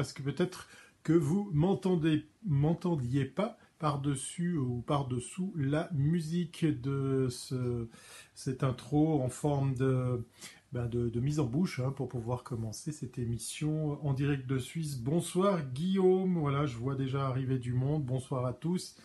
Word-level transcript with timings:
parce 0.00 0.14
que 0.14 0.22
peut-être 0.22 0.66
que 1.02 1.12
vous 1.12 1.50
m'entendiez 1.52 3.24
pas 3.26 3.58
par-dessus 3.78 4.56
ou 4.56 4.80
par-dessous 4.80 5.52
la 5.58 5.90
musique 5.92 6.64
de 6.64 7.28
ce, 7.28 7.86
cette 8.34 8.64
intro 8.64 9.20
en 9.20 9.28
forme 9.28 9.74
de, 9.74 10.24
ben 10.72 10.88
mise 11.16 11.38
en 11.38 11.44
bouche 11.44 11.80
hein, 11.80 11.92
pour 11.94 12.08
pouvoir 12.08 12.44
commencer 12.44 12.92
cette 12.92 13.18
émission 13.18 14.02
en 14.02 14.14
direct 14.14 14.46
de 14.46 14.56
Suisse. 14.56 14.96
Bonsoir 14.96 15.66
Guillaume, 15.74 16.38
voilà, 16.38 16.64
je 16.64 16.78
vois 16.78 16.94
déjà 16.94 17.26
arriver 17.26 17.58
du 17.58 17.74
monde. 17.74 18.02
Bonsoir 18.02 18.46
à 18.46 18.54
tous. 18.54 18.96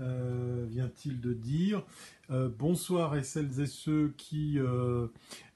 Euh, 0.00 0.66
vient-il 0.68 1.20
de 1.20 1.32
dire. 1.32 1.84
Euh, 2.30 2.48
bonsoir 2.48 3.12
à 3.12 3.22
celles 3.22 3.60
et 3.60 3.66
ceux 3.66 4.14
qui... 4.16 4.58
Euh, 4.58 5.06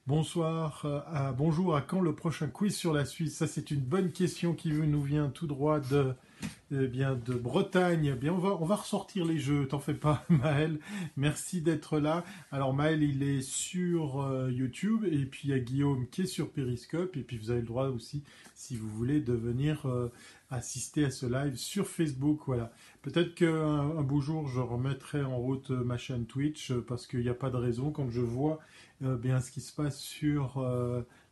bonsoir, 0.07 0.85
à, 1.07 1.31
bonjour, 1.31 1.75
à 1.75 1.81
quand 1.81 1.99
le 1.99 2.13
prochain 2.13 2.47
quiz 2.47 2.75
sur 2.75 2.93
la 2.93 3.05
Suisse? 3.05 3.37
Ça 3.37 3.47
c'est 3.47 3.71
une 3.71 3.81
bonne 3.81 4.11
question 4.11 4.53
qui 4.53 4.69
nous 4.71 5.01
vient 5.01 5.29
tout 5.29 5.47
droit 5.47 5.79
de, 5.79 6.13
eh 6.71 6.87
bien, 6.87 7.15
de 7.15 7.33
Bretagne. 7.33 8.11
Eh 8.13 8.15
bien, 8.15 8.33
on 8.33 8.37
va, 8.37 8.49
on 8.61 8.65
ressortir 8.65 9.25
les 9.25 9.39
jeux, 9.39 9.67
t'en 9.67 9.79
fais 9.79 9.93
pas, 9.93 10.23
Maël. 10.29 10.79
Merci 11.17 11.61
d'être 11.61 11.99
là. 11.99 12.23
Alors, 12.51 12.73
Maël, 12.73 13.01
il 13.01 13.23
est 13.23 13.41
sur 13.41 14.21
euh, 14.21 14.51
YouTube, 14.51 15.05
et 15.09 15.25
puis 15.25 15.41
il 15.45 15.49
y 15.51 15.53
a 15.53 15.59
Guillaume 15.59 16.07
qui 16.09 16.23
est 16.23 16.27
sur 16.27 16.51
Periscope, 16.51 17.17
et 17.17 17.21
puis 17.21 17.37
vous 17.37 17.51
avez 17.51 17.61
le 17.61 17.67
droit 17.67 17.87
aussi, 17.87 18.23
si 18.53 18.75
vous 18.75 18.89
voulez, 18.89 19.21
de 19.21 19.33
venir 19.33 19.85
euh, 19.85 20.11
assister 20.51 21.05
à 21.05 21.11
ce 21.11 21.25
live 21.25 21.55
sur 21.55 21.87
Facebook. 21.87 22.41
Peut-être 23.01 23.33
qu'un 23.35 23.97
un 23.97 24.03
beau 24.03 24.21
jour, 24.21 24.47
je 24.47 24.59
remettrai 24.59 25.23
en 25.23 25.37
route 25.37 25.69
ma 25.71 25.97
chaîne 25.97 26.25
Twitch, 26.25 26.73
parce 26.73 27.07
qu'il 27.07 27.21
n'y 27.21 27.29
a 27.29 27.33
pas 27.33 27.49
de 27.49 27.57
raison, 27.57 27.91
quand 27.91 28.09
je 28.09 28.21
vois 28.21 28.59
euh, 29.03 29.17
bien 29.17 29.39
ce 29.41 29.51
qui 29.51 29.61
se 29.61 29.73
passe 29.73 29.99
sur 29.99 30.65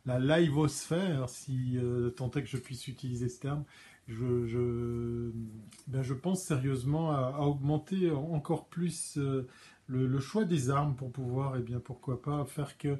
la 0.06 0.18
liveosphère, 0.18 1.28
si 1.28 1.78
tant 2.16 2.30
est 2.32 2.42
que 2.42 2.48
je 2.48 2.58
puisse 2.58 2.88
utiliser 2.88 3.28
ce 3.28 3.40
terme, 3.40 3.64
je, 4.08 5.30
ben 5.86 6.02
pense 6.22 6.42
sérieusement 6.42 7.12
à, 7.12 7.40
augmenter 7.40 8.10
encore 8.10 8.66
plus 8.66 9.16
euh, 9.16 9.48
le, 9.86 10.20
choix 10.20 10.44
des 10.44 10.70
armes 10.70 10.94
pour 10.94 11.10
pouvoir, 11.10 11.56
et 11.56 11.60
eh 11.60 11.62
bien 11.62 11.80
pourquoi 11.80 12.20
pas, 12.20 12.44
faire 12.44 12.76
que 12.78 12.98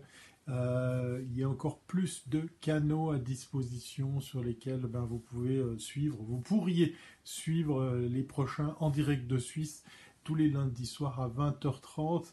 euh, 0.49 1.23
il 1.25 1.39
y 1.39 1.41
ait 1.41 1.47
encore 1.47 1.79
plus 1.81 2.29
de 2.29 2.43
canaux 2.61 3.11
à 3.11 3.19
disposition 3.19 4.21
sur 4.21 4.43
lesquels 4.43 4.83
ben, 4.83 5.05
vous 5.05 5.19
pouvez 5.19 5.57
euh, 5.57 5.79
suivre, 5.79 6.19
vous 6.21 6.41
pourriez 6.41 6.95
suivre 7.25 7.97
les 7.97 8.23
prochains 8.23 8.77
en 8.81 8.91
direct 8.91 9.27
de 9.27 9.39
Suisse 9.39 9.85
tous 10.23 10.35
les 10.35 10.49
lundis 10.49 10.87
soirs 10.87 11.21
à 11.21 11.29
20h30. 11.29 12.33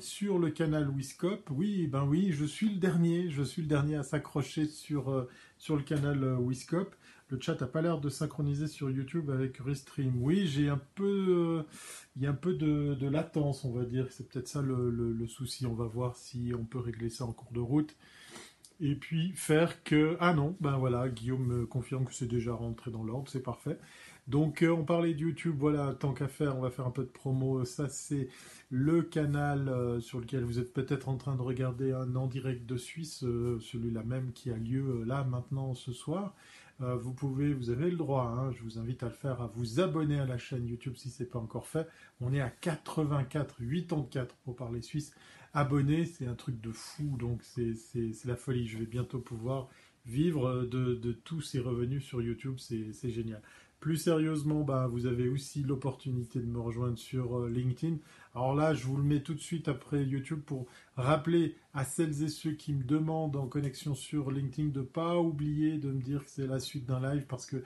Sur 0.00 0.38
le 0.38 0.50
canal 0.50 0.90
Wiscop, 0.90 1.50
oui, 1.50 1.86
ben 1.86 2.04
oui, 2.04 2.32
je 2.32 2.44
suis 2.44 2.68
le 2.68 2.76
dernier, 2.76 3.30
je 3.30 3.42
suis 3.42 3.62
le 3.62 3.68
dernier 3.68 3.96
à 3.96 4.02
s'accrocher 4.02 4.66
sur, 4.66 5.26
sur 5.58 5.76
le 5.76 5.82
canal 5.82 6.38
Wiscop. 6.40 6.94
Le 7.30 7.38
chat 7.40 7.60
n'a 7.60 7.68
pas 7.68 7.80
l'air 7.80 8.00
de 8.00 8.08
synchroniser 8.08 8.66
sur 8.66 8.90
YouTube 8.90 9.30
avec 9.30 9.58
Restream. 9.58 10.20
Oui, 10.20 10.48
j'ai 10.48 10.68
un 10.68 10.80
peu, 10.96 11.04
euh, 11.28 11.62
il 12.16 12.22
y 12.22 12.26
a 12.26 12.30
un 12.30 12.34
peu 12.34 12.54
de, 12.54 13.06
latence, 13.06 13.64
on 13.64 13.70
va 13.70 13.84
dire. 13.84 14.08
C'est 14.10 14.28
peut-être 14.28 14.48
ça 14.48 14.60
le, 14.62 15.26
souci. 15.28 15.64
On 15.64 15.74
va 15.74 15.84
voir 15.84 16.16
si 16.16 16.52
on 16.58 16.64
peut 16.64 16.80
régler 16.80 17.08
ça 17.08 17.24
en 17.24 17.32
cours 17.32 17.52
de 17.52 17.60
route. 17.60 17.94
Et 18.80 18.96
puis 18.96 19.32
faire 19.34 19.84
que, 19.84 20.16
ah 20.18 20.34
non, 20.34 20.56
ben 20.60 20.76
voilà, 20.78 21.08
Guillaume 21.08 21.46
me 21.46 21.66
confirme 21.66 22.04
que 22.06 22.14
c'est 22.14 22.26
déjà 22.26 22.52
rentré 22.52 22.90
dans 22.90 23.04
l'ordre, 23.04 23.28
c'est 23.30 23.42
parfait. 23.42 23.78
Donc 24.28 24.62
euh, 24.62 24.70
on 24.70 24.84
parlait 24.84 25.14
de 25.14 25.20
YouTube, 25.20 25.56
voilà, 25.58 25.94
tant 25.94 26.12
qu'à 26.12 26.28
faire, 26.28 26.56
on 26.56 26.60
va 26.60 26.70
faire 26.70 26.86
un 26.86 26.90
peu 26.90 27.02
de 27.02 27.08
promo. 27.08 27.64
Ça 27.64 27.88
c'est 27.88 28.28
le 28.70 29.02
canal 29.02 29.68
euh, 29.68 30.00
sur 30.00 30.20
lequel 30.20 30.44
vous 30.44 30.58
êtes 30.58 30.72
peut-être 30.72 31.08
en 31.08 31.16
train 31.16 31.34
de 31.34 31.42
regarder 31.42 31.92
un 31.92 32.14
en 32.14 32.26
direct 32.26 32.66
de 32.66 32.76
Suisse, 32.76 33.20
celui-là 33.20 34.02
même 34.04 34.32
qui 34.32 34.50
a 34.50 34.56
lieu 34.56 35.04
là 35.04 35.24
maintenant 35.24 35.74
ce 35.74 35.92
soir. 35.92 36.34
Euh, 36.82 36.96
vous 36.96 37.12
pouvez, 37.12 37.52
vous 37.52 37.70
avez 37.70 37.90
le 37.90 37.96
droit, 37.96 38.24
hein, 38.24 38.52
je 38.52 38.62
vous 38.62 38.78
invite 38.78 39.02
à 39.02 39.08
le 39.08 39.12
faire, 39.12 39.42
à 39.42 39.48
vous 39.48 39.80
abonner 39.80 40.18
à 40.18 40.24
la 40.24 40.38
chaîne 40.38 40.66
YouTube 40.66 40.94
si 40.96 41.10
ce 41.10 41.22
n'est 41.22 41.28
pas 41.28 41.38
encore 41.38 41.66
fait. 41.66 41.86
On 42.20 42.32
est 42.32 42.40
à 42.40 42.48
84, 42.48 43.56
84 43.58 44.34
pour 44.44 44.56
parler 44.56 44.80
suisse. 44.80 45.12
Abonnés, 45.52 46.06
c'est 46.06 46.26
un 46.26 46.34
truc 46.34 46.60
de 46.60 46.72
fou, 46.72 47.16
donc 47.18 47.42
c'est 47.42 47.74
la 48.24 48.36
folie. 48.36 48.66
Je 48.66 48.78
vais 48.78 48.86
bientôt 48.86 49.18
pouvoir 49.18 49.68
vivre 50.06 50.64
de 50.64 51.12
tous 51.12 51.42
ces 51.42 51.58
revenus 51.60 52.04
sur 52.04 52.22
YouTube, 52.22 52.56
c'est 52.58 53.10
génial. 53.10 53.42
Plus 53.80 53.96
sérieusement, 53.96 54.60
bah, 54.60 54.86
vous 54.86 55.06
avez 55.06 55.28
aussi 55.28 55.62
l'opportunité 55.62 56.38
de 56.38 56.46
me 56.46 56.60
rejoindre 56.60 56.98
sur 56.98 57.38
euh, 57.38 57.48
LinkedIn. 57.48 57.96
Alors 58.34 58.54
là, 58.54 58.74
je 58.74 58.84
vous 58.84 58.98
le 58.98 59.02
mets 59.02 59.22
tout 59.22 59.32
de 59.32 59.40
suite 59.40 59.68
après 59.68 60.04
YouTube 60.04 60.40
pour 60.44 60.66
rappeler 60.96 61.56
à 61.72 61.84
celles 61.84 62.22
et 62.22 62.28
ceux 62.28 62.52
qui 62.52 62.74
me 62.74 62.84
demandent 62.84 63.36
en 63.36 63.46
connexion 63.46 63.94
sur 63.94 64.30
LinkedIn 64.30 64.68
de 64.68 64.80
ne 64.80 64.84
pas 64.84 65.16
oublier 65.18 65.78
de 65.78 65.90
me 65.90 66.00
dire 66.02 66.24
que 66.24 66.30
c'est 66.30 66.46
la 66.46 66.60
suite 66.60 66.84
d'un 66.84 67.00
live 67.00 67.24
parce 67.26 67.46
que 67.46 67.62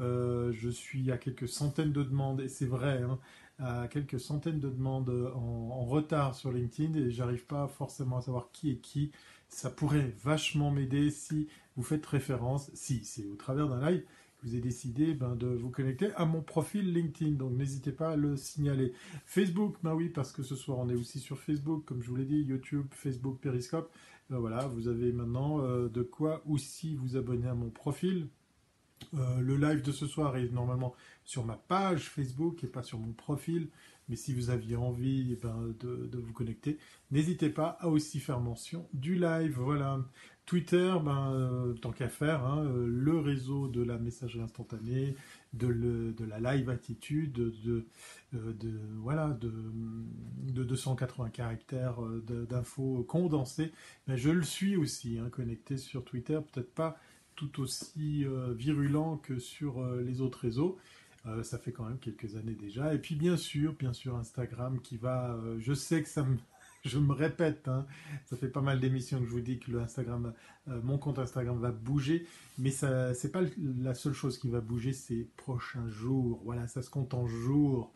euh, 0.00 0.52
je 0.52 0.70
suis 0.70 1.10
à 1.12 1.18
quelques 1.18 1.48
centaines 1.48 1.92
de 1.92 2.02
demandes, 2.02 2.40
et 2.40 2.48
c'est 2.48 2.66
vrai, 2.66 3.02
hein, 3.02 3.18
à 3.58 3.88
quelques 3.88 4.20
centaines 4.20 4.60
de 4.60 4.70
demandes 4.70 5.32
en, 5.34 5.84
retard 5.84 6.34
sur 6.34 6.52
LinkedIn 6.52 6.94
et 6.94 7.10
j'arrive 7.10 7.44
pas 7.46 7.66
forcément 7.66 8.18
à 8.18 8.22
savoir 8.22 8.50
qui 8.52 8.70
est 8.70 8.76
qui. 8.76 9.10
Ça 9.48 9.70
pourrait 9.70 10.14
vachement 10.22 10.70
m'aider 10.70 11.10
si 11.10 11.48
vous 11.76 11.82
faites 11.82 12.04
référence, 12.04 12.70
si 12.74 13.04
c'est 13.04 13.26
au 13.26 13.36
travers 13.36 13.68
d'un 13.68 13.90
live, 13.90 14.04
vous 14.42 14.50
avez 14.50 14.60
décidé 14.60 15.14
ben, 15.14 15.34
de 15.34 15.48
vous 15.48 15.70
connecter 15.70 16.12
à 16.14 16.24
mon 16.24 16.42
profil 16.42 16.92
LinkedIn. 16.92 17.32
Donc 17.32 17.52
n'hésitez 17.52 17.92
pas 17.92 18.10
à 18.10 18.16
le 18.16 18.36
signaler. 18.36 18.92
Facebook, 19.26 19.76
ben 19.82 19.94
oui, 19.94 20.08
parce 20.08 20.32
que 20.32 20.42
ce 20.42 20.54
soir 20.54 20.78
on 20.78 20.88
est 20.88 20.94
aussi 20.94 21.18
sur 21.18 21.38
Facebook, 21.38 21.84
comme 21.84 22.02
je 22.02 22.08
vous 22.08 22.16
l'ai 22.16 22.24
dit, 22.24 22.42
YouTube, 22.42 22.86
Facebook, 22.90 23.38
Periscope. 23.40 23.90
Ben 24.30 24.38
voilà, 24.38 24.66
vous 24.66 24.88
avez 24.88 25.12
maintenant 25.12 25.60
euh, 25.60 25.88
de 25.88 26.02
quoi 26.02 26.42
aussi 26.46 26.94
vous 26.94 27.16
abonner 27.16 27.48
à 27.48 27.54
mon 27.54 27.70
profil. 27.70 28.28
Euh, 29.14 29.40
le 29.40 29.56
live 29.56 29.82
de 29.82 29.92
ce 29.92 30.06
soir 30.06 30.36
est 30.36 30.52
normalement 30.52 30.94
sur 31.24 31.44
ma 31.44 31.56
page 31.56 32.08
Facebook 32.08 32.62
et 32.64 32.66
pas 32.66 32.82
sur 32.82 32.98
mon 32.98 33.12
profil. 33.12 33.68
Mais 34.08 34.16
si 34.16 34.34
vous 34.34 34.50
aviez 34.50 34.76
envie 34.76 35.28
eh 35.32 35.36
ben, 35.36 35.74
de, 35.80 36.18
vous 36.18 36.32
connecter, 36.32 36.78
n'hésitez 37.10 37.50
pas 37.50 37.76
à 37.80 37.88
aussi 37.88 38.20
faire 38.20 38.40
mention 38.40 38.88
du 38.92 39.14
live. 39.14 39.58
Voilà. 39.58 40.00
Twitter, 40.48 40.94
ben, 41.04 41.30
euh, 41.34 41.74
tant 41.74 41.92
qu'à 41.92 42.08
faire, 42.08 42.42
hein, 42.46 42.64
euh, 42.64 42.86
le 42.86 43.18
réseau 43.18 43.68
de 43.68 43.82
la 43.82 43.98
messagerie 43.98 44.40
instantanée, 44.40 45.14
de, 45.52 46.14
la 46.26 46.40
live 46.40 46.70
attitude, 46.70 47.32
de, 47.32 47.86
euh, 48.34 48.54
voilà, 48.96 49.28
de, 49.28 49.52
de 50.50 50.64
280 50.64 51.28
caractères 51.28 52.00
d'infos 52.48 53.04
condensées, 53.06 53.72
je 54.08 54.30
le 54.30 54.42
suis 54.42 54.76
aussi, 54.76 55.18
hein, 55.18 55.28
connecté 55.28 55.76
sur 55.76 56.02
Twitter, 56.02 56.38
peut-être 56.50 56.74
pas 56.74 56.98
tout 57.36 57.60
aussi 57.60 58.24
virulent 58.56 59.18
que 59.18 59.38
sur 59.38 59.84
les 59.96 60.22
autres 60.22 60.40
réseaux. 60.40 60.78
Ça 61.42 61.58
fait 61.58 61.72
quand 61.72 61.84
même 61.84 61.98
quelques 61.98 62.36
années 62.36 62.54
déjà. 62.54 62.94
Et 62.94 62.98
puis 62.98 63.14
bien 63.14 63.36
sûr, 63.36 63.74
bien 63.74 63.92
sûr 63.92 64.16
Instagram 64.16 64.80
qui 64.80 64.96
va, 64.96 65.38
je 65.58 65.72
sais 65.72 66.02
que 66.02 66.08
ça 66.08 66.22
me 66.22 66.36
je 66.84 66.98
me 66.98 67.12
répète, 67.12 67.68
hein. 67.68 67.86
ça 68.26 68.36
fait 68.36 68.48
pas 68.48 68.60
mal 68.60 68.80
d'émissions 68.80 69.18
que 69.18 69.26
je 69.26 69.30
vous 69.30 69.40
dis 69.40 69.58
que 69.58 69.70
le 69.70 69.80
Instagram, 69.80 70.32
euh, 70.68 70.80
mon 70.82 70.98
compte 70.98 71.18
Instagram 71.18 71.58
va 71.58 71.72
bouger, 71.72 72.26
mais 72.58 72.70
ça, 72.70 73.14
c'est 73.14 73.32
pas 73.32 73.42
la 73.58 73.94
seule 73.94 74.12
chose 74.12 74.38
qui 74.38 74.48
va 74.48 74.60
bouger 74.60 74.92
ces 74.92 75.28
prochains 75.36 75.88
jours. 75.88 76.40
Voilà, 76.44 76.66
ça 76.66 76.82
se 76.82 76.90
compte 76.90 77.14
en 77.14 77.26
jours. 77.26 77.92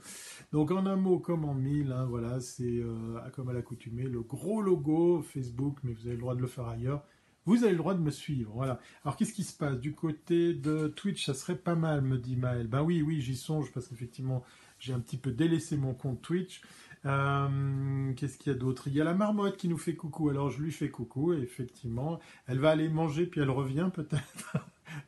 Donc 0.53 0.71
en 0.71 0.87
un 0.87 0.97
mot 0.97 1.19
comme 1.19 1.45
en 1.45 1.55
mille, 1.55 1.93
hein, 1.93 2.07
voilà, 2.07 2.41
c'est 2.41 2.65
euh, 2.65 3.19
comme 3.33 3.49
à 3.49 3.53
l'accoutumée 3.53 4.05
le 4.05 4.23
gros 4.23 4.63
logo 4.63 5.23
Facebook, 5.23 5.79
mais 5.85 5.93
vous 5.93 6.07
avez 6.07 6.17
le 6.17 6.21
droit 6.21 6.35
de 6.35 6.41
le 6.41 6.49
faire 6.49 6.67
ailleurs. 6.67 7.05
Vous 7.45 7.65
avez 7.65 7.73
le 7.73 7.79
droit 7.79 7.95
de 7.95 8.01
me 8.01 8.11
suivre, 8.11 8.53
voilà. 8.55 8.79
Alors 9.05 9.17
qu'est-ce 9.17 9.33
qui 9.33 9.43
se 9.43 9.57
passe? 9.57 9.79
Du 9.79 9.95
côté 9.95 10.55
de 10.55 10.89
Twitch 10.89 11.27
Ça 11.27 11.35
serait 11.35 11.57
pas 11.57 11.75
mal, 11.75 12.01
me 12.03 12.19
dit 12.19 12.37
Maël. 12.37 12.69
Ben 12.69 12.83
oui, 12.83 13.03
oui, 13.03 13.21
j'y 13.21 13.37
songe 13.37 13.73
parce 13.73 13.89
qu'effectivement 13.89 14.45
j'ai 14.79 14.93
un 14.93 15.01
petit 15.01 15.17
peu 15.17 15.31
délaissé 15.31 15.77
mon 15.77 15.95
compte 15.95 16.23
Twitch. 16.23 16.61
Euh, 17.05 18.13
qu'est-ce 18.15 18.39
qu'il 18.39 18.53
y 18.53 18.55
a 18.55 18.59
d'autre? 18.59 18.89
Il 18.89 18.95
y 18.95 19.01
a 19.01 19.05
la 19.05 19.15
marmotte 19.15 19.57
qui 19.57 19.69
nous 19.69 19.79
fait 19.79 19.95
coucou. 19.95 20.29
Alors 20.29 20.51
je 20.51 20.63
lui 20.63 20.73
fais 20.73 20.91
coucou 20.91 21.33
effectivement, 21.33 22.21
elle 22.47 22.59
va 22.59 22.71
aller 22.71 22.89
manger 22.89 23.27
puis 23.27 23.41
elle 23.41 23.51
revient 23.51 23.91
peut-être. 23.95 24.57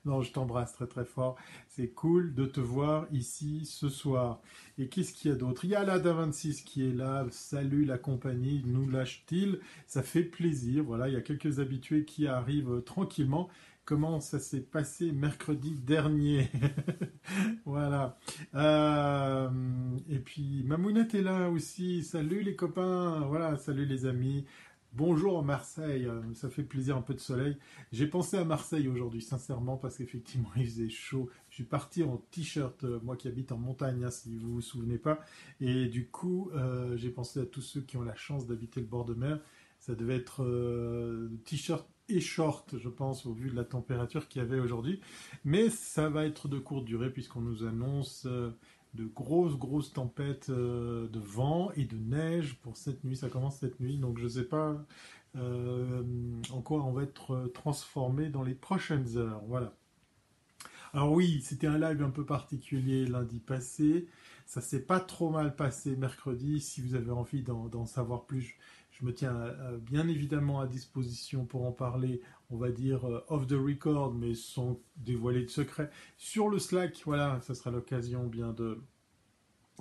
non, 0.05 0.23
je 0.23 0.33
t'embrasse 0.33 0.73
très 0.73 0.87
très 0.87 1.05
fort. 1.05 1.37
C'est 1.69 1.89
cool 1.89 2.35
de 2.35 2.47
te 2.47 2.61
voir 2.61 3.07
ici 3.13 3.65
ce 3.65 3.89
soir. 3.89 4.41
Et 4.79 4.89
qu'est-ce 4.89 5.13
qu'il 5.13 5.31
y 5.31 5.35
a 5.35 5.37
d'autre? 5.37 5.65
Il 5.65 5.71
y 5.71 5.77
a 5.77 5.85
la 5.85 5.99
Da26 5.99 6.65
qui 6.65 6.89
est 6.89 6.93
là. 6.93 7.27
Salut 7.31 7.85
la 7.85 7.99
compagnie, 7.99 8.63
nous 8.67 8.89
lâche-t-il? 8.89 9.61
Ça 9.87 10.03
fait 10.03 10.25
plaisir. 10.25 10.83
Voilà, 10.85 11.09
il 11.09 11.15
y 11.15 11.17
a 11.19 11.23
quelques 11.23 11.61
habitués 11.61 12.05
qui 12.05 12.27
arrivent 12.27 12.83
tranquillement 12.85 13.49
comment 13.85 14.21
ça 14.21 14.39
s'est 14.39 14.61
passé 14.61 15.13
mercredi 15.13 15.73
dernier? 15.73 16.51
voilà. 17.65 18.17
Euh, 18.55 19.49
puis 20.25 20.63
Mamounette 20.65 21.15
est 21.15 21.23
là 21.23 21.51
aussi. 21.51 22.03
Salut 22.03 22.43
les 22.43 22.57
copains. 22.57 23.21
Voilà, 23.29 23.57
salut 23.57 23.87
les 23.87 24.07
amis. 24.07 24.45
Bonjour 24.93 25.43
Marseille, 25.43 26.09
ça 26.35 26.49
fait 26.49 26.63
plaisir 26.63 26.97
un 26.97 27.03
peu 27.03 27.15
de 27.15 27.19
soleil. 27.19 27.57
J'ai 27.91 28.07
pensé 28.07 28.37
à 28.37 28.45
Marseille 28.45 28.87
aujourd'hui, 28.87 29.23
sincèrement, 29.23 29.77
parce 29.77 29.97
qu'effectivement 29.99 30.51
il 30.57 30.67
faisait 30.67 30.89
chaud. 30.89 31.29
Je 31.51 31.57
suis 31.57 31.65
parti 31.65 32.05
en 32.05 32.19
t-shirt, 32.31 32.85
euh, 32.85 33.01
moi 33.03 33.17
qui 33.17 33.27
habite 33.27 33.51
en 33.51 33.59
montagne, 33.59 34.05
hein, 34.05 34.11
si 34.11 34.37
vous 34.37 34.55
vous 34.55 34.61
souvenez 34.61 34.99
pas. 34.99 35.19
Et 35.61 35.87
du 35.87 36.07
coup, 36.07 36.49
euh, 36.55 36.97
j'ai 36.97 37.11
pensé 37.11 37.41
à 37.41 37.45
tous 37.45 37.61
ceux 37.61 37.81
qui 37.81 37.97
ont 37.97 38.05
la 38.05 38.15
chance 38.15 38.47
d'habiter 38.47 38.81
le 38.81 38.87
bord 38.87 39.05
de 39.05 39.15
mer. 39.15 39.41
Ça 39.81 39.97
devait 39.97 40.17
être 40.17 40.47
t-shirt 41.45 41.87
et 42.09 42.21
short, 42.21 42.77
je 42.79 42.89
pense, 42.89 43.25
au 43.27 43.33
vu 43.33 43.51
de 43.51 43.57
la 43.57 43.65
température 43.65 44.29
qu'il 44.29 44.43
y 44.43 44.45
avait 44.45 44.61
aujourd'hui. 44.61 45.01
Mais 45.45 45.71
ça 45.71 46.09
va 46.09 46.27
être 46.27 46.49
de 46.49 46.59
courte 46.59 46.85
durée 46.85 47.11
puisqu'on 47.11 47.41
nous 47.41 47.65
annonce 47.65 48.27
euh, 48.27 48.51
de 48.95 49.05
grosses, 49.05 49.57
grosses 49.57 49.93
tempêtes 49.93 50.51
euh, 50.51 51.09
de 51.09 51.21
vent 51.21 51.71
et 51.77 51.85
de 51.85 51.97
neige 51.97 52.57
pour 52.63 52.77
cette 52.77 53.05
nuit. 53.05 53.17
Ça 53.17 53.29
commence 53.29 53.59
cette 53.59 53.81
nuit, 53.81 53.97
donc 53.99 54.19
je 54.19 54.25
ne 54.25 54.29
sais 54.29 54.45
pas 54.45 54.85
euh, 55.37 56.03
en 56.53 56.61
quoi 56.61 56.83
on 56.85 56.93
va 56.93 57.03
être 57.03 57.51
transformé 57.55 58.29
dans 58.29 58.43
les 58.43 58.55
prochaines 58.55 59.17
heures. 59.17 59.43
Voilà. 59.47 59.73
Alors 60.93 61.13
oui, 61.13 61.43
c'était 61.43 61.67
un 61.67 61.79
live 61.79 62.03
un 62.03 62.11
peu 62.11 62.25
particulier 62.25 63.05
lundi 63.07 63.41
passé. 63.41 64.07
Ça 64.47 64.61
s'est 64.61 64.83
pas 64.83 65.01
trop 65.01 65.29
mal 65.29 65.57
passé 65.57 65.97
mercredi. 65.97 66.61
Si 66.61 66.81
vous 66.81 66.95
avez 66.95 67.11
envie 67.11 67.43
d'en 67.43 67.87
savoir 67.87 68.27
plus, 68.27 68.57
me 69.05 69.13
tiens 69.13 69.37
euh, 69.37 69.79
bien 69.79 70.09
évidemment 70.09 70.61
à 70.61 70.67
disposition 70.67 71.45
pour 71.45 71.65
en 71.67 71.73
parler, 71.73 72.21
on 72.51 72.57
va 72.57 72.71
dire 72.71 73.05
euh, 73.09 73.25
off 73.29 73.47
the 73.47 73.53
record, 73.53 74.15
mais 74.15 74.35
sans 74.35 74.81
dévoiler 74.97 75.43
de 75.43 75.51
secret. 75.51 75.91
Sur 76.17 76.49
le 76.49 76.59
Slack, 76.59 77.03
voilà, 77.05 77.41
ça 77.43 77.55
sera 77.55 77.71
l'occasion 77.71 78.27
bien 78.27 78.53
de 78.53 78.81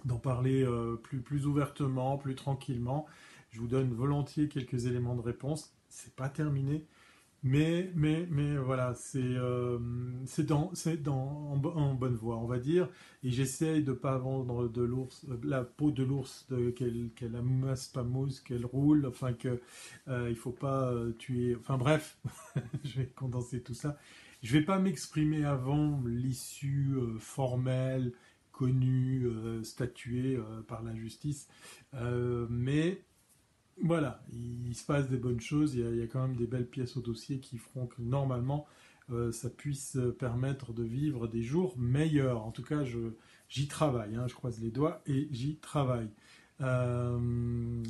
d'en 0.06 0.18
parler 0.18 0.64
euh, 0.64 0.96
plus, 0.96 1.22
plus 1.22 1.46
ouvertement, 1.46 2.18
plus 2.18 2.36
tranquillement. 2.36 3.06
Je 3.52 3.60
vous 3.60 3.68
donne 3.68 3.94
volontiers 3.94 4.50
quelques 4.50 4.86
éléments 4.86 5.16
de 5.16 5.22
réponse. 5.22 5.74
C'est 5.88 6.16
pas 6.16 6.30
terminé. 6.30 6.86
Mais, 7.45 7.92
mais, 7.94 8.25
mais 8.31 8.56
voilà, 8.56 8.94
c'est 8.94 9.19
euh, 9.19 9.78
dans, 10.40 10.72
dans, 11.01 11.57
en, 11.75 11.94
bonne 11.94 12.16
voie, 12.16 12.38
on 12.38 12.45
va 12.45 12.57
dire. 12.57 12.88
Et 13.22 13.31
j'essaye 13.31 13.84
de 13.84 13.92
ne 13.92 13.95
pas 13.98 14.18
vendre 14.18 14.69
de 14.69 14.81
l'ours, 14.81 15.25
euh, 15.30 15.38
la 15.44 15.66
peau 15.66 15.92
de 15.92 16.04
l'ours, 16.04 16.48
qu'elle 16.78 17.10
qu 17.16 17.25
amasse 17.25 17.90
pas 17.90 18.04
mousse, 18.04 18.40
qu'elle 18.40 18.66
roule, 18.66 19.06
enfin 19.06 19.34
que 19.34 19.60
euh, 20.07 20.30
il 20.30 20.38
faut 20.38 20.51
pas 20.54 20.90
euh, 20.94 21.12
tuer. 21.12 21.56
Enfin 21.60 21.78
bref, 21.78 22.18
je 22.86 23.01
vais 23.01 23.07
condenser 23.07 23.62
tout 23.62 23.74
ça. 23.74 23.98
Je 24.42 24.57
vais 24.57 24.63
pas 24.63 24.80
m'exprimer 24.80 25.44
avant 25.44 26.01
l'issue 26.06 26.96
formelle, 27.19 28.13
connue, 28.51 29.25
statuée 29.63 30.38
par 30.68 30.84
la 30.84 30.94
justice, 30.96 31.48
mais 32.50 33.01
voilà, 33.81 34.24
il, 34.31 34.75
se 34.75 34.86
passe 34.86 35.10
des 35.10 35.18
bonnes 35.18 35.40
choses, 35.40 35.75
il 35.75 35.98
y, 35.98 36.02
a, 36.02 36.08
quand 36.08 36.28
même 36.28 36.36
des 36.36 36.48
belles 36.48 36.68
pièces 36.68 36.96
au 36.98 37.02
dossier 37.02 37.40
qui 37.40 37.58
feront 37.58 37.88
que 37.88 38.02
normalement 38.02 38.66
euh, 39.12 39.31
ça 39.31 39.50
puisse 39.50 39.98
permettre 40.18 40.74
de 40.74 40.84
vivre 40.84 41.28
des 41.28 41.42
jours 41.42 41.75
meilleurs. 41.78 42.46
En 42.46 42.52
tout 42.52 42.64
cas, 42.64 42.84
j'y 43.50 43.68
travaille, 43.68 44.16
hein, 44.16 44.28
je 44.28 44.34
croise 44.34 44.60
les 44.62 44.72
doigts 44.72 45.02
et 45.06 45.28
j'y 45.31 45.58
travaille. 45.58 46.10
Euh, 46.62 47.84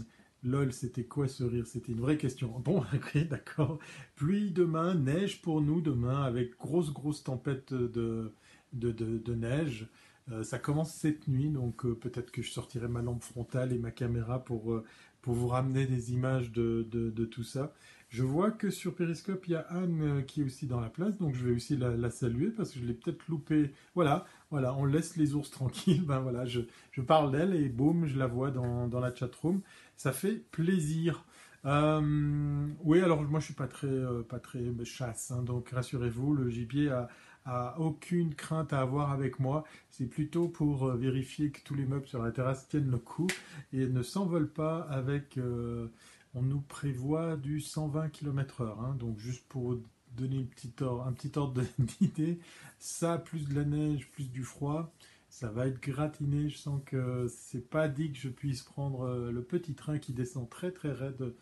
lol, 0.43 0.73
c'était 0.73 1.03
quoi 1.03 1.27
ce 1.27 1.43
rire? 1.43 1.67
C'était 1.67 1.91
une 1.91 2.01
vraie 2.01 2.17
question. 2.17 2.59
Bon, 2.59 2.79
ok, 2.93 3.27
d'accord. 3.27 3.79
Pluie 4.15 4.51
demain, 4.51 4.95
neige 4.95 5.41
pour 5.41 5.61
nous 5.61 5.81
demain, 5.81 6.23
avec 6.23 6.57
grosse, 6.57 6.91
grosse 6.91 7.23
tempête 7.23 7.73
de, 7.73 8.33
neige. 8.73 9.87
Euh, 10.31 10.43
ça 10.43 10.57
commence 10.57 10.93
cette 10.93 11.27
nuit, 11.27 11.49
donc 11.49 11.85
peut-être 11.99 12.31
que 12.31 12.41
je 12.41 12.49
sortirai 12.49 12.87
ma 12.87 13.01
lampe 13.01 13.23
frontale 13.23 13.73
et 13.73 13.77
ma 13.77 13.91
caméra 13.91 14.43
pour 14.43 14.81
pour 15.23 15.33
vous 15.33 15.47
ramener 15.47 15.87
des 15.87 16.13
images 16.13 16.51
de, 16.51 17.25
tout 17.31 17.43
ça. 17.43 17.73
Je 18.09 18.21
vois 18.21 18.51
que 18.51 18.69
sur 18.69 18.93
Periscope, 18.93 19.47
il 19.47 19.53
y 19.53 19.55
a 19.55 19.65
Anne 19.69 20.01
euh, 20.03 20.21
qui 20.21 20.41
est 20.41 20.43
aussi 20.43 20.67
dans 20.67 20.79
la 20.79 20.89
place, 20.89 21.17
donc 21.17 21.33
je 21.33 21.47
vais 21.47 21.55
aussi 21.55 21.75
la, 21.77 22.11
saluer 22.11 22.51
parce 22.51 22.71
que 22.71 22.79
je 22.79 22.85
l'ai 22.85 22.93
peut-être 22.93 23.27
loupé. 23.27 23.71
Voilà, 23.95 24.25
voilà, 24.51 24.75
on 24.75 24.85
laisse 24.85 25.15
les 25.15 25.33
ours 25.33 25.49
tranquilles. 25.51 26.03
Ben 26.03 26.19
voilà, 26.19 26.45
je, 26.45 26.61
parle 27.07 27.31
d'elle 27.31 27.55
et 27.55 27.69
boum, 27.69 28.05
je 28.05 28.19
la 28.19 28.27
vois 28.27 28.51
dans, 28.51 28.87
dans 28.87 28.99
la 28.99 29.15
chatroom. 29.15 29.61
Ça 29.97 30.11
fait 30.11 30.43
plaisir. 30.51 31.25
Euh, 31.65 32.67
oui, 32.83 33.01
alors 33.01 33.23
moi 33.23 33.39
je 33.39 33.45
suis 33.45 33.53
pas 33.53 33.67
très, 33.67 33.87
euh, 33.87 34.21
pas 34.21 34.39
très 34.39 34.61
chasse, 34.83 35.31
hein, 35.31 35.43
donc 35.43 35.69
rassurez-vous, 35.69 36.33
le 36.33 36.49
gibier 36.49 36.89
a, 36.89 37.07
a 37.45 37.79
aucune 37.79 38.33
crainte 38.35 38.73
à 38.73 38.81
avoir 38.81 39.11
avec 39.11 39.39
moi. 39.39 39.63
C'est 39.89 40.05
plutôt 40.05 40.47
pour 40.47 40.85
euh, 40.85 40.95
vérifier 40.95 41.51
que 41.51 41.61
tous 41.63 41.75
les 41.75 41.85
meubles 41.85 42.07
sur 42.07 42.23
la 42.23 42.31
terrasse 42.31 42.67
tiennent 42.67 42.91
le 42.91 42.97
coup 42.97 43.27
et 43.71 43.87
ne 43.87 44.03
s'envolent 44.03 44.51
pas 44.51 44.81
avec. 44.81 45.37
Euh, 45.37 45.87
on 46.35 46.41
nous 46.41 46.61
prévoit 46.61 47.35
du 47.35 47.61
120 47.61 48.09
km/h. 48.09 48.79
Hein. 48.79 48.95
donc 48.99 49.19
juste 49.19 49.45
pour 49.47 49.77
donner 50.17 50.39
un 50.39 51.11
petit 51.11 51.37
ordre 51.37 51.61
d'idée, 51.79 52.39
ça 52.79 53.17
plus 53.17 53.47
de 53.47 53.55
la 53.55 53.63
neige, 53.63 54.09
plus 54.11 54.31
du 54.31 54.43
froid, 54.43 54.91
ça 55.29 55.49
va 55.49 55.67
être 55.67 55.79
gratiné. 55.81 56.49
Je 56.49 56.57
sens 56.57 56.81
que 56.85 57.27
c'est 57.27 57.69
pas 57.69 57.87
dit 57.87 58.11
que 58.11 58.17
je 58.17 58.29
puisse 58.29 58.63
prendre 58.63 59.01
euh, 59.01 59.31
le 59.31 59.43
petit 59.43 59.75
train 59.75 59.99
qui 59.99 60.13
descend 60.13 60.49
très 60.49 60.71
très 60.71 60.91
raide. 60.91 61.33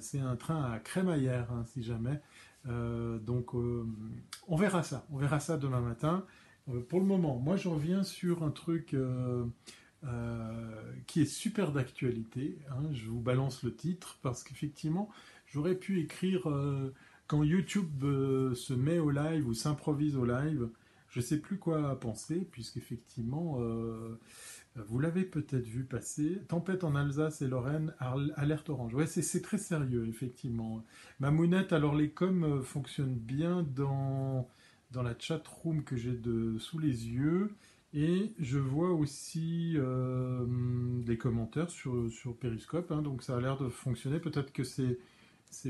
c'est 0.00 0.20
un 0.20 0.36
train 0.36 0.62
à 0.70 0.78
crémaillère, 0.78 1.50
hein, 1.52 1.64
si 1.72 1.82
jamais. 1.82 2.20
Euh, 2.68 3.18
donc, 3.18 3.54
euh, 3.54 3.86
on 4.46 4.56
verra 4.56 4.82
ça. 4.82 5.06
On 5.12 5.18
verra 5.18 5.40
ça 5.40 5.56
demain 5.56 5.80
matin. 5.80 6.24
Euh, 6.68 6.80
pour 6.80 7.00
le 7.00 7.06
moment, 7.06 7.38
moi, 7.38 7.56
je 7.56 7.68
reviens 7.68 8.02
sur 8.02 8.42
un 8.42 8.50
truc 8.50 8.96
qui 11.06 11.22
est 11.22 11.26
super 11.26 11.72
d'actualité. 11.72 12.58
Hein. 12.70 12.92
Je 12.92 13.06
vous 13.06 13.20
balance 13.20 13.62
le 13.62 13.74
titre 13.74 14.18
parce 14.22 14.42
qu'effectivement, 14.44 15.08
j'aurais 15.46 15.74
pu 15.74 16.00
écrire 16.00 16.46
quand 17.26 17.42
YouTube 17.42 18.04
se 18.54 18.74
met 18.74 18.98
au 18.98 19.10
live 19.10 19.48
ou 19.48 19.54
s'improvise 19.54 20.16
au 20.16 20.24
live. 20.24 20.68
Je 21.08 21.20
ne 21.20 21.24
sais 21.24 21.38
plus 21.38 21.58
quoi 21.58 21.98
penser, 21.98 22.46
puisqu'effectivement, 22.50 23.58
vous 24.86 24.98
l'avez 24.98 25.24
peut-être 25.24 25.66
vu 25.66 25.84
passer. 25.84 26.40
Tempête 26.48 26.84
en 26.84 26.94
Alsace 26.94 27.42
et 27.42 27.48
Lorraine, 27.48 27.94
alerte 28.36 28.68
orange. 28.70 28.94
Ouais, 28.94 29.06
c'est 29.06 29.42
très 29.42 29.58
sérieux, 29.58 30.06
effectivement. 30.08 30.84
Ma 31.20 31.30
mounette, 31.30 31.72
alors 31.72 31.94
les 31.94 32.10
coms 32.10 32.44
euh, 32.44 32.62
fonctionnent 32.62 33.14
bien 33.16 33.62
dans, 33.62 34.48
dans 34.90 35.02
la 35.02 35.14
chat 35.18 35.42
room 35.46 35.82
que 35.84 35.96
j'ai 35.96 36.18
sous 36.58 36.78
les 36.78 37.08
yeux. 37.08 37.54
Et 37.94 38.34
je 38.38 38.58
vois 38.58 38.90
aussi 38.92 39.72
euh, 39.76 40.44
des 41.04 41.16
commentaires 41.16 41.70
sur, 41.70 42.10
sur 42.10 42.36
Periscope, 42.36 42.92
hein, 42.92 43.00
donc 43.00 43.22
ça 43.22 43.36
a 43.36 43.40
l'air 43.40 43.56
de 43.56 43.70
fonctionner. 43.70 44.20
Peut-être 44.20 44.52
que 44.52 44.62
c'est 44.62 44.98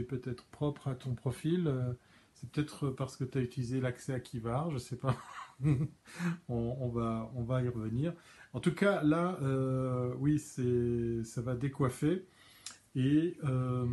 peut-être 0.02 0.44
propre 0.46 0.88
à 0.88 0.94
ton 0.96 1.14
profil. 1.14 1.68
Euh, 1.68 1.92
c'est 2.34 2.50
peut-être 2.50 2.90
parce 2.90 3.16
que 3.16 3.24
tu 3.24 3.38
as 3.38 3.40
utilisé 3.40 3.80
l'accès 3.80 4.12
à 4.14 4.20
Kivar, 4.20 4.70
je 4.70 4.78
sais 4.78 4.96
pas. 4.96 5.16
on, 6.48 6.88
va, 6.88 7.30
on 7.34 7.42
va 7.42 7.62
y 7.62 7.68
revenir. 7.68 8.12
En 8.54 8.60
tout 8.60 8.74
cas, 8.74 9.02
là, 9.02 9.38
euh, 9.42 10.14
oui, 10.18 10.38
ça 11.24 11.42
va 11.42 11.54
décoiffer. 11.54 12.24
Et 12.94 13.36
euh, 13.44 13.86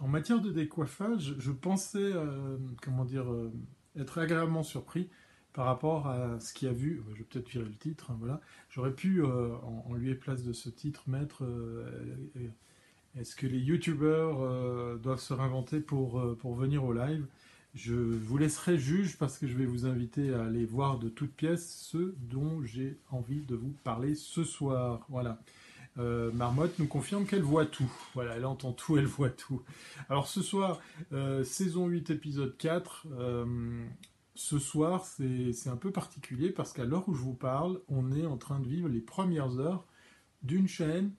en 0.00 0.08
matière 0.08 0.40
de 0.40 0.50
décoiffage, 0.50 1.36
je 1.38 1.52
pensais, 1.52 1.98
euh, 1.98 2.58
comment 2.82 3.04
dire, 3.04 3.26
être 3.96 4.18
agréablement 4.18 4.62
surpris 4.62 5.08
par 5.52 5.66
rapport 5.66 6.08
à 6.08 6.38
ce 6.40 6.52
qu'il 6.52 6.68
a 6.68 6.72
vu. 6.72 7.02
Je 7.12 7.18
vais 7.18 7.24
peut-être 7.24 7.48
virer 7.48 7.64
le 7.64 7.76
titre, 7.76 8.10
hein, 8.10 8.16
voilà. 8.18 8.40
J'aurais 8.68 8.92
pu, 8.92 9.24
en, 9.24 9.94
lieu 9.94 10.10
et 10.10 10.14
place 10.14 10.42
de 10.42 10.52
ce 10.52 10.68
titre, 10.68 11.04
mettre 11.08 11.44
est-ce 13.16 13.34
que 13.34 13.46
les 13.46 13.58
youtubeurs 13.58 14.98
doivent 14.98 15.20
se 15.20 15.32
réinventer 15.32 15.80
pour, 15.80 16.36
pour 16.38 16.54
venir 16.54 16.84
au 16.84 16.92
live? 16.92 17.26
Je 17.74 17.94
vous 17.94 18.38
laisserai 18.38 18.78
juge 18.78 19.18
parce 19.18 19.38
que 19.38 19.46
je 19.46 19.56
vais 19.56 19.66
vous 19.66 19.86
inviter 19.86 20.32
à 20.34 20.44
aller 20.44 20.64
voir 20.64 20.98
de 20.98 21.08
toutes 21.08 21.32
pièces 21.32 21.74
ce 21.74 22.14
dont 22.18 22.62
j'ai 22.64 22.98
envie 23.10 23.42
de 23.42 23.54
vous 23.54 23.74
parler 23.84 24.14
ce 24.14 24.44
soir. 24.44 25.06
Voilà. 25.08 25.40
Euh, 25.98 26.30
Marmotte 26.32 26.78
nous 26.78 26.86
confirme 26.86 27.26
qu'elle 27.26 27.42
voit 27.42 27.66
tout. 27.66 27.90
Voilà, 28.14 28.36
elle 28.36 28.46
entend 28.46 28.72
tout, 28.72 28.98
elle 28.98 29.06
voit 29.06 29.30
tout. 29.30 29.62
Alors 30.08 30.28
ce 30.28 30.42
soir, 30.42 30.80
euh, 31.12 31.44
saison 31.44 31.86
8, 31.86 32.10
épisode 32.10 32.56
4. 32.56 33.06
Euh, 33.12 33.84
ce 34.34 34.58
soir, 34.60 35.04
c'est 35.04 35.68
un 35.68 35.76
peu 35.76 35.90
particulier 35.90 36.50
parce 36.50 36.72
qu'à 36.72 36.84
l'heure 36.84 37.08
où 37.08 37.14
je 37.14 37.22
vous 37.22 37.34
parle, 37.34 37.80
on 37.88 38.12
est 38.12 38.24
en 38.24 38.36
train 38.36 38.60
de 38.60 38.68
vivre 38.68 38.88
les 38.88 39.00
premières 39.00 39.58
heures 39.58 39.84
d'une 40.42 40.68
chaîne 40.68 41.12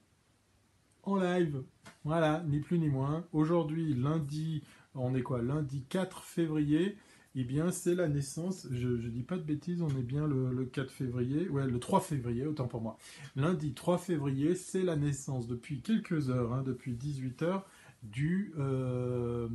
en 1.02 1.16
live. 1.16 1.62
Voilà, 2.04 2.42
ni 2.46 2.60
plus 2.60 2.78
ni 2.78 2.88
moins. 2.88 3.26
Aujourd'hui, 3.32 3.92
lundi 3.92 4.62
on 4.94 5.14
est 5.14 5.22
quoi 5.22 5.42
Lundi 5.42 5.84
4 5.88 6.22
février? 6.22 6.96
Eh 7.36 7.44
bien, 7.44 7.70
c'est 7.70 7.94
la 7.94 8.08
naissance, 8.08 8.66
je 8.72 8.88
ne 8.88 9.08
dis 9.08 9.22
pas 9.22 9.36
de 9.36 9.42
bêtises, 9.42 9.82
on 9.82 9.88
est 9.90 10.02
bien 10.02 10.26
le, 10.26 10.64
4 10.64 10.90
février, 10.90 11.48
ouais, 11.48 11.64
le 11.64 11.78
3 11.78 12.00
février, 12.00 12.44
autant 12.44 12.66
pour 12.66 12.80
moi. 12.80 12.98
Lundi 13.36 13.72
3 13.72 13.98
février, 13.98 14.56
c'est 14.56 14.82
la 14.82 14.96
naissance 14.96 15.46
depuis 15.46 15.80
quelques 15.80 16.28
heures, 16.28 16.52
hein, 16.52 16.64
depuis 16.66 16.94
18 16.94 17.42
heures, 17.42 17.66
du, 18.02 18.52
euh, 18.58 19.48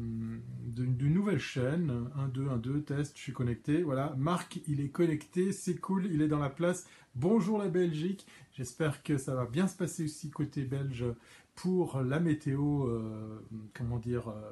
nouvelle 0.87 1.39
chaîne. 1.39 2.09
1, 2.15 2.27
2, 2.29 2.47
1, 2.47 2.57
2, 2.57 2.81
test, 2.83 3.17
je 3.17 3.21
suis 3.21 3.33
connecté. 3.33 3.83
Voilà, 3.83 4.15
Marc, 4.17 4.61
il 4.67 4.79
est 4.79 4.89
connecté, 4.89 5.51
c'est 5.51 5.75
cool, 5.75 6.05
il 6.05 6.21
est 6.21 6.29
dans 6.29 6.39
la 6.39 6.49
place. 6.49 6.87
Bonjour 7.15 7.57
la 7.57 7.67
Belgique, 7.67 8.25
j'espère 8.53 9.03
que 9.03 9.17
ça 9.17 9.35
va 9.35 9.45
bien 9.45 9.67
se 9.67 9.75
passer 9.75 10.05
aussi 10.05 10.29
côté 10.29 10.63
belge 10.63 11.05
pour 11.55 12.01
la 12.01 12.19
météo, 12.19 12.87
euh, 12.87 13.39
comment 13.73 13.97
dire, 13.99 14.29
euh, 14.29 14.51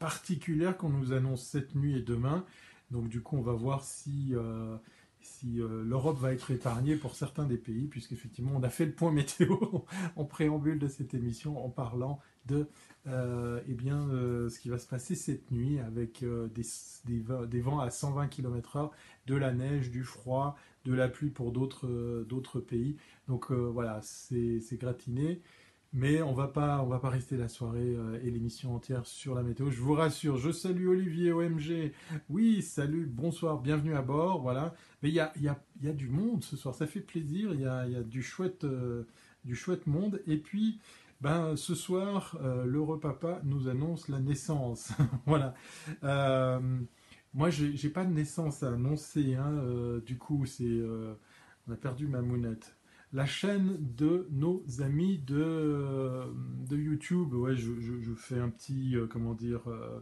particulière 0.00 0.76
qu'on 0.76 0.88
nous 0.88 1.12
annonce 1.12 1.44
cette 1.46 1.76
nuit 1.76 1.96
et 1.96 2.02
demain. 2.02 2.44
Donc 2.90 3.08
du 3.08 3.22
coup, 3.22 3.36
on 3.36 3.42
va 3.42 3.52
voir 3.52 3.84
si 3.84 4.34
euh, 4.34 4.76
si 5.22 5.60
euh, 5.60 5.82
l'Europe 5.84 6.18
va 6.18 6.32
être 6.32 6.50
épargnée 6.50 6.96
pour 6.96 7.14
certains 7.14 7.44
des 7.44 7.56
pays, 7.56 7.86
puisqu'effectivement 7.86 8.52
on 8.54 8.62
a 8.62 8.68
fait 8.68 8.86
le 8.86 8.92
point 8.92 9.12
météo 9.12 9.56
en 10.16 10.24
préambule 10.24 10.78
de 10.78 10.88
cette 10.88 11.14
émission 11.14 11.64
en 11.64 11.68
parlant 11.68 12.20
de 12.46 12.66
euh, 13.06 13.60
eh 13.68 13.74
bien, 13.74 14.08
euh, 14.10 14.48
ce 14.48 14.58
qui 14.58 14.68
va 14.68 14.78
se 14.78 14.86
passer 14.86 15.14
cette 15.14 15.50
nuit 15.50 15.78
avec 15.78 16.24
des, 16.24 16.64
des, 17.46 17.60
vents 17.60 17.80
à 17.80 17.90
120 17.90 18.28
km/h, 18.28 18.90
de 19.26 19.34
la 19.34 19.52
neige, 19.52 19.90
du 19.90 20.04
froid, 20.04 20.56
de 20.84 20.94
la 20.94 21.08
pluie 21.08 21.30
pour 21.30 21.52
d'autres 21.52 22.60
pays. 22.60 22.96
Donc 23.28 23.52
voilà, 23.52 24.00
c'est 24.02 24.78
gratiné. 24.78 25.42
Mais 25.92 26.22
on 26.22 26.32
va 26.32 26.46
pas, 26.46 26.82
on 26.82 26.86
va 26.86 27.00
pas 27.00 27.08
rester 27.08 27.36
la 27.36 27.48
soirée 27.48 27.96
euh, 27.96 28.20
et 28.22 28.30
l'émission 28.30 28.76
entière 28.76 29.06
sur 29.06 29.34
la 29.34 29.42
météo. 29.42 29.70
Je 29.70 29.80
vous 29.80 29.94
rassure. 29.94 30.36
Je 30.36 30.52
salue 30.52 30.86
Olivier 30.86 31.32
OMG. 31.32 31.92
Oui, 32.28 32.62
salut, 32.62 33.06
bonsoir, 33.06 33.58
bienvenue 33.60 33.96
à 33.96 34.02
bord. 34.02 34.40
Voilà. 34.40 34.72
Mais 35.02 35.08
il 35.08 35.16
y 35.16 35.20
a, 35.20 35.32
y, 35.40 35.48
a, 35.48 35.60
y 35.82 35.88
a, 35.88 35.92
du 35.92 36.08
monde 36.08 36.44
ce 36.44 36.56
soir. 36.56 36.76
Ça 36.76 36.86
fait 36.86 37.00
plaisir. 37.00 37.52
Il 37.54 37.62
y 37.62 37.66
a, 37.66 37.88
y 37.88 37.96
a, 37.96 38.04
du 38.04 38.22
chouette, 38.22 38.62
euh, 38.62 39.02
du 39.44 39.56
chouette 39.56 39.88
monde. 39.88 40.22
Et 40.28 40.36
puis, 40.36 40.78
ben 41.20 41.56
ce 41.56 41.74
soir, 41.74 42.38
euh, 42.40 42.64
l'heureux 42.64 43.00
papa 43.00 43.40
nous 43.42 43.68
annonce 43.68 44.08
la 44.08 44.20
naissance. 44.20 44.92
voilà. 45.26 45.54
Euh, 46.04 46.60
moi, 47.34 47.50
j'ai 47.50 47.90
pas 47.90 48.04
de 48.04 48.12
naissance 48.12 48.62
à 48.62 48.68
annoncer. 48.68 49.34
Hein. 49.34 50.00
du 50.06 50.18
coup, 50.18 50.46
c'est, 50.46 50.82
on 51.66 51.72
a 51.72 51.76
perdu 51.76 52.06
ma 52.06 52.22
mounette 52.22 52.76
la 53.12 53.26
chaîne 53.26 53.76
de 53.96 54.28
nos 54.30 54.62
amis 54.80 55.18
de, 55.18 56.24
de 56.68 56.76
YouTube. 56.76 57.34
Ouais, 57.34 57.56
je, 57.56 58.14
fais 58.16 58.38
un 58.38 58.50
petit, 58.50 58.96
euh, 58.96 59.06
comment 59.06 59.34
dire, 59.34 59.68
euh, 59.68 60.00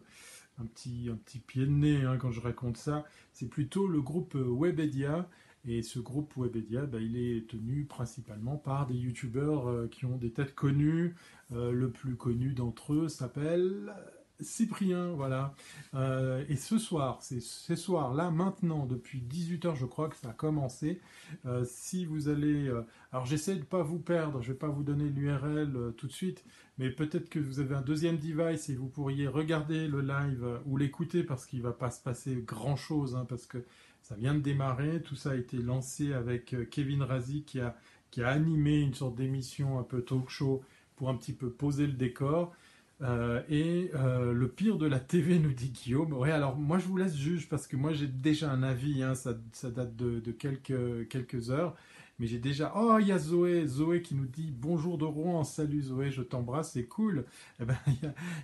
un, 0.59 0.67
petit, 0.67 1.09
un 1.11 1.17
petit 1.17 1.39
pied 1.39 1.65
de 1.65 1.71
nez 1.71 2.05
hein, 2.05 2.19
quand 2.19 2.31
je 2.31 2.41
raconte 2.41 2.77
ça. 2.77 3.05
C'est 3.33 3.49
plutôt 3.49 3.87
le 3.87 4.03
groupe 4.03 4.35
Webedia. 4.35 5.29
Et 5.65 5.83
ce 5.83 5.99
groupe 5.99 6.35
Webedia, 6.37 6.87
bah, 6.87 7.01
il 7.01 7.17
est 7.17 7.49
tenu 7.49 7.85
principalement 7.85 8.57
par 8.57 8.87
des 8.87 8.95
youtubeurs 8.95 9.69
euh, 9.69 9.89
qui 9.89 10.05
ont 10.05 10.17
des 10.17 10.31
têtes 10.31 10.55
connues. 10.55 11.15
le 11.51 11.91
plus 11.91 12.15
connu 12.15 12.53
d'entre 12.53 12.93
eux 12.93 13.09
s'appelle 13.09 13.93
Cyprien, 14.41 15.13
voilà. 15.13 15.55
Euh, 15.95 16.45
et 16.49 16.57
ce 16.57 16.79
soir, 16.79 17.19
c'est 17.23 17.41
ce 17.41 17.75
soir, 17.75 18.15
là, 18.15 18.31
maintenant, 18.31 18.87
depuis 18.87 19.21
18h, 19.21 19.75
je 19.75 19.85
crois 19.85 20.09
que 20.09 20.17
ça 20.17 20.31
a 20.31 20.33
commencé. 20.33 21.01
Euh, 21.47 21.65
si 21.67 22.05
vous 22.05 22.29
allez... 22.29 22.69
Euh, 22.69 22.87
alors 23.13 23.27
j'essaie 23.27 23.55
de 23.55 23.61
ne 23.61 23.65
pas 23.65 23.83
vous 23.83 23.99
perdre, 23.99 24.43
je 24.43 24.53
vais 24.53 24.59
pas 24.59 24.69
vous 24.69 24.83
donner 24.83 25.09
l'URL 25.09 25.95
tout 25.97 26.07
de 26.07 26.13
suite, 26.13 26.45
mais 26.77 26.91
peut-être 26.91 27.31
que 27.31 27.39
vous 27.39 27.59
avez 27.59 27.75
un 27.75 27.81
deuxième 27.81 28.19
device 28.19 28.69
et 28.69 28.77
vous 28.77 28.89
pourriez 28.89 29.27
regarder 29.27 29.89
le 29.89 30.03
live 30.03 30.61
ou 30.67 30.77
l'écouter 30.77 31.23
parce 31.23 31.47
qu'il 31.47 31.63
va 31.63 31.73
pas 31.73 31.91
se 31.91 32.03
passer 32.03 32.45
grand-chose, 32.47 33.17
hein, 33.17 33.25
parce 33.27 33.47
que 33.47 33.59
ça 34.03 34.15
vient 34.15 34.35
de 34.35 34.41
démarrer. 34.41 35.03
Tout 35.03 35.17
ça 35.17 35.31
a 35.31 35.35
été 35.37 35.57
lancé 35.57 36.13
avec 36.13 36.55
Kevin 36.71 37.03
Razi 37.03 37.45
qui 37.45 37.61
a, 37.61 37.75
qui 38.11 38.23
a 38.23 38.29
animé 38.29 38.79
une 38.79 38.95
sorte 38.95 39.17
d'émission 39.17 39.79
un 39.79 39.85
peu 39.85 40.03
talk 40.03 40.29
show 40.29 40.63
pour 40.97 41.09
un 41.09 41.15
petit 41.15 41.33
peu 41.33 41.51
poser 41.51 41.87
le 41.87 41.95
décor. 41.95 42.55
Euh, 43.01 43.43
et 43.49 43.91
euh, 43.95 44.33
le 44.33 44.49
pire 44.49 44.77
de 44.77 44.87
la 44.87 44.99
TV, 44.99 45.39
nous 45.39 45.53
dit 45.53 45.71
Guillaume. 45.71 46.13
Ouais, 46.13 46.33
alors 46.33 46.57
moi 46.57 46.79
je 46.79 46.87
vous 46.87 46.97
laisse 46.97 47.17
juge 47.17 47.49
parce 47.49 47.67
que 47.67 47.77
moi 47.77 47.93
j'ai 47.93 48.09
déjà 48.09 48.51
un 48.51 48.63
avis, 48.63 49.03
hein, 49.03 49.15
ça, 49.15 49.35
date 49.71 49.95
de, 49.97 50.33
quelques, 50.33 51.51
heures. 51.51 51.77
Mais 52.19 52.27
j'ai 52.27 52.41
déjà. 52.41 52.73
Oh, 52.75 52.99
il 53.01 53.07
y 53.07 53.13
a 53.13 53.19
Zoé, 53.19 53.65
Zoé 53.69 54.03
qui 54.03 54.17
nous 54.17 54.27
dit 54.27 54.51
bonjour 54.51 54.99
de 54.99 55.05
Rouen, 55.05 55.45
salut 55.45 55.83
Zoé, 55.83 56.11
je 56.11 56.23
t'embrasse, 56.23 56.73
c'est 56.73 56.87
cool. 56.87 57.25
Eh 57.61 57.65
ben, 57.65 57.77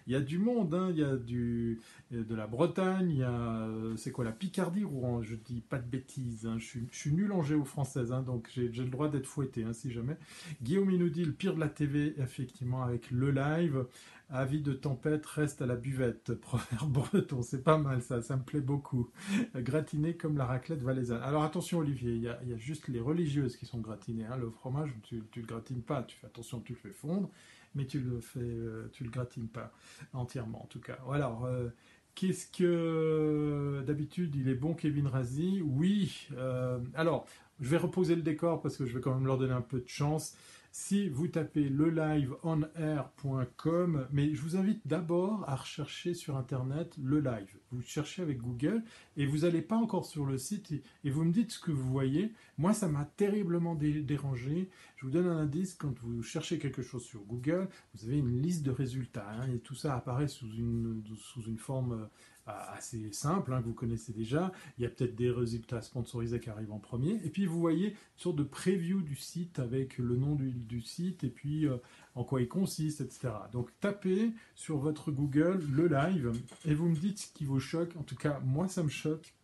il 0.07 0.13
y 0.13 0.15
a, 0.15 0.21
du 0.21 0.39
monde, 0.39 0.73
hein. 0.75 0.91
il 0.91 0.99
y 1.01 1.03
a 1.03 1.17
de 1.17 2.35
la 2.37 2.47
Bretagne, 2.47 3.11
il 3.11 3.19
y 3.19 3.25
a 3.25 3.69
c'est 3.97 4.13
quoi 4.13 4.25
la 4.25 4.31
Picardie, 4.31 4.85
Rouen. 4.85 5.23
Je 5.23 5.35
dis 5.35 5.61
pas 5.61 5.79
de 5.79 5.89
bêtises, 5.89 6.47
hein. 6.47 6.59
je, 6.61 6.79
suis, 6.93 7.13
nul 7.13 7.33
en 7.33 7.43
géo 7.43 7.65
française, 7.65 8.15
donc 8.25 8.49
j'ai 8.55 8.69
le 8.69 8.91
droit 8.91 9.09
d'être 9.09 9.27
fouetté, 9.27 9.65
si 9.73 9.91
jamais. 9.91 10.17
Guillaume 10.63 10.93
il 10.93 11.01
nous 11.01 11.11
dit 11.11 11.25
le 11.25 11.33
pire 11.33 11.57
de 11.57 11.61
la 11.61 11.69
TV, 11.69 12.15
effectivement, 12.19 12.85
avec 12.85 13.11
le 13.11 13.33
live. 13.33 13.87
Avis 14.31 14.63
de 14.63 14.73
tempête, 14.73 15.25
reste 15.27 15.63
à 15.63 15.67
la 15.67 15.77
buvette. 15.77 16.35
Proverbe 16.41 16.91
breton, 16.91 17.43
c'est 17.43 17.63
pas 17.63 17.79
mal 17.79 18.03
ça, 18.03 18.23
ça 18.23 18.37
me 18.37 18.43
plaît 18.43 18.61
beaucoup. 18.61 19.11
Gratiné 19.55 20.17
comme 20.17 20.37
la 20.37 20.47
raclette 20.47 20.83
valaisanne. 20.83 21.23
Alors 21.23 21.45
attention 21.45 21.79
Olivier, 21.79 22.13
il 22.13 22.23
y, 22.23 22.29
a, 22.29 22.57
juste 22.57 22.89
les 22.89 23.01
religieuses 23.01 23.57
qui 23.57 23.67
sont 23.67 23.81
gratinées. 23.81 24.27
Hein. 24.27 24.37
Le 24.37 24.51
fromage, 24.51 24.91
tu, 25.03 25.23
tu 25.31 25.41
le 25.41 25.47
gratines 25.47 25.83
pas, 25.83 26.03
tu 26.03 26.17
fais 26.17 26.27
attention, 26.27 26.61
tu 26.61 26.73
le 26.73 26.79
fais 26.79 26.91
fondre, 26.91 27.31
mais 27.75 27.87
tu 27.87 28.01
le 28.01 28.21
fais, 28.21 28.41
euh, 28.41 28.89
tu 28.93 29.05
le 29.05 29.11
gratines 29.11 29.49
pas 29.49 29.73
entièrement 30.13 30.63
en 30.63 30.67
tout 30.67 30.81
cas. 30.81 30.99
Alors, 31.11 31.45
euh, 31.45 31.69
Qu'est-ce 32.15 32.47
que 32.47 33.83
d'habitude 33.87 34.37
il 34.37 34.49
est 34.49 34.55
bon 34.55 34.75
Kevin 34.75 35.09
Razi? 35.09 35.61
Oui. 35.65 36.29
Euh, 36.37 36.79
alors, 36.95 37.27
je 37.61 37.69
vais 37.69 37.77
reposer 37.77 38.15
le 38.15 38.23
décor 38.23 38.63
parce 38.63 38.77
que 38.77 38.87
je 38.87 38.95
vais 38.95 39.01
quand 39.01 39.15
même 39.15 39.27
leur 39.27 39.37
donner 39.37 39.53
un 39.53 39.61
peu 39.61 39.81
de 39.81 39.89
chance 39.89 40.37
si 40.77 41.09
vous 41.09 41.29
tapez 41.29 41.69
le 41.69 41.89
liveonair.com, 41.89 44.09
mais 44.11 44.35
je 44.35 44.43
vous 44.43 44.57
invite 44.57 44.85
d'abord 44.85 45.49
à 45.49 45.55
rechercher 45.55 46.15
sur 46.15 46.37
Internet 46.37 46.97
le 47.01 47.21
live. 47.21 47.57
Vous 47.71 47.81
cherchez 47.81 48.23
avec 48.23 48.39
Google 48.39 48.83
et 49.17 49.25
vous 49.25 49.43
n'allez 49.43 49.63
pas 49.63 49.77
encore 49.77 50.05
sur 50.05 50.27
le 50.27 50.37
site 50.37 50.73
et, 51.05 51.11
vous 51.11 51.23
me 51.23 51.31
dites 51.31 51.53
ce 51.53 51.61
que 51.61 51.71
vous 51.71 51.89
voyez. 51.89 52.33
Moi, 52.59 52.75
ça 52.75 52.89
m'a 52.89 53.05
terriblement 53.05 53.77
dérangé. 53.77 54.69
Je 54.97 55.07
vous 55.07 55.13
donne 55.13 55.29
un 55.29 55.39
indice, 55.39 55.75
quand 55.75 55.97
vous 56.01 56.25
cherchez 56.25 56.59
quelque 56.59 56.83
chose 56.83 57.05
sur 57.05 57.21
Google, 57.21 57.69
vous 57.95 58.09
avez 58.09 58.19
une 58.19 58.43
liste 58.43 58.65
de 58.65 58.73
résultats 58.73 59.31
hein, 59.31 59.47
et 59.55 59.61
tout 59.61 59.77
ça 59.77 59.95
apparaît 59.95 60.27
sous 60.27 60.51
une, 60.51 61.05
sous 61.17 61.43
une 61.43 61.59
forme 61.59 62.09
assez 62.47 63.11
simple, 63.13 63.53
hein, 63.53 63.61
que 63.61 63.67
vous 63.67 63.75
connaissez 63.75 64.13
déjà. 64.13 64.53
Il 64.79 64.83
y 64.83 64.87
a 64.87 64.91
peut-être 64.91 65.15
des 65.15 65.31
résultats 65.31 65.81
sponsorisés 65.83 66.41
qui 66.41 66.51
arrivent 66.51 66.73
en 66.73 66.79
premier. 66.79 67.21
Et 67.25 67.31
puis 67.31 67.47
vous 67.47 67.59
voyez 67.59 67.91
une 67.91 67.97
sorte 68.17 68.37
de 68.37 68.43
preview 68.43 69.01
du 69.01 69.17
site 69.17 69.59
avec 69.59 69.99
le 69.99 70.17
nom 70.17 70.35
du, 70.35 70.81
site 70.83 71.25
et 71.25 71.31
puis 71.31 71.67
euh, 71.67 71.77
en 72.15 72.25
quoi 72.25 72.43
il 72.43 72.49
consiste, 72.49 73.01
etc. 73.01 73.31
Donc 73.53 73.71
tapez 73.81 74.33
sur 74.55 74.79
votre 74.79 75.11
Google 75.11 75.63
le 75.73 75.89
live 75.89 76.33
et 76.65 76.75
vous 76.75 76.89
me 76.89 76.97
dites 76.97 77.19
ce 77.19 77.33
qui 77.33 77.45
vous 77.45 77.61
choque. 77.61 77.97
En 77.97 78.03
tout 78.03 78.17
cas, 78.17 78.41
moi 78.45 78.69
ça 78.69 78.83
me 78.83 78.89
choque. 78.89 79.35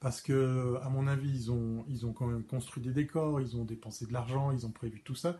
Parce 0.00 0.20
que, 0.20 0.76
à 0.82 0.90
mon 0.90 1.06
avis, 1.06 1.30
ils 1.30 1.50
ont, 1.50 1.86
ils 1.88 2.04
ont 2.04 2.12
quand 2.12 2.26
même 2.26 2.44
construit 2.44 2.82
des 2.82 2.92
décors, 2.92 3.40
ils 3.40 3.56
ont 3.56 3.64
dépensé 3.64 4.04
de 4.04 4.12
l'argent, 4.12 4.50
ils 4.50 4.66
ont 4.66 4.70
prévu 4.70 5.00
tout 5.02 5.14
ça. 5.14 5.38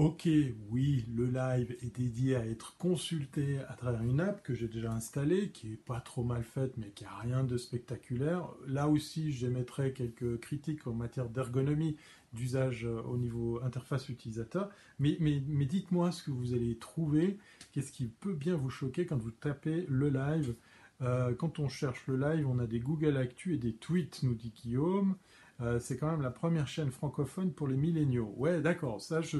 Ok, 0.00 0.26
oui, 0.70 1.04
le 1.14 1.26
live 1.26 1.76
est 1.82 1.94
dédié 1.94 2.34
à 2.34 2.46
être 2.46 2.74
consulté 2.78 3.58
à 3.68 3.74
travers 3.74 4.02
une 4.02 4.18
app 4.20 4.42
que 4.42 4.54
j'ai 4.54 4.66
déjà 4.66 4.90
installée, 4.90 5.50
qui 5.50 5.74
est 5.74 5.76
pas 5.76 6.00
trop 6.00 6.24
mal 6.24 6.42
faite, 6.42 6.72
mais 6.78 6.88
qui 6.88 7.04
a 7.04 7.14
rien 7.18 7.44
de 7.44 7.58
spectaculaire. 7.58 8.48
Là 8.66 8.88
aussi, 8.88 9.30
j'émettrai 9.30 9.92
quelques 9.92 10.40
critiques 10.40 10.86
en 10.86 10.94
matière 10.94 11.28
d'ergonomie, 11.28 11.98
d'usage 12.32 12.86
euh, 12.86 13.02
au 13.02 13.18
niveau 13.18 13.60
interface 13.62 14.08
utilisateur. 14.08 14.70
Mais, 14.98 15.18
dites-moi 15.18 16.12
ce 16.12 16.22
que 16.22 16.30
vous 16.30 16.54
allez 16.54 16.78
trouver, 16.78 17.36
qu'est-ce 17.72 17.92
qui 17.92 18.06
peut 18.06 18.32
bien 18.32 18.56
vous 18.56 18.70
choquer 18.70 19.04
quand 19.04 19.18
vous 19.18 19.32
tapez 19.32 19.84
le 19.86 20.08
live? 20.08 20.54
Euh, 21.02 21.34
quand 21.34 21.58
on 21.58 21.68
cherche 21.68 22.06
le 22.06 22.16
live, 22.16 22.48
on 22.48 22.58
a 22.58 22.66
des 22.66 22.80
Google 22.80 23.18
Actu 23.18 23.52
et 23.52 23.58
des 23.58 23.74
tweets, 23.74 24.22
nous 24.22 24.34
dit 24.34 24.50
Guillaume. 24.62 25.16
Euh, 25.62 25.78
c'est 25.78 25.98
quand 25.98 26.10
même 26.10 26.22
la 26.22 26.30
première 26.30 26.66
chaîne 26.66 26.90
francophone 26.90 27.52
pour 27.52 27.68
les 27.68 27.76
milléniaux. 27.76 28.32
Ouais, 28.36 28.60
d'accord, 28.60 29.00
ça, 29.00 29.20
je, 29.20 29.38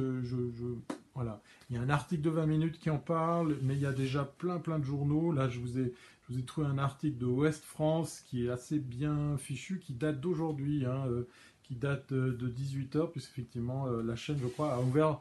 Voilà. 1.15 1.41
Il 1.69 1.77
y 1.77 1.79
a 1.79 1.83
un 1.83 1.89
article 1.89 2.23
de 2.23 2.31
20 2.31 2.47
minutes 2.47 2.79
qui 2.79 2.91
en 2.91 2.99
parle, 2.99 3.57
mais 3.63 3.75
il 3.75 3.81
y 3.81 3.87
a 3.87 3.93
déjà 3.93 4.25
plein, 4.25 4.59
plein 4.59 4.79
de 4.79 4.85
journaux. 4.85 5.33
Là, 5.33 5.49
je 5.49 5.61
vous 5.61 5.79
ai, 5.79 5.95
je 6.29 6.41
trouvé 6.41 6.67
un 6.67 6.79
article 6.79 7.19
de 7.19 7.27
Ouest 7.27 7.65
France 7.65 8.23
qui 8.27 8.47
est 8.47 8.51
assez 8.51 8.79
bien 8.79 9.37
fichu, 9.39 9.79
qui 9.79 9.95
date 9.95 10.21
d'aujourd'hui, 10.21 10.85
hein, 10.85 11.07
euh, 11.09 11.27
qui 11.63 11.75
date 11.75 12.13
de, 12.13 12.49
18h, 12.49 13.11
puisqu'effectivement, 13.13 13.87
euh, 13.87 14.03
la 14.03 14.17
chaîne, 14.17 14.39
je 14.43 14.49
crois, 14.49 14.75
a 14.75 14.81
ouvert 14.81 15.21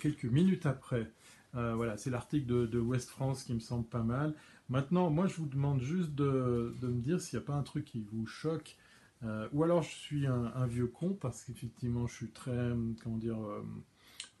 quelques 0.00 0.24
minutes 0.24 0.66
après. 0.66 1.08
voilà, 1.52 1.96
c'est 1.96 2.10
l'article 2.10 2.46
de, 2.46 2.66
de, 2.66 2.80
West 2.80 3.08
France 3.08 3.44
qui 3.44 3.54
me 3.54 3.60
semble 3.60 3.84
pas 3.84 4.02
mal. 4.02 4.34
Maintenant, 4.68 5.10
moi, 5.10 5.28
je 5.28 5.36
vous 5.36 5.46
demande 5.46 5.80
juste 5.80 6.12
de, 6.16 6.74
de 6.82 6.88
me 6.88 7.00
dire 7.00 7.20
s'il 7.20 7.38
n'y 7.38 7.44
a 7.44 7.46
pas 7.46 7.54
un 7.54 7.62
truc 7.62 7.84
qui 7.84 8.00
vous 8.00 8.26
choque 8.26 8.76
euh, 9.24 9.48
ou 9.52 9.64
alors 9.64 9.82
je 9.82 9.90
suis 9.90 10.26
un, 10.26 10.66
vieux 10.66 10.86
con 10.86 11.16
parce 11.20 11.42
qu'effectivement 11.44 12.06
je 12.06 12.14
suis 12.14 12.30
très, 12.30 12.72
comment 13.02 13.16
dire, 13.16 13.40
euh, 13.40 13.64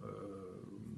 euh, 0.02 0.06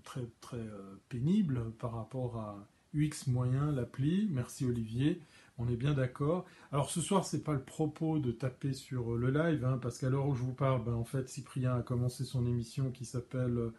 très, 0.04 0.26
très 0.40 0.64
pénible 1.08 1.62
par 1.78 1.94
rapport 1.94 2.36
à 2.36 2.66
UX 2.94 3.28
moyen, 3.28 3.72
l'appli. 3.72 4.28
Merci 4.30 4.66
Olivier, 4.66 5.20
on 5.58 5.68
est 5.68 5.76
bien 5.76 5.94
d'accord. 5.94 6.44
Alors 6.72 6.90
ce 6.90 7.00
soir 7.00 7.24
c'est 7.24 7.42
pas 7.42 7.54
le 7.54 7.62
propos 7.62 8.18
de 8.18 8.32
taper 8.32 8.74
sur 8.74 9.16
le 9.16 9.30
live, 9.30 9.64
hein, 9.64 9.78
parce 9.80 9.98
qu'à 9.98 10.10
l'heure 10.10 10.26
où 10.28 10.34
je 10.34 10.42
vous 10.42 10.54
parle, 10.54 10.84
ben, 10.84 10.94
en 10.94 11.04
fait 11.04 11.28
Cyprien 11.28 11.76
a 11.76 11.82
commencé 11.82 12.24
son 12.24 12.46
émission 12.46 12.90
qui 12.90 13.04
s'appelle 13.04 13.70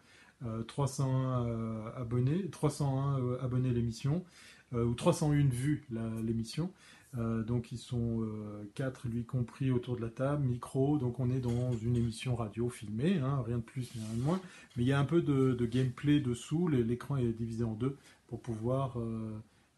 301 0.66 1.92
abonnés, 1.96 2.50
301 2.50 3.38
abonnés 3.40 3.70
l'émission, 3.70 4.24
ou 4.72 4.94
301 4.94 5.46
vues 5.46 5.84
l'émission. 6.24 6.72
Euh, 7.18 7.42
donc 7.42 7.72
ils 7.72 7.78
sont 7.78 8.22
euh, 8.22 8.64
quatre, 8.74 9.06
lui 9.06 9.24
compris, 9.24 9.70
autour 9.70 9.96
de 9.96 10.00
la 10.00 10.08
table, 10.08 10.46
micro. 10.46 10.98
Donc 10.98 11.20
on 11.20 11.30
est 11.30 11.40
dans 11.40 11.72
une 11.72 11.96
émission 11.96 12.34
radio 12.36 12.68
filmée, 12.70 13.18
hein, 13.18 13.42
rien 13.46 13.58
de 13.58 13.62
plus, 13.62 13.90
rien 13.92 14.16
de 14.16 14.22
moins. 14.22 14.40
Mais 14.76 14.84
il 14.84 14.86
y 14.86 14.92
a 14.92 14.98
un 14.98 15.04
peu 15.04 15.20
de, 15.20 15.66
gameplay 15.66 16.20
dessous. 16.20 16.68
L'écran 16.68 17.16
est 17.16 17.32
divisé 17.32 17.64
en 17.64 17.74
deux 17.74 17.96
pour 18.28 18.40
pouvoir 18.40 18.98
euh, 18.98 19.30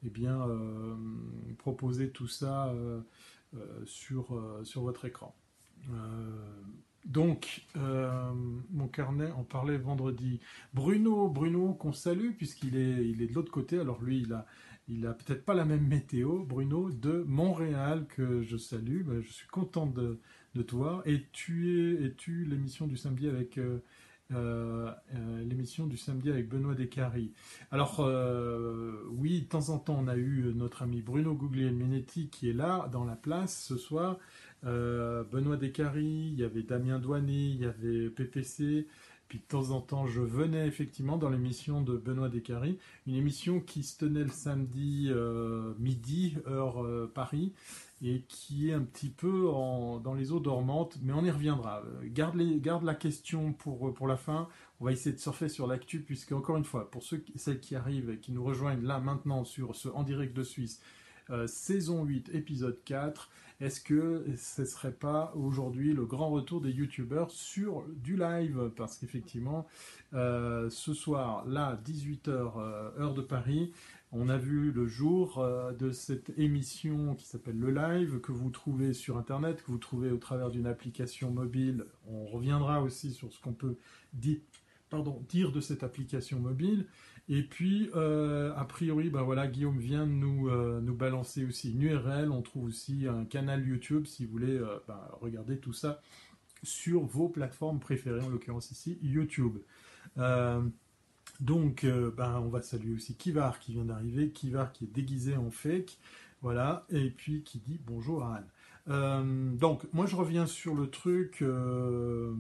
eh 0.06 0.10
bien, 0.10 0.46
proposer 1.58 2.10
tout 2.10 2.28
ça 2.28 2.72
sur, 3.84 4.38
votre 4.76 5.04
écran. 5.06 5.34
Donc, 7.06 7.66
mon 7.74 8.86
carnet 8.88 9.30
en 9.32 9.44
parlait 9.44 9.78
vendredi. 9.78 10.40
Bruno, 10.72 11.28
Bruno 11.28 11.74
qu'on 11.74 11.92
salue 11.92 12.32
puisqu'il 12.36 12.76
est, 12.76 13.08
il 13.08 13.22
est 13.22 13.26
de 13.26 13.34
l'autre 13.34 13.50
côté. 13.50 13.78
Alors 13.78 14.02
lui, 14.02 14.20
il 14.20 14.32
a, 14.34 14.46
il 14.88 15.06
a 15.06 15.14
peut-être 15.14 15.44
pas 15.44 15.54
la 15.54 15.64
même 15.64 15.86
météo, 15.86 16.44
Bruno, 16.44 16.90
de 16.90 17.24
Montréal 17.26 18.06
que 18.08 18.42
je 18.42 18.56
salue. 18.56 19.02
Ben, 19.02 19.22
je 19.22 19.32
suis 19.32 19.48
content 19.48 19.86
de, 19.86 20.20
de 20.54 20.62
te. 20.62 20.76
Et 21.08 21.24
tu 21.32 22.04
es, 22.04 22.12
tu 22.14 22.44
l'émission 22.44 22.86
du 22.86 22.96
samedi 22.96 23.28
avec 23.28 23.58
euh, 23.58 23.78
euh, 24.32 24.90
euh, 25.14 25.44
l'émission 25.44 25.86
du 25.86 25.96
samedi 25.96 26.30
avec 26.30 26.48
Benoît 26.48 26.74
Descaries? 26.74 27.32
Alors 27.70 28.00
oui, 29.10 29.42
de 29.42 29.46
temps 29.46 29.70
en 29.70 29.78
temps, 29.78 29.98
on 29.98 30.08
a 30.08 30.16
eu 30.16 30.52
notre 30.54 30.82
ami 30.82 31.00
Bruno 31.00 31.34
Guglielminetti 31.34 32.28
qui 32.28 32.50
est 32.50 32.54
là 32.54 32.88
dans 32.92 33.04
la 33.04 33.16
place 33.16 33.64
ce 33.64 33.76
soir. 33.76 34.18
Benoît 34.62 35.56
Descaries, 35.56 36.30
il 36.32 36.40
y 36.40 36.44
avait 36.44 36.62
Damien 36.62 36.98
Douanet, 36.98 37.32
il 37.32 37.60
y 37.60 37.64
avait 37.64 38.10
PPC. 38.10 38.86
De 39.34 39.48
temps 39.48 39.70
en 39.70 39.80
temps, 39.80 40.06
je 40.06 40.20
venais 40.20 40.66
effectivement 40.66 41.16
dans 41.16 41.28
l'émission 41.28 41.82
de 41.82 41.96
Benoît 41.96 42.28
Descaries, 42.28 42.78
une 43.06 43.16
émission 43.16 43.60
qui 43.60 43.82
se 43.82 43.98
tenait 43.98 44.22
le 44.22 44.30
samedi 44.30 45.10
midi, 45.78 46.36
heure 46.46 46.86
Paris, 47.14 47.52
et 48.02 48.22
qui 48.28 48.70
est 48.70 48.74
un 48.74 48.82
petit 48.82 49.08
peu 49.08 49.42
dans 50.02 50.14
les 50.14 50.30
eaux 50.30 50.40
dormantes, 50.40 50.98
mais 51.02 51.12
on 51.12 51.24
y 51.24 51.30
reviendra. 51.30 51.82
Garde, 52.04 52.40
garde 52.60 52.84
la 52.84 52.94
question 52.94 53.52
pour, 53.52 53.92
pour 53.92 54.06
la 54.06 54.16
fin. 54.16 54.48
On 54.80 54.84
va 54.84 54.92
essayer 54.92 55.14
de 55.14 55.20
surfer 55.20 55.48
sur 55.48 55.66
l'actu, 55.66 56.00
puisque 56.00 56.32
encore 56.32 56.56
une 56.56 56.64
fois, 56.64 56.90
pour 56.90 57.02
ceux, 57.02 57.24
celles 57.36 57.60
qui 57.60 57.74
arrivent 57.74 58.10
et 58.10 58.18
qui 58.18 58.32
nous 58.32 58.44
rejoignent 58.44 58.82
là 58.82 59.00
maintenant 59.00 59.44
sur 59.44 59.74
ce 59.74 59.88
En 59.88 60.02
direct 60.02 60.36
de 60.36 60.42
Suisse, 60.42 60.80
euh, 61.30 61.46
saison 61.46 62.04
8, 62.04 62.30
épisode 62.34 62.78
4, 62.84 63.30
est-ce 63.60 63.80
que 63.80 64.24
ce 64.36 64.64
serait 64.64 64.92
pas 64.92 65.32
aujourd'hui 65.36 65.92
le 65.92 66.04
grand 66.04 66.30
retour 66.30 66.60
des 66.60 66.70
youtubeurs 66.70 67.30
sur 67.30 67.84
du 67.88 68.16
live? 68.16 68.70
Parce 68.76 68.98
qu'effectivement, 68.98 69.66
euh, 70.12 70.68
ce 70.70 70.92
soir, 70.92 71.44
là, 71.46 71.80
18h, 71.84 72.28
euh, 72.28 72.90
heure 72.98 73.14
de 73.14 73.22
Paris, 73.22 73.72
on 74.10 74.28
a 74.28 74.36
vu 74.36 74.70
le 74.72 74.86
jour 74.86 75.38
euh, 75.38 75.72
de 75.72 75.92
cette 75.92 76.32
émission 76.38 77.14
qui 77.14 77.26
s'appelle 77.26 77.58
Le 77.58 77.70
Live, 77.70 78.20
que 78.20 78.32
vous 78.32 78.50
trouvez 78.50 78.92
sur 78.92 79.18
Internet, 79.18 79.62
que 79.62 79.72
vous 79.72 79.78
trouvez 79.78 80.10
au 80.10 80.18
travers 80.18 80.50
d'une 80.50 80.66
application 80.66 81.30
mobile. 81.30 81.84
On 82.06 82.26
reviendra 82.26 82.82
aussi 82.82 83.12
sur 83.12 83.32
ce 83.32 83.40
qu'on 83.40 83.52
peut 83.52 83.76
dire, 84.12 84.40
de 85.52 85.60
cette 85.60 85.82
application 85.82 86.38
mobile. 86.38 86.86
Et 87.28 87.42
puis, 87.42 87.90
euh, 87.94 88.52
a 88.54 88.64
priori, 88.64 89.08
bah 89.08 89.22
voilà, 89.22 89.46
Guillaume 89.46 89.78
vient 89.78 90.06
de 90.06 90.12
nous, 90.12 90.48
euh, 90.48 90.80
nous 90.80 90.94
balancer 90.94 91.44
aussi 91.44 91.72
une 91.72 91.82
URL. 91.82 92.30
On 92.30 92.42
trouve 92.42 92.64
aussi 92.64 93.06
un 93.08 93.24
canal 93.24 93.66
YouTube 93.66 94.06
si 94.06 94.26
vous 94.26 94.32
voulez 94.32 94.60
bah, 94.86 95.10
regarder 95.20 95.58
tout 95.58 95.72
ça 95.72 96.02
sur 96.62 97.04
vos 97.04 97.28
plateformes 97.28 97.80
préférées, 97.80 98.20
en 98.20 98.28
l'occurrence 98.28 98.70
ici 98.70 98.98
YouTube. 99.02 99.58
Donc, 101.40 101.84
euh, 101.84 102.10
ben, 102.10 102.40
on 102.40 102.48
va 102.48 102.62
saluer 102.62 102.94
aussi 102.94 103.16
Kivar 103.16 103.58
qui 103.58 103.72
vient 103.72 103.84
d'arriver, 103.84 104.30
Kivar 104.30 104.72
qui 104.72 104.84
est 104.84 104.92
déguisé 104.92 105.36
en 105.36 105.50
fake, 105.50 105.98
voilà, 106.42 106.86
et 106.90 107.10
puis 107.10 107.42
qui 107.42 107.58
dit 107.58 107.80
bonjour 107.84 108.24
à 108.24 108.36
Anne. 108.36 108.46
Euh, 108.88 109.50
donc, 109.54 109.82
moi 109.92 110.06
je 110.06 110.16
reviens 110.16 110.46
sur 110.46 110.74
le 110.74 110.90
truc, 110.90 111.40
euh, 111.42 112.34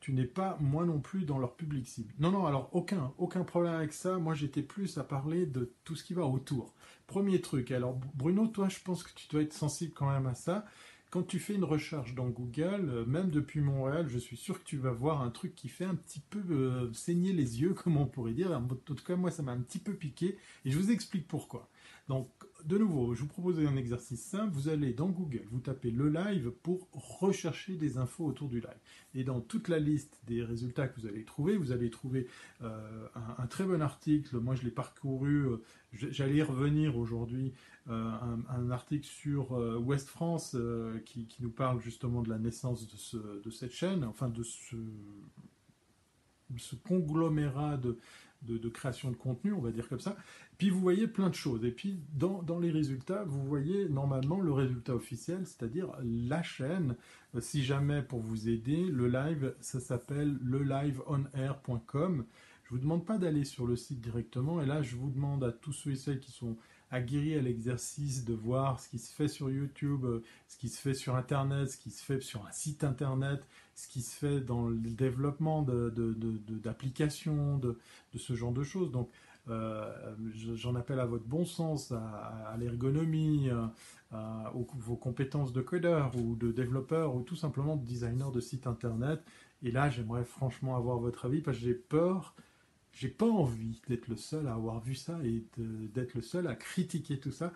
tu 0.00 0.12
n'es 0.12 0.24
pas, 0.24 0.56
moi 0.60 0.84
non 0.84 1.00
plus, 1.00 1.24
dans 1.24 1.38
leur 1.38 1.54
public 1.54 1.86
cible. 1.86 2.12
Non, 2.18 2.30
non, 2.30 2.46
alors 2.46 2.70
aucun, 2.72 3.12
aucun 3.18 3.44
problème 3.44 3.74
avec 3.74 3.92
ça, 3.92 4.18
moi 4.18 4.34
j'étais 4.34 4.62
plus 4.62 4.98
à 4.98 5.04
parler 5.04 5.46
de 5.46 5.72
tout 5.84 5.94
ce 5.94 6.04
qui 6.04 6.14
va 6.14 6.24
autour. 6.24 6.74
Premier 7.06 7.40
truc, 7.40 7.70
alors 7.70 7.98
Bruno, 8.14 8.46
toi 8.46 8.68
je 8.68 8.78
pense 8.82 9.02
que 9.02 9.12
tu 9.14 9.28
dois 9.28 9.42
être 9.42 9.52
sensible 9.52 9.92
quand 9.94 10.10
même 10.10 10.26
à 10.26 10.34
ça 10.34 10.64
quand 11.12 11.24
tu 11.24 11.38
fais 11.38 11.52
une 11.52 11.64
recherche 11.64 12.14
dans 12.14 12.28
Google, 12.28 12.88
euh, 12.88 13.04
même 13.04 13.28
depuis 13.28 13.60
Montréal, 13.60 14.06
je 14.08 14.18
suis 14.18 14.38
sûr 14.38 14.58
que 14.58 14.64
tu 14.64 14.78
vas 14.78 14.92
voir 14.92 15.20
un 15.20 15.28
truc 15.28 15.54
qui 15.54 15.68
fait 15.68 15.84
un 15.84 15.94
petit 15.94 16.20
peu 16.20 16.90
saigner 16.94 17.34
les 17.34 17.60
yeux, 17.60 17.74
comme 17.84 17.98
on 17.98 18.06
pourrait 18.06 18.32
dire. 18.32 18.50
En 18.50 18.62
tout 18.62 18.94
cas, 18.94 19.14
moi, 19.14 19.30
ça 19.30 19.42
m'a 19.42 19.52
un 19.52 19.60
petit 19.60 19.78
peu 19.78 19.92
piqué, 19.92 20.38
et 20.64 20.70
je 20.70 20.78
vous 20.78 20.90
explique 20.90 21.28
pourquoi. 21.28 21.68
Donc, 22.08 22.28
de 22.64 22.78
nouveau, 22.78 23.14
je 23.14 23.22
vous 23.22 23.28
propose 23.28 23.58
un 23.58 23.76
exercice 23.76 24.22
simple. 24.22 24.52
Vous 24.52 24.68
allez 24.68 24.92
dans 24.92 25.08
Google, 25.08 25.44
vous 25.50 25.60
tapez 25.60 25.90
le 25.90 26.08
live 26.08 26.50
pour 26.62 26.88
rechercher 26.92 27.76
des 27.76 27.98
infos 27.98 28.24
autour 28.24 28.48
du 28.48 28.60
live. 28.60 28.78
Et 29.14 29.24
dans 29.24 29.40
toute 29.40 29.68
la 29.68 29.78
liste 29.78 30.20
des 30.26 30.42
résultats 30.42 30.88
que 30.88 31.00
vous 31.00 31.06
allez 31.06 31.24
trouver, 31.24 31.56
vous 31.56 31.72
allez 31.72 31.90
trouver 31.90 32.26
euh, 32.62 33.06
un, 33.38 33.46
très 33.46 33.64
bon 33.64 33.82
article. 33.82 34.38
Moi, 34.38 34.54
je 34.54 34.62
l'ai 34.62 34.70
parcouru. 34.70 35.46
Euh, 35.46 35.62
j'allais 35.92 36.36
y 36.36 36.42
revenir 36.42 36.96
aujourd'hui. 36.96 37.52
Euh, 37.88 38.10
un, 38.48 38.70
article 38.70 39.06
sur 39.06 39.52
Ouest 39.84 40.08
France 40.08 40.56
qui, 41.04 41.26
nous 41.40 41.50
parle 41.50 41.80
justement 41.80 42.22
de 42.22 42.30
la 42.30 42.38
naissance 42.38 42.86
de, 42.86 43.50
cette 43.50 43.72
chaîne, 43.72 44.04
enfin 44.04 44.28
de 44.28 44.42
ce 44.44 44.76
conglomérat 46.84 47.76
de, 47.76 47.98
de, 48.42 48.68
création 48.68 49.10
de 49.10 49.16
contenu, 49.16 49.52
on 49.52 49.60
va 49.60 49.70
dire 49.70 49.88
comme 49.88 50.00
ça. 50.00 50.16
Puis 50.58 50.70
vous 50.70 50.80
voyez 50.80 51.06
plein 51.06 51.28
de 51.28 51.34
choses. 51.34 51.64
Et 51.64 51.70
puis 51.70 51.98
dans, 52.14 52.58
les 52.60 52.70
résultats, 52.70 53.24
vous 53.24 53.44
voyez 53.44 53.88
normalement 53.88 54.40
le 54.40 54.52
résultat 54.52 54.94
officiel, 54.94 55.46
c'est-à-dire 55.46 55.88
la 56.02 56.42
chaîne. 56.42 56.96
Euh, 57.34 57.40
si 57.40 57.62
jamais 57.64 58.02
pour 58.02 58.20
vous 58.20 58.48
aider, 58.48 58.84
le 58.84 59.08
live, 59.08 59.54
ça 59.60 59.80
s'appelle 59.80 60.38
leliveonair.com. 60.42 62.24
Je 62.64 62.70
vous 62.70 62.78
demande 62.78 63.04
pas 63.04 63.18
d'aller 63.18 63.44
sur 63.44 63.66
le 63.66 63.76
site 63.76 64.00
directement. 64.00 64.62
Et 64.62 64.66
là, 64.66 64.82
je 64.82 64.96
vous 64.96 65.10
demande 65.10 65.44
à 65.44 65.52
tous 65.52 65.72
ceux 65.72 65.92
et 65.92 65.96
celles 65.96 66.20
qui 66.20 66.32
sont 66.32 66.56
aguerris 66.92 67.34
à 67.34 67.40
l'exercice 67.40 68.24
de 68.24 68.34
voir 68.34 68.78
ce 68.78 68.88
qui 68.88 68.98
se 68.98 69.12
fait 69.12 69.28
sur 69.28 69.50
YouTube, 69.50 70.04
euh, 70.04 70.22
ce 70.46 70.58
qui 70.58 70.68
se 70.68 70.80
fait 70.80 70.94
sur 70.94 71.16
Internet, 71.16 71.70
ce 71.70 71.78
qui 71.78 71.90
se 71.90 72.04
fait 72.04 72.20
sur 72.20 72.46
un 72.46 72.52
site 72.52 72.84
Internet, 72.84 73.46
ce 73.74 73.88
qui 73.88 74.02
se 74.02 74.14
fait 74.14 74.40
dans 74.40 74.68
le 74.68 74.76
développement 74.76 75.62
d'applications, 75.62 77.58
de, 77.58 77.78
ce 78.16 78.34
genre 78.34 78.52
de 78.52 78.62
choses. 78.62 78.90
Donc, 78.90 79.10
euh, 79.48 80.14
j'en 80.54 80.74
appelle 80.74 81.00
à 81.00 81.06
votre 81.06 81.24
bon 81.24 81.44
sens, 81.44 81.92
à, 81.92 82.56
l'ergonomie, 82.58 83.50
à, 84.12 84.52
vos 84.54 84.96
compétences 84.96 85.52
de 85.52 85.62
codeur 85.62 86.14
ou 86.16 86.36
de 86.36 86.52
développeur 86.52 87.14
ou 87.14 87.22
tout 87.22 87.36
simplement 87.36 87.76
de 87.76 87.84
designer 87.84 88.30
de 88.30 88.40
site 88.40 88.66
internet. 88.66 89.22
Et 89.62 89.70
là, 89.70 89.90
j'aimerais 89.90 90.24
franchement 90.24 90.76
avoir 90.76 90.98
votre 90.98 91.26
avis 91.26 91.40
parce 91.40 91.56
que 91.56 91.64
j'ai 91.64 91.74
peur, 91.74 92.34
j'ai 92.92 93.08
pas 93.08 93.26
envie 93.26 93.80
d'être 93.88 94.08
le 94.08 94.16
seul 94.16 94.46
à 94.48 94.54
avoir 94.54 94.80
vu 94.80 94.94
ça 94.94 95.18
et 95.24 95.44
d'être 95.56 96.14
le 96.14 96.22
seul 96.22 96.46
à 96.46 96.54
critiquer 96.54 97.18
tout 97.18 97.30
ça 97.30 97.52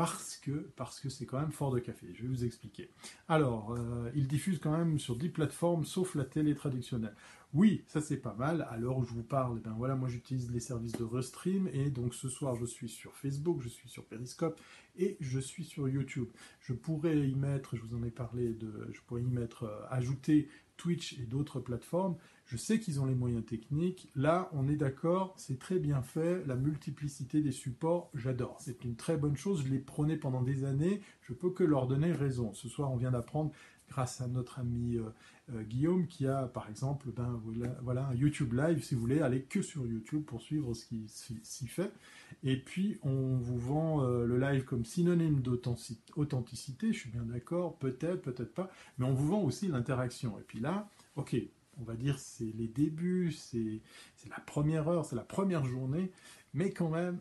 parce 0.00 0.38
que 0.38 0.70
parce 0.76 0.98
que 0.98 1.10
c'est 1.10 1.26
quand 1.26 1.38
même 1.38 1.52
fort 1.52 1.72
de 1.72 1.78
café. 1.78 2.06
Je 2.14 2.22
vais 2.22 2.28
vous 2.28 2.46
expliquer. 2.46 2.88
Alors, 3.28 3.74
euh, 3.74 4.10
il 4.14 4.28
diffuse 4.28 4.58
quand 4.58 4.74
même 4.74 4.98
sur 4.98 5.14
10 5.14 5.28
plateformes, 5.28 5.84
sauf 5.84 6.14
la 6.14 6.24
télé 6.24 6.54
traditionnelle. 6.54 7.14
Oui, 7.52 7.84
ça 7.86 8.00
c'est 8.00 8.16
pas 8.16 8.32
mal. 8.32 8.66
Où 8.82 9.04
je 9.04 9.12
vous 9.12 9.22
parle, 9.22 9.58
eh 9.58 9.62
ben 9.62 9.74
voilà, 9.76 9.96
moi 9.96 10.08
j'utilise 10.08 10.50
les 10.50 10.60
services 10.60 10.92
de 10.92 11.04
Restream 11.04 11.68
et 11.74 11.90
donc 11.90 12.14
ce 12.14 12.30
soir 12.30 12.54
je 12.54 12.64
suis 12.64 12.88
sur 12.88 13.14
Facebook, 13.14 13.60
je 13.60 13.68
suis 13.68 13.90
sur 13.90 14.06
Periscope 14.06 14.58
et 14.96 15.18
je 15.20 15.38
suis 15.38 15.64
sur 15.64 15.86
YouTube. 15.86 16.30
Je 16.60 16.72
pourrais 16.72 17.28
y 17.28 17.34
mettre, 17.34 17.76
je 17.76 17.82
vous 17.82 17.94
en 17.94 18.02
ai 18.02 18.10
parlé, 18.10 18.54
de, 18.54 18.88
je 18.92 19.00
pourrais 19.02 19.22
y 19.22 19.30
mettre, 19.30 19.64
euh, 19.64 19.82
ajouter 19.90 20.48
Twitch 20.78 21.18
et 21.18 21.26
d'autres 21.26 21.60
plateformes. 21.60 22.16
Je 22.50 22.56
sais 22.56 22.80
qu'ils 22.80 23.00
ont 23.00 23.06
les 23.06 23.14
moyens 23.14 23.46
techniques. 23.46 24.10
Là, 24.16 24.50
on 24.52 24.66
est 24.66 24.74
d'accord, 24.74 25.34
c'est 25.36 25.60
très 25.60 25.78
bien 25.78 26.02
fait. 26.02 26.44
La 26.48 26.56
multiplicité 26.56 27.42
des 27.42 27.52
supports, 27.52 28.10
j'adore. 28.12 28.56
C'est 28.58 28.82
une 28.82 28.96
très 28.96 29.16
bonne 29.16 29.36
chose. 29.36 29.62
Je 29.64 29.72
l'ai 29.72 29.78
prôné 29.78 30.16
pendant 30.16 30.42
des 30.42 30.64
années. 30.64 31.00
Je 31.22 31.32
peux 31.32 31.50
que 31.50 31.62
leur 31.62 31.86
donner 31.86 32.10
raison. 32.10 32.52
Ce 32.52 32.68
soir, 32.68 32.90
on 32.90 32.96
vient 32.96 33.12
d'apprendre, 33.12 33.52
grâce 33.88 34.20
à 34.20 34.26
notre 34.26 34.58
ami 34.58 34.96
euh, 34.96 35.04
euh, 35.54 35.62
Guillaume, 35.62 36.08
qui 36.08 36.26
a, 36.26 36.48
par 36.48 36.68
exemple, 36.68 37.12
ben, 37.14 37.40
voilà, 37.82 38.08
un 38.08 38.16
YouTube 38.16 38.52
Live, 38.52 38.82
si 38.82 38.96
vous 38.96 39.00
voulez, 39.00 39.20
aller 39.20 39.42
que 39.42 39.62
sur 39.62 39.86
YouTube 39.86 40.24
pour 40.24 40.42
suivre 40.42 40.74
ce 40.74 40.86
qui 40.86 41.04
s'y 41.08 41.68
fait. 41.68 41.92
Et 42.42 42.56
puis, 42.56 42.98
on 43.04 43.36
vous 43.36 43.60
vend 43.60 44.02
euh, 44.02 44.26
le 44.26 44.40
live 44.40 44.64
comme 44.64 44.84
synonyme 44.84 45.40
d'authenticité. 45.40 46.92
Je 46.92 46.98
suis 46.98 47.10
bien 47.10 47.22
d'accord, 47.22 47.76
peut-être, 47.76 48.22
peut-être 48.22 48.54
pas. 48.54 48.72
Mais 48.98 49.06
on 49.06 49.14
vous 49.14 49.28
vend 49.28 49.42
aussi 49.44 49.68
l'interaction. 49.68 50.36
Et 50.40 50.42
puis 50.42 50.58
là, 50.58 50.88
ok, 51.14 51.36
on 51.80 51.84
va 51.84 51.94
dire 51.94 52.18
c'est 52.18 52.52
les 52.56 52.68
débuts, 52.68 53.32
c'est 53.32 53.80
la 54.28 54.40
première 54.40 54.88
heure, 54.88 55.04
c'est 55.04 55.16
la 55.16 55.24
première 55.24 55.64
journée, 55.64 56.12
mais 56.54 56.70
quand 56.70 56.90
même, 56.90 57.20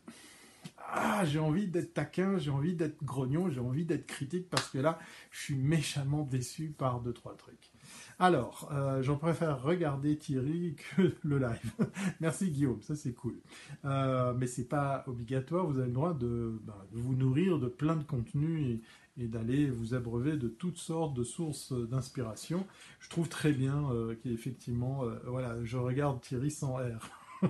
ah, 0.78 1.24
j'ai 1.26 1.40
envie 1.40 1.68
d'être 1.68 1.94
taquin, 1.94 2.38
j'ai 2.38 2.52
envie 2.52 2.76
d'être 2.76 3.04
grognon, 3.04 3.50
j'ai 3.50 3.60
envie 3.60 3.86
d'être 3.86 4.08
critique 4.08 4.50
parce 4.50 4.70
que 4.70 4.80
là, 4.80 5.00
je 5.32 5.40
suis 5.42 5.56
méchamment 5.56 6.24
déçu 6.24 6.70
par 6.70 7.00
deux 7.00 7.14
trois 7.14 7.36
trucs. 7.36 7.72
Alors, 8.22 8.70
euh, 8.74 9.02
j'en 9.02 9.16
préfère 9.16 9.64
regarder 9.64 10.18
Thierry 10.18 10.76
que 10.76 11.16
le 11.24 11.40
live. 11.40 11.74
Merci 12.20 12.52
Guillaume, 12.52 12.82
ça 12.82 12.94
c'est 12.94 13.14
cool. 13.14 13.40
Euh, 13.86 14.34
mais 14.38 14.46
c'est 14.46 14.68
pas 14.68 15.06
obligatoire, 15.08 15.66
vous 15.66 15.78
avez 15.78 15.88
le 15.88 15.94
droit 15.94 16.14
de, 16.14 16.60
bah, 16.66 16.86
vous 16.92 17.16
nourrir 17.16 17.60
de 17.60 17.68
plein 17.68 17.96
de 17.96 18.04
contenus 18.04 18.82
et, 19.18 19.24
et 19.24 19.28
d'aller 19.28 19.70
vous 19.70 19.94
abreuver 19.94 20.36
de 20.36 20.50
toutes 20.50 20.78
sortes 20.78 21.14
de 21.14 21.24
sources 21.24 21.72
d'inspiration. 21.72 22.68
Je 23.00 23.10
trouve 23.10 23.30
très 23.30 23.54
bien 23.54 23.90
euh, 23.92 24.16
qu'effectivement, 24.22 25.06
euh, 25.06 25.16
voilà, 25.26 25.56
je 25.64 25.78
regarde 25.78 26.20
Thierry 26.20 26.52
sans 26.52 26.76
R. 26.76 27.10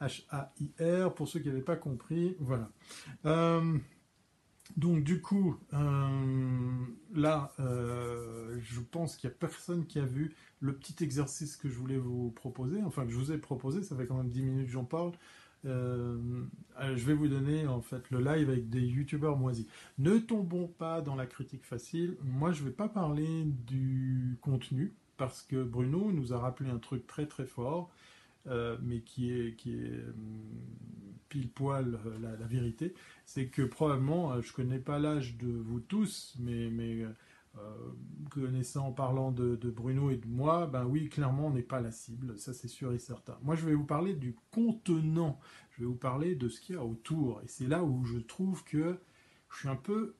H-A-I-R, 0.00 1.12
pour 1.14 1.26
ceux 1.26 1.40
qui 1.40 1.48
n'avaient 1.48 1.62
pas 1.62 1.74
compris, 1.74 2.36
voilà. 2.38 2.70
Donc 4.76 5.04
du 5.04 5.20
coup, 5.20 5.56
euh, 5.72 6.84
là, 7.14 7.52
euh, 7.60 8.58
je 8.62 8.80
pense 8.80 9.16
qu'il 9.16 9.28
n'y 9.28 9.34
a 9.34 9.38
personne 9.38 9.86
qui 9.86 9.98
a 9.98 10.04
vu 10.04 10.34
le 10.60 10.74
petit 10.74 11.02
exercice 11.02 11.56
que 11.56 11.68
je 11.68 11.76
voulais 11.78 11.98
vous 11.98 12.30
proposer, 12.30 12.82
enfin 12.82 13.04
que 13.04 13.10
je 13.10 13.16
vous 13.16 13.32
ai 13.32 13.38
proposé, 13.38 13.82
ça 13.82 13.96
fait 13.96 14.06
quand 14.06 14.16
même 14.16 14.28
10 14.28 14.42
minutes 14.42 14.66
que 14.66 14.72
j'en 14.72 14.84
parle. 14.84 15.12
Euh, 15.66 16.18
je 16.78 17.04
vais 17.04 17.12
vous 17.12 17.28
donner 17.28 17.66
en 17.66 17.82
fait 17.82 18.10
le 18.10 18.18
live 18.20 18.48
avec 18.48 18.70
des 18.70 18.80
youtubeurs 18.80 19.36
moisis. 19.36 19.66
Ne 19.98 20.18
tombons 20.18 20.66
pas 20.66 21.02
dans 21.02 21.16
la 21.16 21.26
critique 21.26 21.64
facile. 21.64 22.16
Moi, 22.22 22.52
je 22.52 22.62
ne 22.62 22.68
vais 22.68 22.74
pas 22.74 22.88
parler 22.88 23.44
du 23.44 24.38
contenu 24.40 24.94
parce 25.16 25.42
que 25.42 25.62
Bruno 25.62 26.12
nous 26.12 26.32
a 26.32 26.38
rappelé 26.38 26.70
un 26.70 26.78
truc 26.78 27.06
très 27.06 27.26
très 27.26 27.44
fort. 27.44 27.90
Euh, 28.46 28.78
mais 28.82 29.00
qui 29.02 29.30
est, 29.30 29.54
hum, 29.66 30.14
pile 31.28 31.50
poil 31.50 31.98
euh, 32.06 32.18
la, 32.20 32.46
vérité, 32.46 32.94
c'est 33.26 33.48
que 33.48 33.60
probablement, 33.62 34.32
euh, 34.32 34.40
je 34.40 34.52
connais 34.54 34.78
pas 34.78 34.98
l'âge 34.98 35.36
de 35.36 35.46
vous 35.46 35.80
tous, 35.80 36.36
mais, 36.38 36.70
mais 36.70 37.04
connaissant 38.30 38.86
en 38.86 38.92
parlant 38.92 39.30
de, 39.30 39.56
Bruno 39.70 40.10
et 40.10 40.16
de 40.16 40.26
moi, 40.26 40.66
ben 40.66 40.86
oui, 40.86 41.10
clairement, 41.10 41.48
on 41.48 41.50
n'est 41.50 41.62
pas 41.62 41.82
la 41.82 41.92
cible, 41.92 42.38
ça 42.38 42.54
c'est 42.54 42.68
sûr 42.68 42.92
et 42.92 42.98
certain. 42.98 43.36
Moi, 43.42 43.56
je 43.56 43.66
vais 43.66 43.74
vous 43.74 43.84
parler 43.84 44.14
du 44.14 44.34
contenant, 44.50 45.38
je 45.72 45.80
vais 45.82 45.86
vous 45.86 45.94
parler 45.94 46.34
de 46.34 46.48
ce 46.48 46.60
qu'il 46.60 46.76
y 46.76 46.78
a 46.78 46.84
autour, 46.84 47.42
et 47.42 47.48
c'est 47.48 47.66
là 47.66 47.84
où 47.84 48.04
je 48.04 48.18
trouve 48.18 48.64
que 48.64 48.98
je 49.50 49.58
suis 49.58 49.68
un 49.68 49.76
peu... 49.76 50.14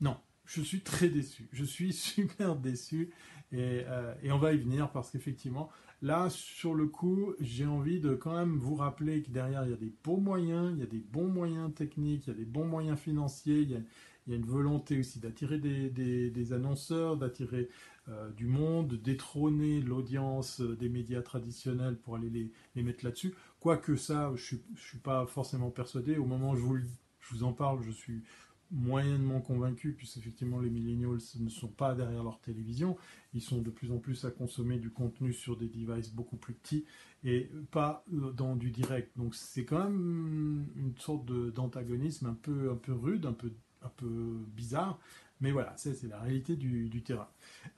Non, 0.00 0.16
je 0.44 0.60
suis 0.60 0.82
très 0.82 1.08
déçu, 1.08 1.48
je 1.52 1.64
suis 1.64 1.92
super 1.92 2.54
déçu, 2.54 3.10
et 3.50 3.84
on 4.30 4.38
va 4.38 4.52
y 4.52 4.58
venir 4.58 4.92
parce 4.92 5.10
qu'effectivement, 5.10 5.70
Là, 6.02 6.30
sur 6.30 6.74
le 6.74 6.88
coup, 6.88 7.32
j'ai 7.38 7.64
envie 7.64 8.00
de 8.00 8.16
quand 8.16 8.34
même 8.34 8.56
vous 8.56 8.74
rappeler 8.74 9.22
que 9.22 9.30
derrière, 9.30 9.64
il 9.64 9.70
y 9.70 9.72
a 9.72 9.76
des 9.76 9.92
beaux 10.02 10.16
moyens, 10.16 10.72
il 10.74 10.80
y 10.80 10.82
a 10.82 10.86
des 10.86 10.98
bons 10.98 11.28
moyens 11.28 11.72
techniques, 11.72 12.26
il 12.26 12.30
y 12.30 12.32
a 12.32 12.36
des 12.36 12.44
bons 12.44 12.66
moyens 12.66 12.98
financiers, 12.98 13.60
il 13.60 13.70
y 13.70 13.76
a, 13.76 13.80
une 14.26 14.44
volonté 14.44 14.98
aussi 14.98 15.20
d'attirer 15.20 15.58
des, 15.58 16.52
annonceurs, 16.52 17.16
d'attirer 17.16 17.68
euh, 18.08 18.30
du 18.30 18.46
monde, 18.46 18.94
détrôner 18.94 19.80
l'audience 19.80 20.60
des 20.60 20.88
médias 20.88 21.22
traditionnels 21.22 21.96
pour 21.96 22.16
aller 22.16 22.50
les, 22.74 22.82
mettre 22.82 23.04
là-dessus. 23.04 23.34
Quoique 23.60 23.94
ça, 23.94 24.32
je 24.34 24.56
ne 24.56 24.76
suis, 24.76 24.98
pas 24.98 25.26
forcément 25.26 25.70
persuadé. 25.70 26.16
Au 26.16 26.24
moment 26.24 26.52
où 26.52 26.76
je 26.76 27.34
vous 27.34 27.44
en 27.44 27.52
parle, 27.52 27.80
je 27.82 27.92
suis 27.92 28.24
moyennement 28.72 29.40
convaincu, 29.40 29.92
puisque 29.92 30.16
effectivement 30.16 30.60
les 30.60 30.70
millennials 30.70 31.18
ne 31.38 31.48
sont 31.48 31.68
pas 31.68 31.94
derrière 31.94 32.24
leur 32.24 32.40
télévision, 32.40 32.96
ils 33.34 33.42
sont 33.42 33.60
de 33.60 33.70
plus 33.70 33.92
en 33.92 33.98
plus 33.98 34.24
à 34.24 34.30
consommer 34.30 34.78
du 34.78 34.90
contenu 34.90 35.32
sur 35.32 35.56
des 35.56 35.68
devices 35.68 36.12
beaucoup 36.12 36.36
plus 36.36 36.54
petits 36.54 36.84
et 37.24 37.50
pas 37.70 38.04
euh, 38.14 38.32
dans 38.32 38.56
du 38.56 38.70
direct. 38.70 39.16
Donc 39.16 39.34
c'est 39.34 39.64
quand 39.64 39.84
même 39.84 40.66
une 40.76 40.96
sorte 40.98 41.26
d'antagonisme 41.26 42.26
un 42.26 42.34
peu, 42.34 42.70
un 42.70 42.76
peu 42.76 42.92
rude, 42.92 43.26
un 43.26 43.32
peu, 43.32 43.52
un 43.82 43.90
peu 43.90 44.38
bizarre, 44.48 44.98
mais 45.42 45.50
voilà, 45.50 45.74
c'est 45.76 46.00
la 46.04 46.20
réalité 46.20 46.54
du, 46.54 47.02
terrain. 47.02 47.28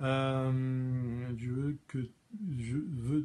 Euh, 0.02 1.32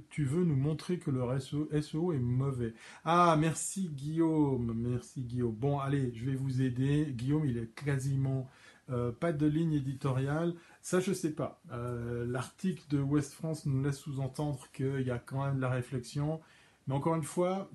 tu 0.10 0.24
veux 0.24 0.46
nous 0.46 0.56
montrer 0.56 0.98
que 0.98 1.12
le 1.12 1.82
SEO, 1.82 2.14
est 2.14 2.20
mauvais. 2.20 2.74
Ah, 3.04 3.36
merci 3.38 3.90
Guillaume, 3.90 4.74
merci 4.74 5.24
Guillaume. 5.24 5.54
Bon, 5.54 5.80
allez, 5.80 6.14
je 6.16 6.24
vais 6.24 6.36
vous 6.36 6.62
aider. 6.62 7.08
Guillaume, 7.12 7.46
il 7.46 7.58
est 7.58 7.76
quasiment 7.76 8.50
euh, 8.90 9.12
pas 9.12 9.34
de 9.34 9.46
ligne 9.46 9.74
éditoriale. 9.74 10.56
Ça, 10.82 11.02
je 11.02 11.12
sais 11.12 11.34
pas. 11.34 11.62
Euh, 11.74 12.26
l'article 12.26 12.84
de 12.90 13.02
West 13.02 13.34
France 13.34 13.66
nous 13.66 13.84
laisse 13.84 13.98
sous-entendre 13.98 14.70
qu'il 14.72 15.02
y 15.02 15.12
a 15.12 15.20
quand 15.20 15.44
même 15.44 15.58
de 15.58 15.62
la 15.62 15.70
réflexion. 15.70 16.40
Mais 16.88 16.96
encore 16.96 17.16
une 17.16 17.24
fois, 17.24 17.70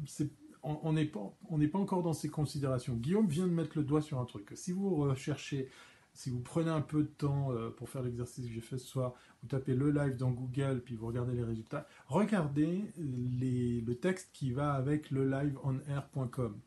on 0.62 0.94
n'est 0.94 1.04
pas, 1.04 1.30
pas 1.50 1.78
encore 1.78 2.02
dans 2.02 2.14
ces 2.14 2.30
considérations. 2.30 2.94
Guillaume 2.94 3.28
vient 3.28 3.46
de 3.46 3.52
mettre 3.52 3.76
le 3.76 3.84
doigt 3.84 4.00
sur 4.00 4.18
un 4.18 4.24
truc. 4.24 4.50
Si 4.54 4.72
vous 4.72 4.96
recherchez 4.96 5.68
si 6.14 6.30
vous 6.30 6.40
prenez 6.40 6.70
un 6.70 6.80
peu 6.80 7.02
de 7.02 7.08
temps 7.08 7.52
euh, 7.52 7.70
pour 7.70 7.88
faire 7.88 8.02
l'exercice 8.02 8.46
que 8.46 8.52
j'ai 8.52 8.60
fait 8.60 8.78
ce 8.78 8.86
soir, 8.86 9.14
vous 9.42 9.48
tapez 9.48 9.74
le 9.74 9.90
live 9.90 10.16
dans 10.16 10.30
Google, 10.30 10.80
puis 10.84 10.94
vous 10.94 11.08
regardez 11.08 11.34
les 11.34 11.42
résultats, 11.42 11.86
regardez 12.06 12.84
le 12.96 13.92
texte 13.94 14.30
qui 14.32 14.52
va 14.52 14.72
avec 14.72 15.10
le 15.10 15.28
liveonair.com. 15.28 16.58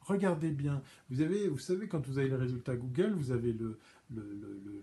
Regardez 0.00 0.50
bien. 0.50 0.82
Vous, 1.10 1.20
avez, 1.20 1.46
vous 1.48 1.58
savez, 1.58 1.86
quand 1.86 2.04
vous 2.06 2.18
avez 2.18 2.28
les 2.28 2.36
résultats 2.36 2.74
Google, 2.74 3.12
vous 3.12 3.30
avez 3.30 3.52
le, 3.52 3.78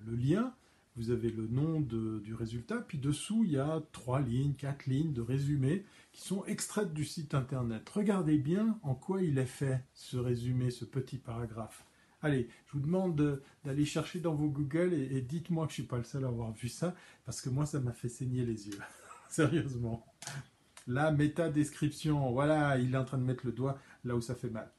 lien, 0.07 0.53
vous 0.95 1.11
avez 1.11 1.29
le 1.29 1.47
nom 1.47 1.81
du 1.81 2.33
résultat, 2.33 2.77
puis 2.87 2.99
dessous, 2.99 3.43
il 3.43 3.51
y 3.51 3.57
a 3.57 3.81
trois 3.91 4.21
lignes, 4.21 4.53
quatre 4.53 4.85
lignes 4.85 5.11
de 5.11 5.21
résumé 5.21 5.85
qui 6.13 6.21
sont 6.21 6.45
extraites 6.45 6.93
du 6.93 7.03
site 7.03 7.33
internet. 7.33 7.89
Regardez 7.89 8.37
bien 8.37 8.79
en 8.83 8.95
quoi 8.95 9.21
il 9.21 9.37
est 9.39 9.45
fait, 9.45 9.83
ce 9.93 10.17
résumé, 10.17 10.71
ce 10.71 10.85
petit 10.85 11.17
paragraphe. 11.17 11.83
Allez, 12.21 12.49
je 12.67 12.73
vous 12.73 12.81
demande 12.81 13.41
d'aller 13.63 13.85
chercher 13.85 14.19
dans 14.19 14.35
vos 14.35 14.49
Google 14.49 14.93
et, 14.93 15.21
dites-moi 15.21 15.67
que 15.67 15.73
je 15.73 15.81
ne 15.81 15.83
suis 15.83 15.89
pas 15.89 15.97
le 15.97 16.03
seul 16.03 16.25
à 16.25 16.27
avoir 16.27 16.51
vu 16.51 16.67
ça, 16.67 16.93
parce 17.25 17.41
que 17.41 17.49
moi, 17.49 17.65
ça 17.65 17.79
m'a 17.79 17.93
fait 17.93 18.09
saigner 18.09 18.45
les 18.45 18.67
yeux. 18.67 18.79
Sérieusement. 19.29 20.05
La 20.87 21.11
méta-description, 21.11 22.31
voilà, 22.31 22.77
il 22.77 22.93
est 22.93 22.97
en 22.97 23.05
train 23.05 23.17
de 23.17 23.23
mettre 23.23 23.45
le 23.45 23.53
doigt 23.53 23.79
là 24.03 24.15
où 24.15 24.21
ça 24.21 24.35
fait 24.35 24.49
mal. 24.49 24.69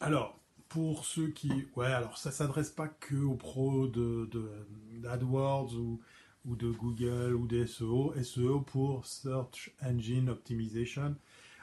Alors, 0.00 0.40
pour 0.70 1.04
ceux 1.04 1.28
qui... 1.28 1.50
Ouais, 1.76 1.86
alors 1.86 2.16
ça 2.16 2.30
ne 2.30 2.34
s'adresse 2.34 2.70
pas 2.70 2.88
que 2.88 3.16
aux 3.16 3.34
pros 3.34 3.88
d'AdWords 3.88 5.72
de, 5.72 5.76
ou, 5.76 6.00
ou 6.46 6.56
de 6.56 6.70
Google 6.70 7.34
ou 7.34 7.46
des 7.46 7.66
SEO. 7.66 8.14
SEO 8.22 8.60
pour 8.60 9.04
Search 9.04 9.72
Engine 9.82 10.30
Optimization. 10.30 11.16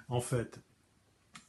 En 0.10 0.22
fait, 0.22 0.62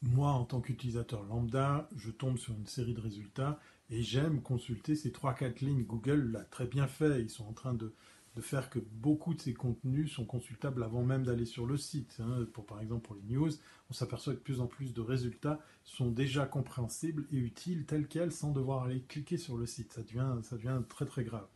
moi, 0.03 0.31
en 0.31 0.45
tant 0.45 0.61
qu'utilisateur 0.61 1.25
lambda, 1.25 1.89
je 1.97 2.11
tombe 2.11 2.39
sur 2.39 2.55
une 2.55 2.67
série 2.67 2.95
de 2.95 3.01
résultats 3.01 3.59
et 3.91 4.03
j'aime 4.03 4.43
consulter 4.43 4.95
ces 4.95 5.11
3-4 5.11 5.65
lignes. 5.65 5.85
Google 5.85 6.31
l'a 6.33 6.45
très 6.45 6.67
bien 6.67 6.87
fait. 6.87 7.21
Ils 7.21 7.31
sont 7.31 7.47
en 7.47 7.53
train 7.53 7.75
de, 7.75 7.93
faire 8.41 8.71
que 8.71 8.79
beaucoup 8.79 9.35
de 9.35 9.41
ces 9.41 9.53
contenus 9.53 10.13
sont 10.13 10.25
consultables 10.25 10.85
avant 10.85 11.03
même 11.03 11.25
d'aller 11.25 11.45
sur 11.45 11.67
le 11.67 11.77
site. 11.77 12.19
Hein. 12.21 12.47
Pour, 12.53 12.65
par 12.67 12.81
exemple, 12.81 13.05
pour 13.05 13.17
les 13.17 13.35
news, 13.35 13.51
on 13.91 13.95
s'aperçoit 13.95 14.35
que 14.35 14.39
de 14.39 14.45
plus 14.45 14.61
en 14.61 14.69
plus 14.69 14.95
de 14.95 15.01
résultats 15.01 15.59
sont 15.83 16.13
déjà 16.13 16.47
compréhensibles 16.47 17.27
et 17.33 17.37
utiles 17.37 17.85
tels 17.85 18.07
quels 18.07 18.31
sans 18.31 18.53
devoir 18.53 18.85
aller 18.85 19.03
cliquer 19.09 19.39
sur 19.39 19.57
le 19.57 19.67
site. 19.67 19.93
Ça 19.93 20.03
devient, 20.03 20.37
ça 20.43 20.55
devient 20.55 20.81
très 20.89 21.05
très 21.05 21.25
grave. 21.25 21.49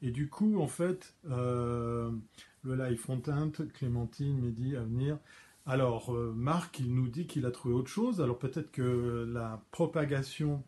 Et 0.00 0.12
du 0.12 0.28
coup, 0.28 0.60
en 0.60 0.68
fait, 0.68 1.16
euh, 1.28 2.12
le 2.62 2.76
live 2.76 2.98
front-end, 2.98 3.50
Clémentine, 3.74 4.38
Mehdi, 4.38 4.76
à 4.76 4.82
venir, 4.82 5.18
alors, 5.68 6.14
euh, 6.14 6.32
Marc, 6.34 6.80
il 6.80 6.94
nous 6.94 7.08
dit 7.08 7.26
qu'il 7.26 7.44
a 7.44 7.50
trouvé 7.50 7.74
autre 7.74 7.90
chose. 7.90 8.22
Alors 8.22 8.38
peut-être 8.38 8.72
que 8.72 9.28
la 9.30 9.62
propagation 9.70 10.64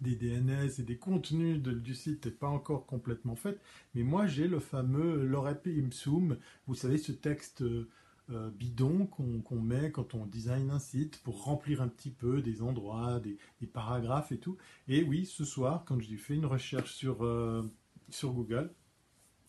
des 0.00 0.16
DNS 0.16 0.70
et 0.78 0.82
des 0.82 0.96
contenus 0.96 1.60
du 1.60 1.94
site 1.94 2.24
n'est 2.24 2.32
pas 2.32 2.48
encore 2.48 2.86
complètement 2.86 3.36
faite, 3.36 3.60
mais 3.94 4.02
moi 4.02 4.26
j'ai 4.26 4.48
le 4.48 4.58
fameux 4.58 5.24
Lorep 5.24 5.66
Imsum, 5.66 6.36
vous 6.66 6.74
savez 6.74 6.98
ce 6.98 7.12
texte 7.12 7.62
euh, 7.62 8.50
bidon 8.50 9.06
qu'on 9.06 9.60
met 9.60 9.90
quand 9.90 10.14
on 10.14 10.26
design 10.26 10.70
un 10.70 10.78
site 10.78 11.22
pour 11.22 11.44
remplir 11.44 11.80
un 11.80 11.88
petit 11.88 12.10
peu 12.10 12.42
des 12.42 12.62
endroits, 12.62 13.20
des, 13.20 13.38
paragraphes 13.66 14.32
et 14.32 14.38
tout. 14.38 14.56
Et 14.88 15.02
oui, 15.02 15.26
ce 15.26 15.44
soir, 15.44 15.84
quand 15.86 16.00
j'ai 16.00 16.16
fait 16.16 16.34
une 16.34 16.46
recherche 16.46 16.92
sur, 16.92 17.24
euh, 17.24 17.62
sur 18.10 18.32
Google, 18.32 18.70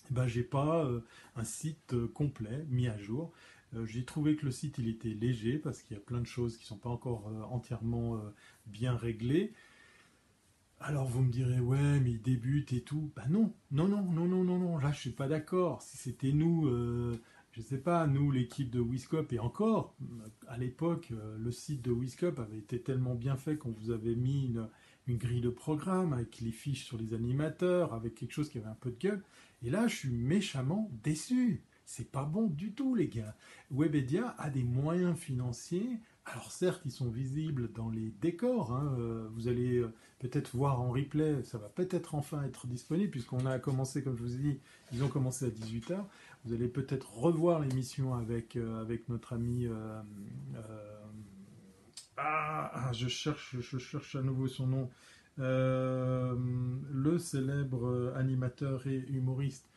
eh 0.10 0.14
ben, 0.14 0.28
j'ai 0.28 0.44
pas 0.44 0.90
un 1.36 1.44
site 1.44 1.94
complet 2.14 2.66
mis 2.70 2.88
à 2.88 2.98
jour. 2.98 3.34
Euh, 3.76 3.86
j'ai 3.86 4.06
trouvé 4.06 4.36
que 4.36 4.46
le 4.46 4.52
site 4.52 4.78
il 4.78 4.88
était 4.88 5.10
léger 5.10 5.58
parce 5.58 5.82
qu'il 5.82 5.96
y 5.96 6.00
a 6.00 6.04
plein 6.04 6.22
de 6.22 6.28
choses 6.28 6.58
qui 6.58 6.64
ne 6.64 6.68
sont 6.68 6.78
pas 6.78 6.90
encore 6.90 7.28
euh, 7.28 7.44
entièrement 7.44 8.16
euh, 8.16 8.20
bien 8.66 8.96
réglées. 8.96 9.54
Alors 10.80 11.08
vous 11.08 11.22
me 11.22 11.32
direz 11.32 11.60
ouais 11.60 12.00
mais 12.00 12.12
il 12.12 12.22
débute 12.22 12.72
et 12.74 12.82
tout. 12.82 13.12
Bah 13.16 13.26
non, 13.30 13.54
non, 13.72 13.88
non, 13.88 14.04
non, 14.04 14.28
non, 14.28 14.44
non, 14.44 14.60
non, 14.60 14.78
là 14.78 14.92
je 14.92 15.00
suis 15.00 15.10
pas 15.12 15.28
d'accord. 15.28 15.82
Si 15.82 15.98
c'était 15.98 16.32
nous, 16.32 16.70
je 17.52 17.62
sais 17.62 17.80
pas, 17.80 18.06
nous 18.06 18.30
l'équipe 18.30 18.70
de 18.70 18.80
Wiscop 18.80 19.34
et 19.34 19.40
encore, 19.40 19.96
à 20.48 20.56
l'époque 20.60 21.12
le 21.40 21.52
site 21.52 21.82
de 21.82 21.92
Wiscop 21.92 22.38
avait 22.38 22.60
été 22.60 22.80
tellement 22.80 23.16
bien 23.16 23.38
fait 23.38 23.58
qu'on 23.58 23.72
vous 23.72 23.90
avait 23.90 24.14
mis 24.14 24.46
une, 24.46 24.70
une, 25.08 25.18
grille 25.18 25.42
de 25.42 25.50
programme 25.50 26.14
avec 26.14 26.40
les 26.42 26.52
fiches 26.52 26.86
sur 26.86 27.00
les 27.00 27.16
animateurs, 27.16 27.96
avec 27.96 28.14
quelque 28.14 28.34
chose 28.34 28.50
qui 28.50 28.60
avait 28.60 28.68
un 28.68 28.78
peu 28.80 28.92
de 28.92 29.00
gueule. 29.00 29.24
Et 29.64 29.72
là 29.72 29.88
je 29.88 29.96
suis 29.96 30.12
méchamment 30.12 30.92
déçu. 31.02 31.64
C'est 31.90 32.12
pas 32.12 32.26
bon 32.26 32.48
du 32.48 32.74
tout, 32.74 32.96
les 32.96 33.08
gars. 33.08 33.34
Webedia 33.72 34.36
a 34.40 34.50
des 34.50 34.66
moyens 34.66 35.18
financiers. 35.18 36.02
Alors 36.26 36.52
certes, 36.52 36.82
ils 36.84 36.92
sont 36.92 37.10
visibles 37.10 37.72
dans 37.72 37.90
les 37.90 38.12
décors. 38.22 38.74
Hein. 38.74 38.94
Euh, 39.00 39.30
vous 39.32 39.48
allez 39.48 39.78
euh, 39.78 39.94
peut-être 40.20 40.54
voir 40.54 40.82
en 40.82 40.92
replay. 40.92 41.42
Ça 41.44 41.58
va 41.58 41.70
peut-être 41.70 42.14
enfin 42.14 42.44
être 42.44 42.68
disponible 42.68 43.10
puisqu'on 43.10 43.46
a 43.46 43.58
commencé, 43.58 44.04
comme 44.04 44.18
je 44.18 44.22
vous 44.22 44.36
ai 44.36 44.38
dit, 44.38 44.60
ils 44.92 45.02
ont 45.02 45.08
commencé 45.08 45.46
à 45.46 45.48
18h. 45.48 46.04
Vous 46.44 46.54
allez 46.54 46.68
peut-être 46.68 47.18
revoir 47.18 47.62
l'émission 47.62 48.16
avec, 48.16 48.58
euh, 48.58 48.82
avec 48.82 49.08
notre 49.08 49.32
ami... 49.32 49.70
Ah, 52.18 52.72
ah, 52.74 52.92
je 52.92 53.08
cherche, 53.08 53.56
je 53.62 53.78
cherche 53.78 54.18
à 54.18 54.22
nouveau 54.22 54.50
son 54.50 54.68
nom. 54.68 54.90
le 55.38 57.18
célèbre 57.18 58.12
animateur 58.18 58.86
et 58.88 59.06
humoriste 59.08 59.70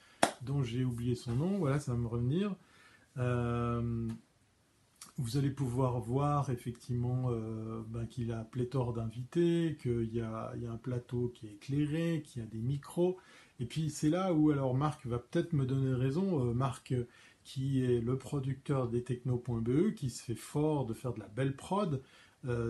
dont 0.42 0.62
j'ai 0.62 0.84
oublié 0.84 1.14
son 1.14 1.34
nom, 1.34 1.58
voilà, 1.58 1.78
ça 1.78 1.92
va 1.92 1.98
me 1.98 2.06
revenir. 2.06 2.54
Euh, 3.18 4.08
vous 5.18 5.36
allez 5.36 5.50
pouvoir 5.50 6.00
voir 6.00 6.50
effectivement 6.50 7.26
euh, 7.28 7.82
ben, 7.88 8.06
qu'il 8.06 8.32
a 8.32 8.44
pléthore 8.44 8.94
d'invités, 8.94 9.76
qu'il 9.80 10.14
y 10.14 10.20
a, 10.20 10.52
un 10.68 10.76
plateau 10.76 11.28
qui 11.34 11.46
est 11.46 11.52
éclairé, 11.52 12.22
qu'il 12.24 12.42
y 12.42 12.44
a 12.44 12.48
des 12.48 12.60
micros. 12.60 13.18
Et 13.58 13.66
puis 13.66 13.90
c'est 13.90 14.08
là 14.08 14.32
où 14.32 14.50
alors 14.50 14.74
Marc 14.74 15.06
va 15.06 15.18
peut-être 15.18 15.52
me 15.52 15.66
donner 15.66 15.92
raison. 15.92 16.46
Euh, 16.46 16.54
Marc 16.54 16.94
qui 17.42 17.84
est 17.84 18.00
le 18.00 18.16
producteur 18.16 18.88
des 18.88 19.02
techno.be, 19.02 19.94
qui 19.94 20.10
se 20.10 20.22
fait 20.22 20.34
fort 20.34 20.86
de 20.86 20.94
faire 20.94 21.12
de 21.14 21.20
la 21.20 21.28
belle 21.28 21.56
prod. 21.56 22.02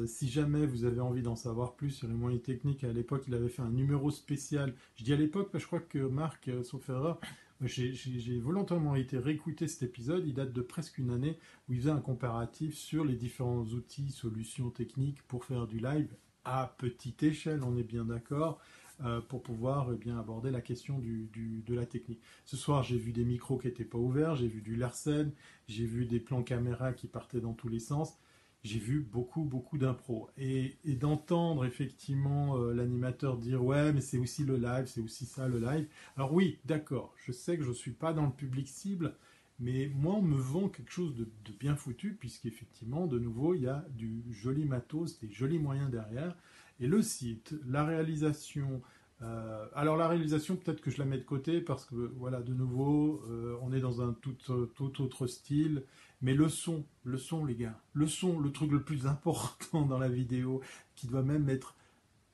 Si 0.07 0.29
jamais 0.29 0.65
vous 0.65 0.85
avez 0.85 1.01
envie 1.01 1.23
d'en 1.23 1.37
savoir 1.37 1.75
plus 1.75 1.91
sur 1.91 2.09
les 2.09 2.15
moyens 2.15 2.43
techniques, 2.43 2.83
à 2.83 2.93
l'époque 2.93 3.25
il 3.29 3.35
avait 3.35 3.49
fait 3.49 3.63
un 3.63 3.71
numéro 3.71 4.11
spécial. 4.11 4.75
Je 4.97 5.05
dis 5.05 5.13
à 5.13 5.17
l'époque, 5.17 5.51
parce 5.51 5.53
que 5.53 5.59
je 5.63 5.67
crois 5.67 5.81
que 5.81 5.99
Marc, 5.99 6.51
sauf 6.65 6.89
erreur, 6.89 7.21
j'ai 7.63 8.39
volontairement 8.39 8.97
été 8.97 9.19
réécouter 9.19 9.69
cet 9.69 9.83
épisode, 9.83 10.27
il 10.27 10.35
date 10.35 10.53
de 10.53 10.63
presque 10.63 10.99
une 10.99 11.11
année, 11.11 11.39
où 11.69 11.73
il 11.73 11.81
faisait 11.81 11.91
un 11.91 12.01
comparatif 12.01 12.75
sur 12.75 13.05
les 13.05 13.17
différents 13.17 13.65
outils, 13.65 14.11
solutions 14.11 14.71
techniques 14.71 15.23
pour 15.23 15.45
faire 15.45 15.67
du 15.67 15.79
live 15.79 16.09
à 16.45 16.75
petite 16.79 17.23
échelle, 17.23 17.63
on 17.63 17.77
est 17.77 17.83
bien 17.83 18.07
d'accord, 18.07 18.61
euh, 19.05 19.21
pour 19.21 19.43
pouvoir 19.43 19.91
eh 19.93 19.97
bien 19.97 20.19
aborder 20.19 20.51
la 20.51 20.61
question 20.61 20.99
de 20.99 21.75
la 21.75 21.87
technique. 21.87 22.21
Ce 22.45 22.57
soir, 22.57 22.83
j'ai 22.83 22.99
vu 22.99 23.13
des 23.13 23.25
micros 23.25 23.59
qui 23.59 23.67
n'étaient 23.67 23.85
pas 23.85 23.99
ouverts, 23.99 24.37
j'ai 24.37 24.49
vu 24.49 24.63
du 24.63 24.77
Larsen, 24.77 25.33
j'ai 25.69 25.87
vu 25.87 26.07
des 26.07 26.21
plans 26.21 26.43
caméra 26.43 26.93
qui 26.93 27.07
partaient 27.07 27.41
dans 27.41 27.55
tous 27.55 27.69
les 27.69 27.79
sens 27.79 28.19
j'ai 28.63 28.79
vu 28.79 29.01
beaucoup, 29.01 29.45
beaucoup 29.45 29.79
d'impro. 29.79 30.29
Et, 30.37 30.77
d'entendre 30.85 31.65
effectivement 31.65 32.59
euh, 32.59 32.75
l'animateur 32.75 33.39
dire 33.39 33.65
ouais, 33.65 33.93
mais 33.93 34.01
c'est 34.01 34.19
aussi 34.19 34.45
le 34.45 34.57
live, 34.57 34.87
c'est 34.87 35.01
aussi 35.01 35.25
ça 35.25 35.49
le 35.49 35.59
live. 35.59 35.87
Alors 36.17 36.33
oui, 36.33 36.59
d'accord, 36.65 37.15
je 37.25 37.33
sais 37.33 37.57
que 37.57 37.63
je 37.63 37.71
ne 37.71 37.75
suis 37.75 37.93
pas 37.93 38.13
dans 38.13 38.27
le 38.27 38.33
public 38.33 38.69
cible, 38.69 39.15
mais 39.59 39.91
moi 39.95 40.15
on 40.17 40.23
me 40.23 40.37
vend 40.37 40.69
quelque 40.69 40.93
chose 40.93 41.15
de, 41.17 41.27
bien 41.59 41.77
foutu, 41.77 42.15
puisqu'effectivement, 42.15 43.07
de 43.07 43.19
nouveau, 43.19 43.55
il 43.55 43.63
y 43.63 43.69
a 43.69 43.85
du 43.97 44.25
joli 44.31 44.65
matos, 44.65 45.19
des 45.21 45.31
jolis 45.31 45.59
moyens 45.59 45.91
derrière. 45.91 46.37
Et 46.81 46.87
le 46.87 47.03
site, 47.03 47.55
la 47.67 47.85
réalisation, 47.85 48.83
euh, 49.23 49.67
alors 49.75 49.97
la 49.97 50.09
réalisation, 50.09 50.57
peut-être 50.57 50.81
que 50.81 50.91
je 50.91 50.99
la 50.99 51.05
mets 51.05 51.19
de 51.19 51.25
côté 51.25 51.61
parce 51.61 51.85
que 51.85 51.95
voilà, 51.95 52.41
de 52.41 52.55
nouveau, 52.55 53.23
euh, 53.29 53.59
on 53.63 53.73
est 53.73 53.81
dans 53.81 54.01
un 54.01 54.15
tout, 54.15 54.37
tout, 54.75 55.03
autre 55.03 55.27
style. 55.27 55.85
Mais 56.23 56.35
le 56.35 56.49
son, 56.49 56.85
le 57.05 57.19
son, 57.19 57.45
les 57.45 57.55
gars, 57.55 57.81
le 57.95 58.07
son, 58.07 58.39
le 58.39 58.53
truc 58.53 58.71
le 58.71 58.83
plus 58.83 59.07
important 59.07 59.83
dans 59.87 59.99
la 59.99 60.09
vidéo, 60.09 60.61
qui 60.95 61.07
doit 61.07 61.23
même 61.23 61.49
être 61.49 61.75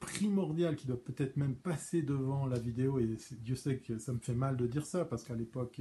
primordial, 0.00 0.76
qui 0.76 0.86
doit 0.86 1.02
peut-être 1.02 1.36
même 1.36 1.54
passer 1.54 2.02
devant 2.02 2.46
la 2.46 2.58
vidéo, 2.58 2.98
et 2.98 3.16
Dieu 3.40 3.56
sait 3.56 3.78
que 3.78 3.98
ça 3.98 4.12
me 4.12 4.18
fait 4.18 4.34
mal 4.34 4.56
de 4.56 4.66
dire 4.66 4.84
ça, 4.84 5.04
parce 5.04 5.24
qu'à 5.24 5.34
l'époque 5.34 5.80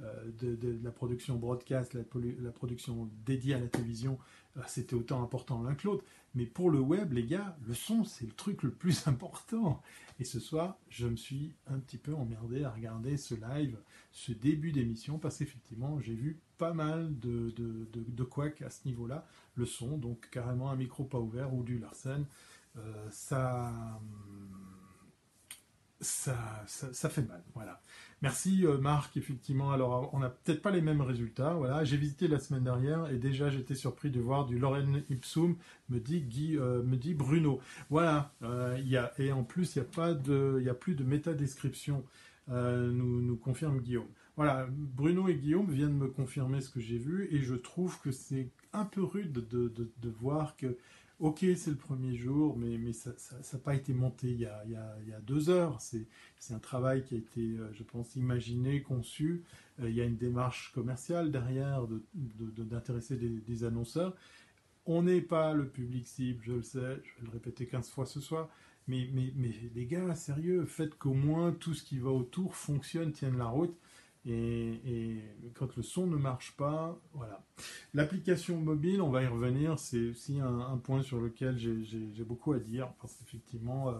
euh, 0.00 0.30
de, 0.40 0.78
la 0.82 0.92
production 0.92 1.36
broadcast, 1.36 1.94
la, 1.94 2.52
production 2.52 3.10
dédiée 3.26 3.54
à 3.54 3.58
la 3.58 3.66
télévision, 3.66 4.18
euh, 4.56 4.60
c'était 4.66 4.94
autant 4.94 5.22
important 5.22 5.62
l'un 5.62 5.74
que 5.74 5.88
l'autre. 5.88 6.04
Mais 6.34 6.46
pour 6.46 6.70
le 6.70 6.78
web, 6.78 7.12
les 7.12 7.24
gars, 7.24 7.56
le 7.66 7.74
son, 7.74 8.04
c'est 8.04 8.26
le 8.26 8.32
truc 8.32 8.62
le 8.62 8.70
plus 8.70 9.06
important. 9.08 9.82
Et 10.18 10.24
ce 10.24 10.40
soir, 10.40 10.78
je 10.88 11.06
me 11.06 11.16
suis 11.16 11.54
un 11.68 11.78
petit 11.78 11.98
peu 11.98 12.14
emmerdé 12.14 12.64
à 12.64 12.70
regarder 12.70 13.16
ce 13.16 13.34
live, 13.34 13.78
ce 14.10 14.32
début 14.32 14.72
d'émission, 14.72 15.18
parce 15.18 15.38
qu'effectivement, 15.38 16.00
j'ai 16.00 16.14
vu 16.14 16.40
pas 16.58 16.72
mal 16.72 17.16
de, 17.20 17.50
de, 17.56 17.88
de, 17.92 18.64
à 18.64 18.70
ce 18.70 18.86
niveau-là. 18.86 19.26
Le 19.54 19.64
son, 19.64 19.96
donc 19.96 20.28
carrément 20.30 20.70
un 20.70 20.76
micro 20.76 21.04
pas 21.04 21.18
ouvert 21.18 21.54
ou 21.54 21.62
du 21.62 21.78
Larsen, 21.78 22.24
euh, 22.76 23.08
ça, 23.10 23.72
ça, 26.00 26.36
ça, 26.66 27.08
fait 27.08 27.22
mal. 27.22 27.42
Voilà. 27.54 27.80
Merci 28.22 28.66
euh, 28.66 28.78
Marc, 28.78 29.16
effectivement. 29.16 29.72
Alors, 29.72 30.10
on 30.12 30.20
n'a 30.20 30.30
peut-être 30.30 30.62
pas 30.62 30.70
les 30.70 30.80
mêmes 30.80 31.00
résultats. 31.00 31.54
Voilà, 31.54 31.84
j'ai 31.84 31.96
visité 31.96 32.28
la 32.28 32.38
semaine 32.38 32.64
dernière 32.64 33.08
et 33.10 33.16
déjà 33.16 33.50
j'étais 33.50 33.74
surpris 33.74 34.10
de 34.10 34.20
voir 34.20 34.46
du 34.46 34.58
Lorraine 34.58 35.02
Ipsum, 35.10 35.56
me 35.88 35.98
dit 35.98 36.20
Guy, 36.20 36.56
euh, 36.56 36.82
me 36.82 36.96
dit 36.96 37.14
Bruno. 37.14 37.60
Voilà. 37.90 38.32
a, 38.42 39.12
et 39.18 39.32
en 39.32 39.44
plus, 39.44 39.76
il 39.76 39.80
n'y 39.80 39.86
a 39.86 39.90
pas 39.90 40.14
de, 40.14 40.64
a 40.68 40.74
plus 40.74 40.94
de 40.94 41.04
métadescription. 41.04 42.04
nous, 42.48 43.20
nous 43.20 43.36
confirme 43.36 43.80
Guillaume. 43.80 44.08
Voilà, 44.38 44.68
Bruno 44.70 45.26
et 45.26 45.34
Guillaume 45.34 45.68
viennent 45.68 45.96
me 45.96 46.06
confirmer 46.06 46.60
ce 46.60 46.70
que 46.70 46.78
j'ai 46.78 46.96
vu 46.96 47.26
et 47.32 47.40
je 47.40 47.56
trouve 47.56 47.98
que 48.00 48.12
c'est 48.12 48.48
un 48.72 48.84
peu 48.84 49.02
rude 49.02 49.32
de, 49.32 50.08
voir 50.20 50.54
que, 50.56 50.76
ok, 51.20 51.44
c'est 51.56 51.70
le 51.70 51.76
premier 51.76 52.16
jour, 52.16 52.56
mais, 52.56 52.78
mais 52.78 52.92
ça 52.92 53.12
n'a 53.52 53.58
pas 53.58 53.74
été 53.74 53.92
monté 53.92 54.28
il 54.30 54.40
y 54.40 54.46
a, 54.46 55.20
deux 55.22 55.50
heures. 55.50 55.80
C'est 55.80 56.54
un 56.54 56.58
travail 56.58 57.04
qui 57.04 57.14
a 57.14 57.18
été, 57.18 57.40
euh, 57.40 57.72
je 57.72 57.82
pense, 57.82 58.14
imaginé, 58.16 58.82
conçu. 58.82 59.44
Euh, 59.80 59.90
il 59.90 59.96
y 59.96 60.00
a 60.00 60.04
une 60.04 60.16
démarche 60.16 60.72
commerciale 60.72 61.30
derrière 61.30 61.86
d'intéresser 62.14 63.16
des, 63.16 63.64
annonceurs. 63.64 64.14
On 64.86 65.02
n'est 65.02 65.20
pas 65.20 65.52
le 65.52 65.68
public 65.68 66.06
cible, 66.06 66.42
je 66.42 66.52
le 66.52 66.62
sais, 66.62 67.02
je 67.02 67.20
vais 67.20 67.26
le 67.26 67.30
répéter 67.30 67.66
15 67.66 67.90
fois 67.90 68.06
ce 68.06 68.20
soir. 68.20 68.48
Mais, 68.86 69.08
mais, 69.12 69.32
mais 69.36 69.52
les 69.74 69.86
gars, 69.86 70.14
sérieux, 70.14 70.64
faites 70.64 70.94
qu'au 70.94 71.12
moins 71.12 71.52
tout 71.52 71.74
ce 71.74 71.84
qui 71.84 71.98
va 71.98 72.10
autour 72.10 72.54
fonctionne, 72.54 73.12
tienne 73.12 73.36
la 73.36 73.46
route. 73.46 73.76
Et, 74.28 75.22
quand 75.54 75.76
le 75.76 75.82
son 75.82 76.06
ne 76.06 76.16
marche 76.16 76.54
pas, 76.56 77.00
voilà. 77.14 77.42
L'application 77.94 78.60
mobile, 78.60 79.00
on 79.00 79.10
va 79.10 79.22
y 79.22 79.26
revenir, 79.26 79.78
c'est 79.78 80.10
aussi 80.10 80.38
un, 80.38 80.76
point 80.78 81.02
sur 81.02 81.20
lequel 81.20 81.58
j'ai 81.58 82.24
beaucoup 82.24 82.52
à 82.52 82.58
dire, 82.58 82.92
parce 83.00 83.14
qu'effectivement, 83.14 83.88
euh, 83.88 83.94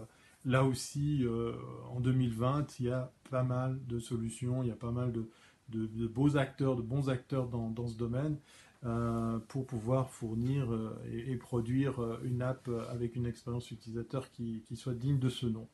là 0.45 0.63
aussi, 0.63 1.25
euh, 1.25 1.53
en 1.89 1.99
2020, 1.99 2.79
il 2.79 2.85
y 2.85 2.91
a 2.91 3.11
pas 3.29 3.43
mal 3.43 3.79
de 3.87 3.99
solutions, 3.99 4.63
il 4.63 4.69
y 4.69 4.71
a 4.71 4.75
pas 4.75 4.91
mal 4.91 5.11
de, 5.11 6.07
beaux 6.07 6.37
acteurs, 6.37 6.75
de 6.75 6.81
bons 6.81 7.09
acteurs 7.09 7.47
dans, 7.47 7.87
ce 7.87 7.97
domaine. 7.97 8.37
Euh, 8.85 9.39
pour 9.49 9.67
pouvoir 9.67 10.09
fournir 10.09 10.69
et, 11.11 11.35
produire 11.35 11.99
une 12.23 12.41
app 12.41 12.69
avec 12.89 13.17
une 13.17 13.25
expérience 13.25 13.71
utilisateur 13.71 14.31
qui, 14.31 14.63
soit 14.75 14.93
digne 14.93 15.19
de 15.19 15.27
ce 15.27 15.47
nom. 15.47 15.67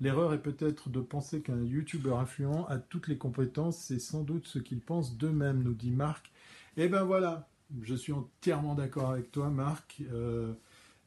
L'erreur 0.00 0.32
est 0.32 0.42
peut-être 0.42 0.88
de 0.88 1.00
penser 1.00 1.42
qu'un 1.42 1.62
YouTuber 1.62 2.14
influent 2.14 2.66
a 2.66 2.78
toutes 2.78 3.06
les 3.06 3.18
compétences, 3.18 3.78
c'est 3.78 4.00
sans 4.00 4.22
doute 4.22 4.48
ce 4.48 4.58
qu'ils 4.58 4.80
pensent 4.80 5.16
d'eux-mêmes, 5.16 5.62
nous 5.62 5.74
dit 5.74 5.92
Marc. 5.92 6.32
Eh 6.76 6.88
ben 6.88 7.04
voilà, 7.04 7.48
je 7.82 7.94
suis 7.94 8.12
entièrement 8.12 8.74
d'accord 8.74 9.10
avec 9.10 9.30
toi, 9.30 9.50
Marc. 9.50 10.02
Euh, 10.12 10.52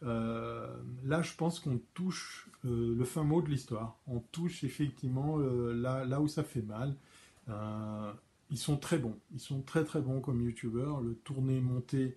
euh, 0.03 0.67
là, 1.03 1.21
je 1.21 1.33
pense 1.35 1.59
qu'on 1.59 1.79
touche 1.93 2.49
euh, 2.65 2.95
le 2.95 3.05
fin 3.05 3.23
mot 3.23 3.41
de 3.41 3.49
l'histoire. 3.49 3.97
On 4.07 4.19
touche 4.19 4.63
effectivement 4.63 5.37
là 5.37 6.21
où 6.21 6.27
ça 6.27 6.43
fait 6.43 6.61
mal. 6.61 6.95
Ils 8.53 8.57
sont 8.57 8.77
très 8.77 8.97
bons. 8.97 9.19
Ils 9.33 9.41
sont 9.41 9.61
très 9.61 9.83
très 9.83 9.99
bons 9.99 10.21
comme 10.21 10.41
YouTubers. 10.41 11.01
Le 11.01 11.15
tourner, 11.15 11.59
monter, 11.59 12.15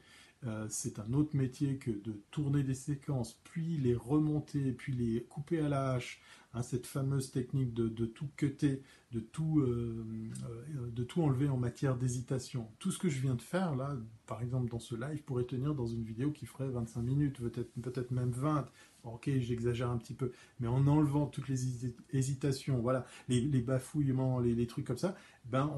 c'est 0.68 1.00
un 1.00 1.12
autre 1.12 1.34
métier 1.34 1.76
que 1.76 1.90
de 1.90 2.12
tourner 2.30 2.62
des 2.62 2.74
séquences, 2.74 3.40
puis 3.42 3.78
les 3.78 3.96
remonter, 3.96 4.70
puis 4.70 4.92
les 4.92 5.24
couper 5.24 5.58
à 5.58 5.68
la 5.68 5.94
hache, 5.94 6.20
Hein, 6.56 6.62
cette 6.62 6.86
fameuse 6.86 7.32
technique 7.32 7.74
de, 7.74 8.06
tout 8.06 8.28
cutter, 8.34 8.82
de 9.12 9.20
tout, 9.20 9.60
euh, 9.60 10.06
euh, 10.48 10.90
de 10.90 11.04
tout 11.04 11.20
enlever 11.20 11.50
en 11.50 11.58
matière 11.58 11.96
d'hésitation. 11.96 12.66
Tout 12.78 12.90
ce 12.90 12.98
que 12.98 13.10
je 13.10 13.20
viens 13.20 13.34
de 13.34 13.42
faire 13.42 13.76
là, 13.76 13.94
par 14.26 14.40
exemple 14.40 14.70
dans 14.70 14.78
ce 14.78 14.94
live, 14.94 15.22
pourrait 15.24 15.44
tenir 15.44 15.74
dans 15.74 15.86
une 15.86 16.02
vidéo 16.02 16.30
qui 16.30 16.46
ferait 16.46 16.70
25 16.70 17.02
minutes, 17.02 17.40
peut-être 17.40 17.70
peut 17.82 18.14
même 18.14 18.30
20. 18.30 18.70
Ok, 19.14 19.30
j'exagère 19.38 19.90
un 19.90 19.98
petit 19.98 20.14
peu, 20.14 20.32
mais 20.60 20.68
en 20.68 20.86
enlevant 20.86 21.26
toutes 21.26 21.48
les 21.48 21.92
hésitations, 22.12 22.78
voilà, 22.78 23.06
les, 23.28 23.60
bafouillements, 23.60 24.40
les, 24.40 24.66
trucs 24.66 24.86
comme 24.86 24.98
ça, 24.98 25.16
ben 25.46 25.72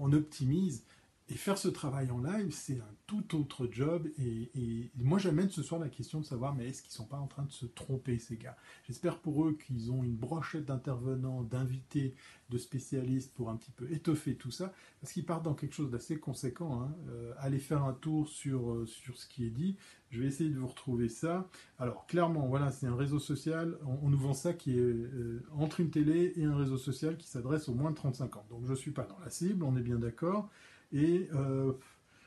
on 0.00 0.12
optimise 0.12 0.84
et 1.30 1.34
faire 1.34 1.58
ce 1.58 1.68
travail 1.68 2.10
en 2.10 2.20
live, 2.20 2.52
c'est 2.52 2.78
un 2.80 2.94
tout 3.06 3.36
autre 3.38 3.68
job. 3.70 4.08
Et, 4.18 4.90
moi, 4.96 5.18
j'amène 5.18 5.50
ce 5.50 5.62
soir 5.62 5.78
la 5.78 5.90
question 5.90 6.20
de 6.20 6.24
savoir, 6.24 6.54
mais 6.54 6.68
est-ce 6.68 6.82
qu'ils 6.82 6.92
sont 6.92 7.04
pas 7.04 7.18
en 7.18 7.26
train 7.26 7.42
de 7.42 7.50
se 7.50 7.66
tromper, 7.66 8.18
ces 8.18 8.36
gars? 8.36 8.56
J'espère 8.86 9.18
pour 9.18 9.44
eux 9.46 9.52
qu'ils 9.52 9.92
ont 9.92 10.02
une 10.02 10.16
brochette 10.16 10.64
d'intervenants, 10.64 11.42
d'invités, 11.42 12.14
de 12.48 12.56
spécialistes 12.56 13.34
pour 13.34 13.50
un 13.50 13.56
petit 13.56 13.72
peu 13.72 13.90
étoffer 13.92 14.36
tout 14.36 14.50
ça, 14.50 14.72
parce 15.02 15.12
qu'ils 15.12 15.26
partent 15.26 15.44
dans 15.44 15.54
quelque 15.54 15.74
chose 15.74 15.90
d'assez 15.90 16.18
conséquent. 16.18 16.80
Hein. 16.80 16.94
Euh, 17.10 17.34
allez 17.38 17.58
faire 17.58 17.84
un 17.84 17.92
tour 17.92 18.26
sur, 18.28 18.70
euh, 18.70 18.86
sur 18.86 19.18
ce 19.18 19.26
qui 19.26 19.44
est 19.44 19.50
dit. 19.50 19.76
Je 20.10 20.22
vais 20.22 20.28
essayer 20.28 20.48
de 20.48 20.58
vous 20.58 20.66
retrouver 20.66 21.10
ça. 21.10 21.50
Alors, 21.78 22.06
clairement, 22.06 22.46
voilà, 22.46 22.70
c'est 22.70 22.86
un 22.86 22.96
réseau 22.96 23.18
social. 23.18 23.76
On, 24.02 24.08
nous 24.08 24.18
vend 24.18 24.32
ça 24.32 24.54
qui 24.54 24.78
est 24.78 24.80
euh, 24.80 25.44
entre 25.52 25.80
une 25.80 25.90
télé 25.90 26.32
et 26.36 26.44
un 26.44 26.56
réseau 26.56 26.78
social 26.78 27.18
qui 27.18 27.28
s'adresse 27.28 27.68
aux 27.68 27.74
moins 27.74 27.90
de 27.90 27.96
35 27.96 28.36
ans. 28.36 28.46
Donc, 28.48 28.64
je 28.64 28.70
ne 28.70 28.76
suis 28.76 28.92
pas 28.92 29.04
dans 29.04 29.18
la 29.18 29.28
cible, 29.28 29.64
on 29.64 29.76
est 29.76 29.82
bien 29.82 29.98
d'accord. 29.98 30.48
Et 30.92 31.28
euh, 31.34 31.72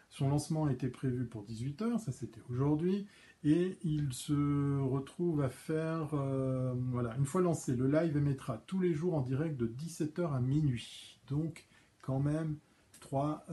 son 0.10 0.30
lancement 0.30 0.70
était 0.70 0.90
prévu 0.90 1.26
pour 1.26 1.46
18h, 1.46 2.00
ça 2.00 2.12
c'était 2.12 2.42
aujourd'hui. 2.50 3.08
Et 3.44 3.78
il 3.84 4.14
se 4.14 4.80
retrouve 4.82 5.42
à 5.42 5.50
faire, 5.50 6.10
euh, 6.14 6.74
voilà, 6.92 7.16
une 7.18 7.26
fois 7.26 7.42
lancé, 7.42 7.76
le 7.76 7.88
live 7.88 8.16
émettra 8.16 8.64
tous 8.68 8.80
les 8.80 8.94
jours 8.94 9.16
en 9.16 9.22
direct 9.22 9.58
de 9.58 9.66
17h 9.68 10.32
à 10.32 10.40
minuit. 10.40 11.20
Donc, 11.28 11.66
quand 12.02 12.20
même, 12.20 12.58
3, 13.00 13.46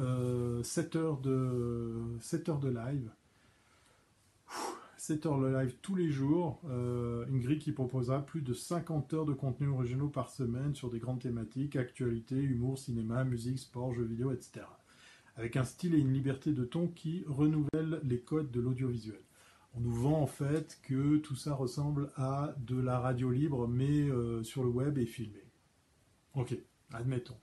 7 0.63 0.97
euh, 0.97 0.99
heures 0.99 1.19
de, 1.19 2.03
7 2.21 2.49
heures 2.51 2.59
de 2.59 2.69
live. 2.69 3.11
7 4.99 5.25
heures 5.25 5.41
de 5.41 5.47
live 5.47 5.75
tous 5.81 5.95
les 5.95 6.11
jours, 6.11 6.61
une 6.65 7.41
grille 7.41 7.59
qui 7.59 7.73
proposera 7.73 8.21
plus 8.21 8.43
de 8.43 8.53
50 8.53 9.15
heures 9.15 9.25
de 9.25 9.33
contenu 9.33 9.69
originaux 9.69 10.09
par 10.09 10.29
semaine 10.29 10.75
sur 10.75 10.91
des 10.91 10.99
grandes 10.99 11.21
thématiques, 11.21 11.77
actualité, 11.77 12.37
humour, 12.37 12.79
cinéma, 12.79 13.25
musique, 13.25 13.59
sport, 13.59 13.95
jeux 13.95 14.05
vidéo, 14.05 14.33
etc. 14.33 14.67
avec 15.39 15.57
un 15.57 15.65
style 15.65 15.95
et 15.95 15.99
une 15.99 16.13
liberté 16.13 16.53
de 16.53 16.65
ton 16.65 16.89
qui 16.89 17.25
renouvellent 17.27 18.01
les 18.03 18.21
codes 18.21 18.51
de 18.51 18.61
l'audiovisuel. 18.61 19.21
On 19.75 19.81
nous 19.81 19.93
vend 19.93 20.21
en 20.21 20.27
fait 20.27 20.79
que 20.83 21.17
tout 21.17 21.37
ça 21.37 21.55
ressemble 21.55 22.11
à 22.17 22.55
de 22.59 22.79
la 22.79 22.99
radio 22.99 23.31
libre, 23.31 23.67
mais 23.69 24.11
euh, 24.11 24.43
sur 24.43 24.65
le 24.65 24.69
web 24.69 24.99
et 24.99 25.07
filmé. 25.07 25.43
Ok, 26.35 26.59
admettons. 26.93 27.37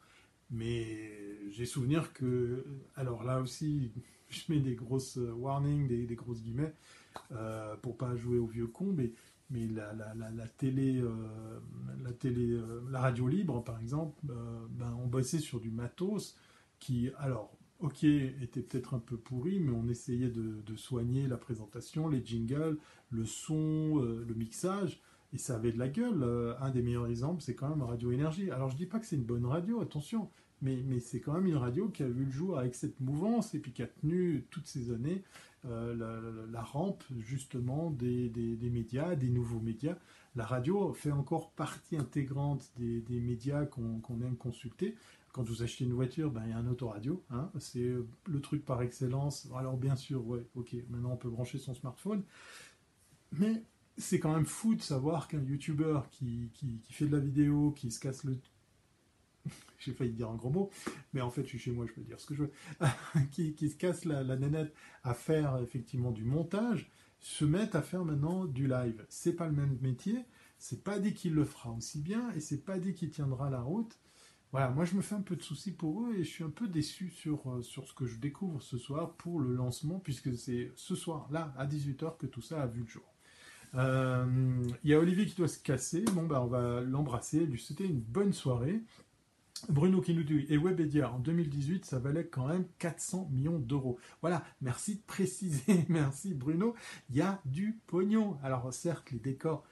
Mais 0.51 1.49
j'ai 1.49 1.65
souvenir 1.65 2.13
que, 2.13 2.65
alors 2.95 3.23
là 3.23 3.41
aussi, 3.41 3.91
je 4.29 4.41
mets 4.49 4.59
des 4.59 4.75
grosses 4.75 5.17
warnings, 5.17 5.87
des, 5.87 6.15
grosses 6.15 6.41
guillemets, 6.41 6.73
euh, 7.31 7.75
pour 7.77 7.97
pas 7.97 8.15
jouer 8.15 8.37
au 8.37 8.45
vieux 8.47 8.67
con, 8.67 8.93
mais, 8.93 9.11
euh, 9.53 9.93
la 10.35 10.47
télé, 10.47 10.99
euh, 10.99 12.81
la 12.89 12.99
radio 12.99 13.27
libre, 13.27 13.63
par 13.63 13.79
exemple, 13.79 14.19
ben, 14.23 14.97
on 15.01 15.07
bossait 15.07 15.39
sur 15.39 15.59
du 15.59 15.69
matos 15.69 16.37
qui, 16.79 17.09
alors, 17.17 17.55
ok, 17.79 18.03
était 18.03 18.61
peut-être 18.61 18.93
un 18.93 18.99
peu 18.99 19.17
pourri, 19.17 19.59
mais 19.59 19.71
on 19.71 19.87
essayait 19.87 20.29
de, 20.29 20.75
soigner 20.75 21.27
la 21.27 21.37
présentation, 21.37 22.07
les 22.07 22.25
jingles, 22.25 22.77
le 23.11 23.25
son, 23.25 24.01
le 24.01 24.33
mixage 24.33 25.01
et 25.33 25.37
ça 25.37 25.55
avait 25.55 25.71
de 25.71 25.79
la 25.79 25.89
gueule. 25.89 26.23
un 26.59 26.69
des 26.69 26.81
meilleurs 26.81 27.07
exemples, 27.07 27.41
c'est 27.41 27.55
quand 27.55 27.69
même 27.69 27.81
Radio 27.81 28.11
Énergie. 28.11 28.51
Alors 28.51 28.69
je 28.69 28.77
dis 28.77 28.85
pas 28.85 28.99
que 28.99 29.05
c'est 29.05 29.15
une 29.15 29.25
bonne 29.25 29.45
radio, 29.45 29.81
attention, 29.81 30.29
mais, 30.61 30.99
c'est 30.99 31.19
quand 31.19 31.33
même 31.33 31.45
une 31.47 31.57
radio 31.57 31.89
qui 31.89 32.03
a 32.03 32.07
vu 32.07 32.25
le 32.25 32.31
jour 32.31 32.57
avec 32.57 32.75
cette 32.75 32.99
mouvance 32.99 33.53
et 33.53 33.59
puis 33.59 33.71
qui 33.71 33.83
a 33.83 33.87
tenu 33.87 34.47
toutes 34.49 34.67
ces 34.67 34.91
années 34.91 35.23
euh, 35.65 36.47
la, 36.51 36.61
rampe 36.61 37.03
justement 37.19 37.91
des, 37.91 38.31
médias, 38.71 39.15
des 39.15 39.29
nouveaux 39.29 39.59
médias. 39.59 39.97
La 40.35 40.45
radio 40.45 40.93
fait 40.93 41.11
encore 41.11 41.51
partie 41.51 41.97
intégrante 41.97 42.71
des, 42.77 43.19
médias 43.19 43.65
qu'on 43.65 44.21
aime 44.21 44.37
consulter. 44.37 44.95
Quand 45.35 45.43
vous 45.43 45.63
achetez 45.63 45.83
une 45.83 45.91
voiture, 45.91 46.31
ben, 46.31 46.43
il 46.45 46.51
y 46.51 46.53
a 46.53 46.57
un 46.57 46.67
autoradio, 46.67 47.21
hein, 47.29 47.51
c'est 47.59 47.91
le 48.25 48.39
truc 48.39 48.63
par 48.63 48.81
excellence. 48.81 49.49
Alors 49.53 49.75
bien 49.75 49.97
sûr, 49.97 50.25
ouais, 50.25 50.47
ok, 50.55 50.73
maintenant 50.89 51.11
on 51.11 51.17
peut 51.17 51.29
brancher 51.29 51.57
son 51.57 51.73
smartphone, 51.73 52.23
mais 53.33 53.65
c'est 53.97 54.17
quand 54.17 54.33
même 54.33 54.45
fou 54.45 54.75
de 54.75 54.81
savoir 54.81 55.27
qu'un 55.27 55.43
YouTuber 55.43 55.99
qui, 56.09 56.51
qui, 56.53 56.79
fait 56.89 57.07
de 57.07 57.11
la 57.11 57.19
vidéo, 57.21 57.73
qui 57.75 57.91
se 57.91 57.99
casse 57.99 58.23
le 58.23 58.37
j'ai 59.79 59.91
failli 59.91 60.13
dire 60.13 60.29
un 60.29 60.35
gros 60.35 60.51
mot, 60.51 60.69
mais 61.11 61.19
en 61.19 61.29
fait, 61.29 61.43
je 61.43 61.49
suis 61.49 61.59
chez 61.59 61.71
moi, 61.71 61.85
je 61.85 61.91
peux 61.91 62.01
dire 62.01 62.17
ce 62.17 62.27
que 62.27 62.33
je 62.33 62.43
veux, 62.43 62.51
qui, 63.31 63.69
se 63.69 63.75
casse 63.75 64.05
la, 64.05 64.23
la, 64.23 64.37
nénette 64.37 64.73
à 65.03 65.13
faire 65.13 65.57
effectivement 65.61 66.11
du 66.11 66.23
montage, 66.23 66.89
se 67.19 67.43
mettent 67.43 67.75
à 67.75 67.81
faire 67.81 68.05
maintenant 68.05 68.45
du 68.45 68.69
live. 68.69 69.05
C'est 69.09 69.33
pas 69.33 69.47
le 69.47 69.53
même 69.53 69.77
métier, 69.81 70.23
c'est 70.59 70.81
pas 70.81 70.97
dit 70.97 71.13
qu'il 71.13 71.33
le 71.33 71.43
fera 71.43 71.73
aussi 71.73 71.99
bien, 71.99 72.31
et 72.37 72.39
c'est 72.39 72.63
pas 72.63 72.79
dit 72.79 72.93
qu'il 72.93 73.09
tiendra 73.09 73.49
la 73.49 73.59
route. 73.59 73.99
Voilà, 74.55 74.69
moi 74.69 74.85
je 74.85 74.95
me 74.95 75.01
fais 75.01 75.15
un 75.15 75.21
peu 75.21 75.35
de 75.35 75.41
soucis 75.41 75.73
pour 75.73 76.05
eux 76.05 76.15
et 76.15 76.23
je 76.23 76.29
suis 76.29 76.43
un 76.45 76.49
peu 76.49 76.69
déçu 76.69 77.09
sur, 77.09 77.41
euh, 77.51 77.61
sur 77.61 77.89
ce 77.89 77.93
que 77.93 78.05
je 78.05 78.15
découvre 78.15 78.61
ce 78.61 78.77
soir 78.77 79.11
pour 79.15 79.41
le 79.41 79.53
lancement, 79.53 79.99
puisque 79.99 80.33
c'est 80.37 80.71
ce 80.77 80.95
soir, 80.95 81.27
là, 81.29 81.53
à 81.57 81.67
18h, 81.67 82.15
que 82.15 82.25
tout 82.25 82.39
ça 82.39 82.61
a 82.61 82.65
vu 82.65 82.83
le 82.83 82.87
jour. 82.87 83.03
Euh, 83.73 84.63
il 84.85 84.89
y 84.89 84.93
a 84.93 84.99
Olivier 84.99 85.25
qui 85.25 85.35
doit 85.35 85.49
se 85.49 85.59
casser. 85.59 86.05
Bon, 86.13 86.23
bah, 86.23 86.41
on 86.41 86.47
va 86.47 86.79
l'embrasser. 86.79 87.45
Lui 87.45 87.59
c'était 87.59 87.83
une 87.83 87.99
bonne 87.99 88.31
soirée. 88.31 88.81
Bruno 89.67 89.99
qui 89.99 90.13
nous 90.13 90.23
dit, 90.23 90.45
et 90.47 90.57
Webedia 90.57 91.11
en 91.11 91.19
2018, 91.19 91.83
ça 91.83 91.99
valait 91.99 92.25
quand 92.25 92.47
même 92.47 92.65
400 92.79 93.27
millions 93.33 93.59
d'euros. 93.59 93.99
Voilà, 94.21 94.41
merci 94.61 94.95
de 94.95 95.01
préciser, 95.05 95.85
merci 95.89 96.33
Bruno, 96.33 96.75
il 97.09 97.17
y 97.17 97.21
a 97.21 97.41
du 97.43 97.81
pognon. 97.87 98.37
Alors 98.41 98.73
certes, 98.73 99.11
les 99.11 99.19
décors, 99.19 99.65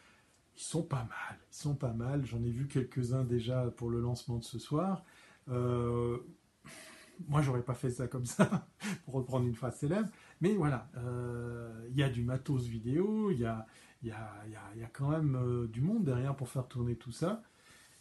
ils 0.56 0.62
sont 0.62 0.84
pas 0.84 1.04
mal, 1.04 1.39
ils 1.52 1.56
sont 1.56 1.76
pas 1.76 1.94
mal, 1.94 2.26
j'en 2.26 2.44
ai 2.44 2.52
vu 2.52 2.68
quelques-uns 2.68 3.24
déjà 3.24 3.72
pour 3.72 3.89
le 3.89 4.00
lancement 4.00 4.38
de 4.38 4.44
ce 4.44 4.60
soir. 4.60 5.04
Euh, 5.50 6.18
moi, 7.28 7.42
j'aurais 7.42 7.62
pas 7.62 7.74
fait 7.74 7.89
ça 7.89 8.08
comme 8.08 8.26
ça, 8.26 8.68
pour 9.06 9.16
reprendre 9.16 9.46
une 9.46 9.56
phrase 9.56 9.78
célèbre, 9.78 10.10
mais 10.42 10.54
voilà, 10.56 10.89
euh, 10.98 11.88
il 11.89 11.98
y 11.98 12.04
a 12.04 12.10
du 12.10 12.24
matos 12.24 12.63
vidéo, 12.63 13.32
il 13.32 13.39
y 13.39 13.46
a, 13.46 13.66
y, 14.04 14.12
quand 14.92 15.10
même 15.10 15.36
euh, 15.36 15.68
du 15.68 15.82
monde 15.82 16.04
derrière 16.04 16.36
pour 16.36 16.50
faire 16.50 16.68
tourner 16.68 16.96
tout 16.96 17.12
ça. 17.12 17.42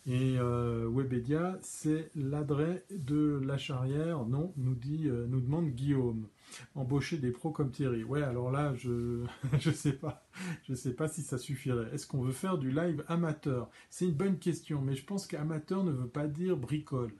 Et 0.04 0.36
euh, 0.36 0.88
Webedia, 0.92 1.58
c'est 1.62 2.10
l'adresse 2.16 2.82
de 2.90 3.40
la 3.44 3.56
charrière. 3.56 4.24
Non, 4.26 4.52
nous 4.56 4.74
dit, 4.74 5.08
euh, 5.08 5.26
nous 5.28 5.40
demande 5.40 5.68
Guillaume. 5.70 6.26
Embaucher 6.74 7.18
des 7.18 7.30
pros 7.30 7.50
comme 7.50 7.70
Thierry. 7.70 8.02
Ouais, 8.02 8.22
alors 8.22 8.50
là, 8.50 8.74
je 8.74 9.24
je 9.60 9.70
sais 9.70 9.92
pas, 9.92 10.26
sais 10.74 10.94
pas 10.94 11.06
si 11.06 11.22
ça 11.22 11.38
suffirait. 11.38 11.88
Est-ce 11.94 12.08
qu'on 12.08 12.20
veut 12.20 12.32
faire 12.32 12.58
du 12.58 12.72
live 12.72 13.04
amateur? 13.06 13.70
C'est 13.90 14.06
une 14.06 14.14
bonne 14.14 14.38
question, 14.38 14.82
mais 14.82 14.96
je 14.96 15.04
pense 15.04 15.28
qu'amateur 15.28 15.84
ne 15.84 15.92
veut 15.92 16.08
pas 16.08 16.26
dire 16.26 16.56
bricole. 16.56 17.14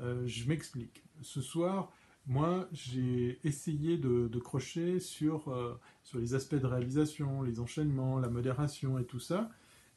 Euh, 0.00 0.22
je 0.26 0.46
m'explique. 0.46 1.02
Ce 1.22 1.40
soir, 1.40 1.90
moi, 2.26 2.68
j'ai 2.72 3.38
essayé 3.44 3.96
de, 3.96 4.28
de, 4.28 4.38
crocher 4.38 5.00
sur 5.00 5.54
sur 6.02 6.18
les 6.18 6.34
aspects 6.34 6.56
de 6.56 6.66
réalisation, 6.66 7.40
les 7.42 7.60
enchaînements, 7.60 8.18
la 8.18 8.28
modération 8.28 8.98
et 8.98 9.04
tout 9.04 9.20
ça. 9.20 9.48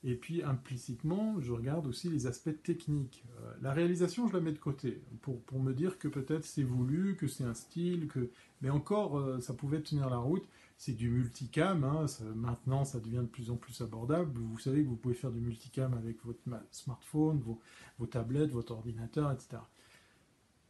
Et 0.04 0.16
puis 0.16 0.44
implicitement, 0.44 1.42
je 1.42 1.52
regarde 1.52 1.86
aussi 1.86 2.10
les 2.10 2.26
aspects 2.26 2.64
techniques. 2.64 3.26
Euh, 3.42 3.54
la 3.62 3.74
réalisation, 3.74 4.28
je 4.28 4.34
la 4.34 4.40
mets 4.40 4.54
de 4.54 4.58
côté 4.58 5.02
pour, 5.22 5.42
pour 5.42 5.60
me 5.60 5.74
dire 5.74 6.00
que 6.00 6.08
peut-être 6.08 6.46
c'est 6.46 6.64
voulu, 6.64 7.18
que 7.18 7.28
c'est 7.28 7.44
un 7.44 7.54
style, 7.54 8.08
que 8.08 8.30
mais 8.62 8.70
encore 8.70 9.18
euh, 9.18 9.42
ça 9.42 9.54
pouvait 9.54 9.82
tenir 9.82 10.10
la 10.10 10.18
route. 10.18 10.48
C'est 10.78 10.94
du 10.94 11.10
multicam. 11.10 11.84
Hein, 11.84 12.06
maintenant, 12.36 12.86
ça 12.86 13.02
devient 13.02 13.18
de 13.18 13.26
plus 13.26 13.52
en 13.52 13.58
plus 13.58 13.82
abordable. 13.82 14.40
Vous 14.40 14.60
savez 14.60 14.84
que 14.84 14.88
vous 14.88 14.96
pouvez 14.96 15.16
faire 15.16 15.32
du 15.32 15.42
multicam 15.42 15.94
avec 15.94 16.24
votre 16.24 16.40
smartphone, 16.72 17.40
vos, 17.40 17.60
vos 17.98 18.08
tablettes, 18.08 18.52
votre 18.52 18.72
ordinateur, 18.72 19.30
etc. 19.34 19.62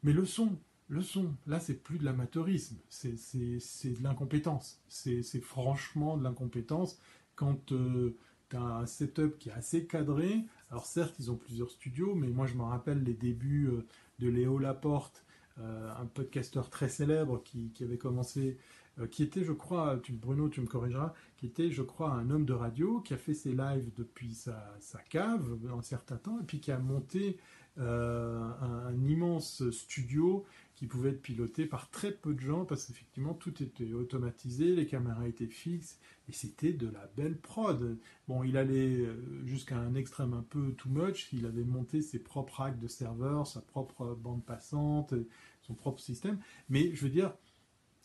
Mais 0.01 0.13
le 0.13 0.25
son, 0.25 0.57
le 0.88 1.01
son, 1.01 1.36
là, 1.45 1.59
c'est 1.59 1.75
plus 1.75 1.99
de 1.99 2.05
l'amateurisme, 2.05 2.77
c'est 2.89 3.11
de 3.13 4.03
l'incompétence. 4.03 4.82
C'est 4.88 5.21
franchement 5.41 6.17
de 6.17 6.23
l'incompétence 6.23 6.99
quand 7.36 7.71
euh, 7.71 8.17
un 8.56 8.86
setup 8.86 9.38
qui 9.38 9.50
est 9.50 9.54
assez 9.54 9.86
cadré. 9.86 10.45
Alors 10.72 10.86
certes, 10.86 11.16
ils 11.20 11.32
ont 11.32 11.36
plusieurs 11.36 11.70
studios, 11.70 12.16
mais 12.16 12.28
moi 12.28 12.45
je 12.45 12.56
me 12.56 12.64
rappelle 12.64 13.04
les 13.04 13.14
débuts 13.14 13.68
euh, 13.68 13.86
de 14.20 14.30
Léo 14.30 14.60
Laporte, 14.60 15.24
euh, 15.60 15.91
un 16.00 16.06
podcasteur 16.06 16.70
très 16.70 16.89
célèbre 16.89 17.41
qui, 17.43 17.72
avait 17.82 17.97
commencé, 17.97 18.58
euh, 19.00 19.08
qui 19.08 19.24
était, 19.24 19.43
je 19.43 19.52
crois, 19.52 20.00
tu, 20.02 20.14
Bruno, 20.14 20.50
tu 20.50 20.62
me 20.62 20.68
corrigeras, 20.68 21.14
qui 21.38 21.47
était, 21.47 21.72
je 21.72 21.82
crois, 21.82 22.12
un 22.12 22.30
homme 22.30 22.45
de 22.45 22.54
radio 22.54 23.02
qui 23.02 23.14
a 23.14 23.18
fait 23.18 23.34
ses 23.34 23.54
lives 23.54 23.91
depuis 23.97 24.34
sa, 24.34 24.76
sa 24.80 25.00
cave 25.00 25.58
un 25.76 25.82
certain 25.82 26.18
temps, 26.18 26.39
et 26.39 26.43
puis 26.43 26.60
qui 26.60 26.72
a 26.72 26.80
monté 26.80 27.38
un, 27.78 28.93
immense 29.08 29.70
studio 29.70 30.43
qui 30.80 30.88
pouvait 30.88 31.09
être 31.09 31.21
piloté 31.21 31.65
par 31.65 31.89
très 31.89 32.09
peu 32.09 32.34
de 32.34 32.39
gens 32.39 32.63
parce 32.63 32.86
qu'effectivement 32.86 33.34
tout 33.34 33.61
était 33.61 33.91
automatisé, 33.91 34.73
les 34.77 34.88
caméras 34.88 35.27
étaient 35.27 35.45
fixes 35.45 35.99
et 36.30 36.32
c'était 36.32 36.71
de 36.71 36.88
la 36.88 37.05
belle 37.17 37.38
prod. 37.38 37.97
Bon, 38.30 38.43
il 38.43 38.55
allait 38.55 39.01
euh, 39.01 39.45
jusqu'à 39.45 39.77
un 39.77 39.93
extrême 39.93 40.34
un 40.34 40.41
peu 40.41 40.71
too 40.75 40.88
much, 40.88 41.34
il 41.34 41.45
avait 41.45 41.65
monté 41.65 42.01
ses 42.01 42.17
propres 42.17 42.61
racks 42.61 42.80
de 42.80 42.88
serveurs, 42.88 43.45
sa 43.45 43.59
propre 43.59 44.15
bande 44.15 44.45
passante, 44.45 45.13
son 45.63 45.73
propre 45.73 45.99
système, 45.99 46.39
mais 46.69 46.95
je 46.95 47.03
veux 47.03 47.11
dire, 47.11 47.34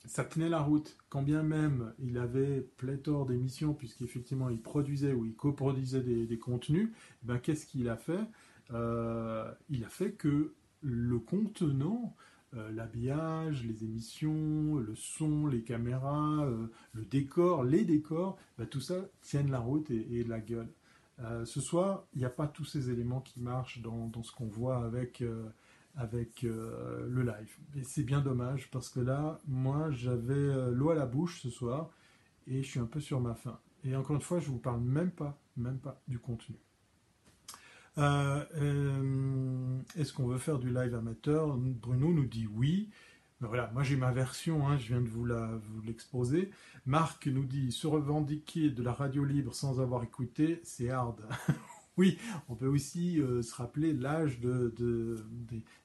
ça 0.04 0.24
tenait 0.24 0.48
la 0.48 0.60
route. 0.60 0.98
Quand 1.10 1.22
bien 1.22 1.44
même 1.44 1.94
il 2.00 2.18
avait 2.18 2.60
pléthore 2.76 3.24
d'émissions, 3.24 3.72
puisqu'effectivement 3.72 4.50
il 4.50 4.60
produisait 4.60 5.12
ou 5.12 5.24
il 5.26 5.36
coproduisait 5.36 6.02
des, 6.02 6.38
contenus, 6.40 6.90
eh 6.92 7.26
ben 7.26 7.38
qu'est-ce 7.38 7.66
qu'il 7.66 7.88
a 7.88 7.96
fait? 7.96 8.24
Euh, 8.72 9.48
Il 9.70 9.84
a 9.84 9.88
fait 9.88 10.10
que 10.10 10.54
le 10.80 11.20
contenant 11.20 12.16
l'habillage, 12.72 13.64
les 13.64 13.84
émissions, 13.84 14.76
le 14.76 14.94
son, 14.94 15.46
les 15.46 15.62
caméras, 15.62 16.44
euh, 16.44 16.66
le 16.92 17.04
décor, 17.04 17.64
les 17.64 17.84
décors, 17.84 18.38
bah, 18.58 18.66
tout 18.66 18.80
ça 18.80 18.96
tienne 19.22 19.50
la 19.50 19.58
route 19.58 19.90
et, 19.90 20.24
la 20.24 20.40
gueule. 20.40 20.68
Euh, 21.20 21.44
ce 21.44 21.60
soir, 21.60 22.04
il 22.14 22.18
n'y 22.18 22.24
a 22.24 22.30
pas 22.30 22.48
tous 22.48 22.64
ces 22.64 22.90
éléments 22.90 23.20
qui 23.20 23.40
marchent 23.40 23.80
dans, 23.80 24.10
ce 24.22 24.32
qu'on 24.32 24.48
voit 24.48 24.84
avec, 24.84 25.20
le 25.20 27.22
live. 27.22 27.56
Et 27.76 27.84
c'est 27.84 28.02
bien 28.02 28.20
dommage 28.20 28.70
parce 28.70 28.88
que 28.88 29.00
là, 29.00 29.38
moi, 29.46 29.90
j'avais 29.90 30.72
l'eau 30.72 30.90
à 30.90 30.94
la 30.94 31.06
bouche 31.06 31.42
ce 31.42 31.50
soir 31.50 31.90
et 32.46 32.62
je 32.62 32.68
suis 32.68 32.80
un 32.80 32.86
peu 32.86 33.00
sur 33.00 33.20
ma 33.20 33.34
faim. 33.34 33.58
Et 33.84 33.94
encore 33.94 34.16
une 34.16 34.22
fois, 34.22 34.40
je 34.40 34.48
vous 34.48 34.58
parle 34.58 34.80
même 34.80 35.10
pas, 35.10 35.38
même 35.56 35.78
pas 35.78 36.00
du 36.08 36.18
contenu. 36.18 36.56
Euh, 37.98 38.44
euh, 38.56 39.78
est-ce 39.96 40.12
qu'on 40.12 40.26
veut 40.26 40.38
faire 40.38 40.58
du 40.58 40.70
live 40.70 40.94
amateur? 40.94 41.56
Bruno 41.56 42.12
nous 42.12 42.26
dit 42.26 42.46
oui. 42.46 42.90
Mais 43.40 43.48
voilà, 43.48 43.70
moi 43.72 43.82
j'ai 43.82 43.96
ma 43.96 44.12
version, 44.12 44.68
hein, 44.68 44.78
je 44.78 44.88
viens 44.88 45.00
de 45.00 45.08
vous 45.08 45.26
l'exposer. 45.84 46.50
Marc 46.86 47.26
nous 47.26 47.44
dit 47.44 47.72
se 47.72 47.86
revendiquer 47.86 48.70
de 48.70 48.82
la 48.82 48.92
radio 48.92 49.24
libre 49.24 49.54
sans 49.54 49.80
avoir 49.80 50.02
écouté, 50.04 50.60
c'est 50.62 50.88
hard. 50.88 51.20
oui, 51.96 52.18
on 52.48 52.54
peut 52.54 52.68
aussi 52.68 53.20
euh, 53.20 53.42
se 53.42 53.54
rappeler 53.54 53.92
l'âge 53.92 54.40
de, 54.40 54.72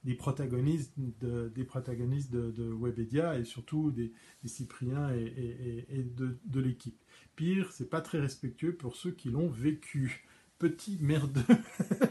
des, 0.03 0.14
protagonistes 0.16 0.93
de, 0.97 1.49
des 1.49 1.64
protagonistes 1.64 2.32
de, 2.32 2.72
Webedia 2.72 3.38
et 3.38 3.45
surtout 3.45 3.91
des, 3.91 4.14
Cypriens 4.45 5.12
et, 5.12 5.86
et 5.89 6.03
de, 6.03 6.60
l'équipe. 6.60 7.03
Pire, 7.36 7.72
c'est 7.72 7.89
pas 7.89 8.01
très 8.01 8.20
respectueux 8.20 8.76
pour 8.76 8.95
ceux 8.95 9.12
qui 9.12 9.30
l'ont 9.30 9.49
vécu. 9.49 10.24
Petit 10.60 10.97
merdeux, 11.01 11.41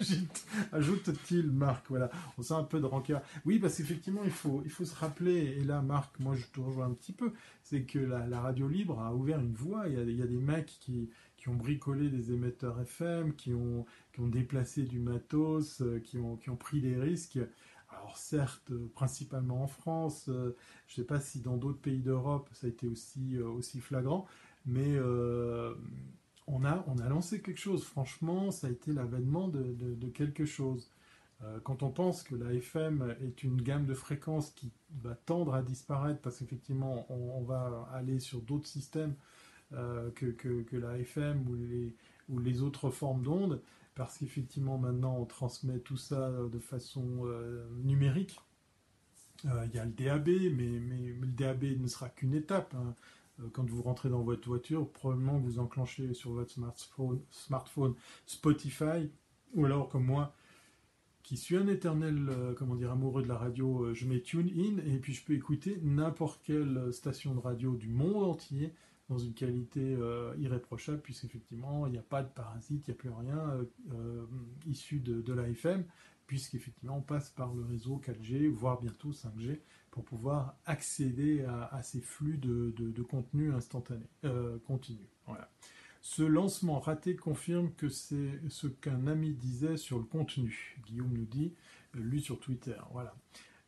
ajoute-t-il 0.73 1.51
Marc. 1.53 1.87
Voilà, 1.91 2.11
on 2.39 2.43
sent 2.43 2.55
un 2.55 2.65
peu 2.65 2.81
de 2.81 2.87
rancœur. 2.87 3.23
Oui, 3.45 3.59
parce 3.59 3.77
qu'effectivement, 3.77 4.23
il 4.25 4.31
faut, 4.31 4.63
il 4.65 4.71
faut 4.71 4.87
se 4.87 4.97
rappeler, 4.97 5.37
et 5.59 5.65
là, 5.65 5.83
Marc, 5.83 6.19
moi 6.19 6.35
je 6.35 6.47
te 6.47 6.59
rejoins 6.59 6.87
un 6.87 6.95
petit 6.95 7.13
peu, 7.13 7.33
c'est 7.63 7.83
que 7.83 7.99
la, 7.99 8.41
radio 8.41 8.67
libre 8.67 9.01
a 9.01 9.15
ouvert 9.15 9.39
une 9.39 9.53
voie. 9.53 9.87
Il 9.89 10.17
y 10.17 10.23
a, 10.23 10.27
des 10.27 10.39
mecs 10.39 10.79
qui, 10.81 11.11
qui, 11.37 11.51
ont 11.51 11.55
bricolé 11.55 12.09
des 12.09 12.33
émetteurs 12.33 12.81
FM, 12.81 13.35
qui 13.35 13.53
ont, 13.53 13.85
qui 14.13 14.21
ont 14.21 14.29
déplacé 14.29 14.85
du 14.85 14.99
matos, 14.99 15.83
euh, 15.83 16.01
qui 16.01 16.17
ont, 16.19 16.37
qui 16.37 16.49
ont 16.49 16.57
pris 16.57 16.81
des 16.81 16.97
risques. 16.97 17.39
Alors 17.91 18.17
certes, 18.17 18.73
principalement 18.95 19.63
en 19.63 19.67
France, 19.67 20.27
euh, 20.29 20.57
je 20.87 20.95
ne 20.95 20.97
sais 20.97 21.07
pas 21.07 21.21
si 21.21 21.41
dans 21.41 21.57
d'autres 21.57 21.81
pays 21.81 22.01
d'Europe 22.01 22.49
ça 22.53 22.67
a 22.67 22.71
été 22.71 22.87
aussi, 22.87 23.37
euh, 23.37 23.47
aussi 23.49 23.81
flagrant, 23.81 24.27
mais 24.67 24.97
on 26.49 26.65
a, 26.65 26.85
on 26.89 26.99
a 26.99 27.09
lancé 27.09 27.41
quelque 27.41 27.61
chose. 27.61 27.85
Franchement, 27.85 28.51
ça 28.51 28.67
a 28.67 28.71
été 28.71 28.93
l'avènement 28.93 29.49
de, 29.49 30.09
quelque 30.09 30.45
chose. 30.45 30.91
Euh, 31.45 31.61
quand 31.63 31.83
on 31.83 31.91
pense 31.91 32.23
que 32.23 32.35
la 32.35 32.53
FM 32.53 33.15
est 33.23 33.45
une 33.45 33.63
gamme 33.63 33.87
de 33.87 33.95
fréquences 33.95 34.51
qui 34.51 34.73
va 35.03 35.15
tendre 35.15 35.55
à 35.55 35.63
disparaître 35.63 36.21
parce 36.21 36.39
qu'effectivement 36.39 37.07
on, 37.13 37.43
va 37.43 37.89
aller 37.93 38.19
sur 38.19 38.41
d'autres 38.41 38.67
systèmes 38.67 39.15
euh, 39.73 40.11
que, 40.11 40.67
la 40.73 40.99
FM 40.99 41.49
ou 41.49 41.55
les, 41.55 41.95
ou 42.29 42.41
les 42.41 42.63
autres 42.63 42.91
formes 42.91 43.23
d'ondes, 43.23 43.61
parce 43.95 44.19
qu'effectivement 44.19 44.79
maintenant 44.79 45.17
on 45.17 45.27
transmet 45.27 45.79
tout 45.79 45.97
ça 45.97 46.31
de 46.31 46.59
façon 46.59 47.05
euh, 47.25 47.69
numérique. 47.85 48.41
Il 49.45 49.73
y 49.73 49.79
a 49.79 49.85
le 49.85 49.93
DAB, 49.93 50.27
mais, 50.27 50.81
mais, 50.81 51.13
le 51.13 51.27
DAB 51.29 51.63
ne 51.63 51.87
sera 51.87 52.09
qu'une 52.09 52.35
étape. 52.35 52.75
Hein. 52.75 52.97
Euh, 53.41 53.49
quand 53.53 53.68
vous 53.68 53.82
rentrez 53.82 54.09
dans 54.09 54.22
votre 54.22 54.49
voiture, 54.49 54.89
probablement 54.89 55.39
vous 55.39 55.59
enclenchez 55.59 56.14
sur 56.14 56.32
votre 56.32 56.53
smartphone, 57.30 57.95
Spotify, 58.26 59.11
ou 59.55 59.64
alors 59.64 59.89
comme 59.89 60.05
moi, 60.05 60.34
qui 61.22 61.36
suis 61.36 61.57
un 61.57 61.66
éternel, 61.66 62.28
euh, 62.28 62.55
comment 62.55 62.74
dire, 62.74 62.91
amoureux 62.91 63.22
de 63.22 63.28
la 63.28 63.36
radio, 63.36 63.84
euh, 63.84 63.95
je 63.95 64.07
mets 64.07 64.20
Tune 64.20 64.51
In 64.57 64.78
et 64.91 64.99
puis 64.99 65.12
je 65.12 65.24
peux 65.24 65.34
écouter 65.34 65.78
n'importe 65.82 66.41
quelle 66.43 66.93
station 66.93 67.34
de 67.34 67.41
radio 67.41 67.74
du 67.76 67.89
monde 67.89 68.24
entier 68.24 68.72
dans 69.09 69.18
une 69.18 69.32
qualité 69.32 69.97
irréprochable, 70.39 71.01
puisqu'effectivement, 71.01 71.86
il 71.86 71.93
n'y 71.93 71.99
a 71.99 72.03
pas 72.03 72.22
de 72.22 72.28
parasites, 72.28 72.86
il 72.86 72.91
n'y 72.91 72.95
a 72.95 72.99
plus 72.99 73.09
rien 73.09 73.66
issu 74.66 74.99
de, 74.99 75.22
de 75.22 75.32
l'AFM, 75.32 75.82
puisqu'effectivement, 76.29 76.99
on 76.99 77.03
passe 77.03 77.31
par 77.31 77.53
le 77.55 77.64
réseau 77.64 78.01
4G, 78.05 78.49
voire 78.49 78.81
bientôt 78.81 79.11
5G, 79.11 79.59
pour 79.91 80.05
pouvoir 80.05 80.55
accéder 80.66 81.45
à, 81.45 81.83
ces 81.83 82.01
flux 82.01 82.37
de, 82.37 83.03
contenu 83.03 83.53
instantané, 83.53 84.05
euh, 84.24 84.59
continu. 84.66 85.09
Voilà. 85.26 85.51
Ce 86.03 86.22
lancement 86.22 86.79
raté 86.79 87.16
confirme 87.16 87.72
que 87.72 87.89
c'est 87.89 88.41
ce 88.49 88.68
qu'un 88.68 89.09
ami 89.09 89.33
disait 89.33 89.76
sur 89.76 89.99
le 89.99 90.05
contenu. 90.05 90.76
Guillaume 90.87 91.12
nous 91.12 91.24
dit, 91.24 91.55
euh, 91.97 92.01
lui 92.01 92.20
sur 92.20 92.39
Twitter. 92.39 92.76
Voilà. 92.93 93.14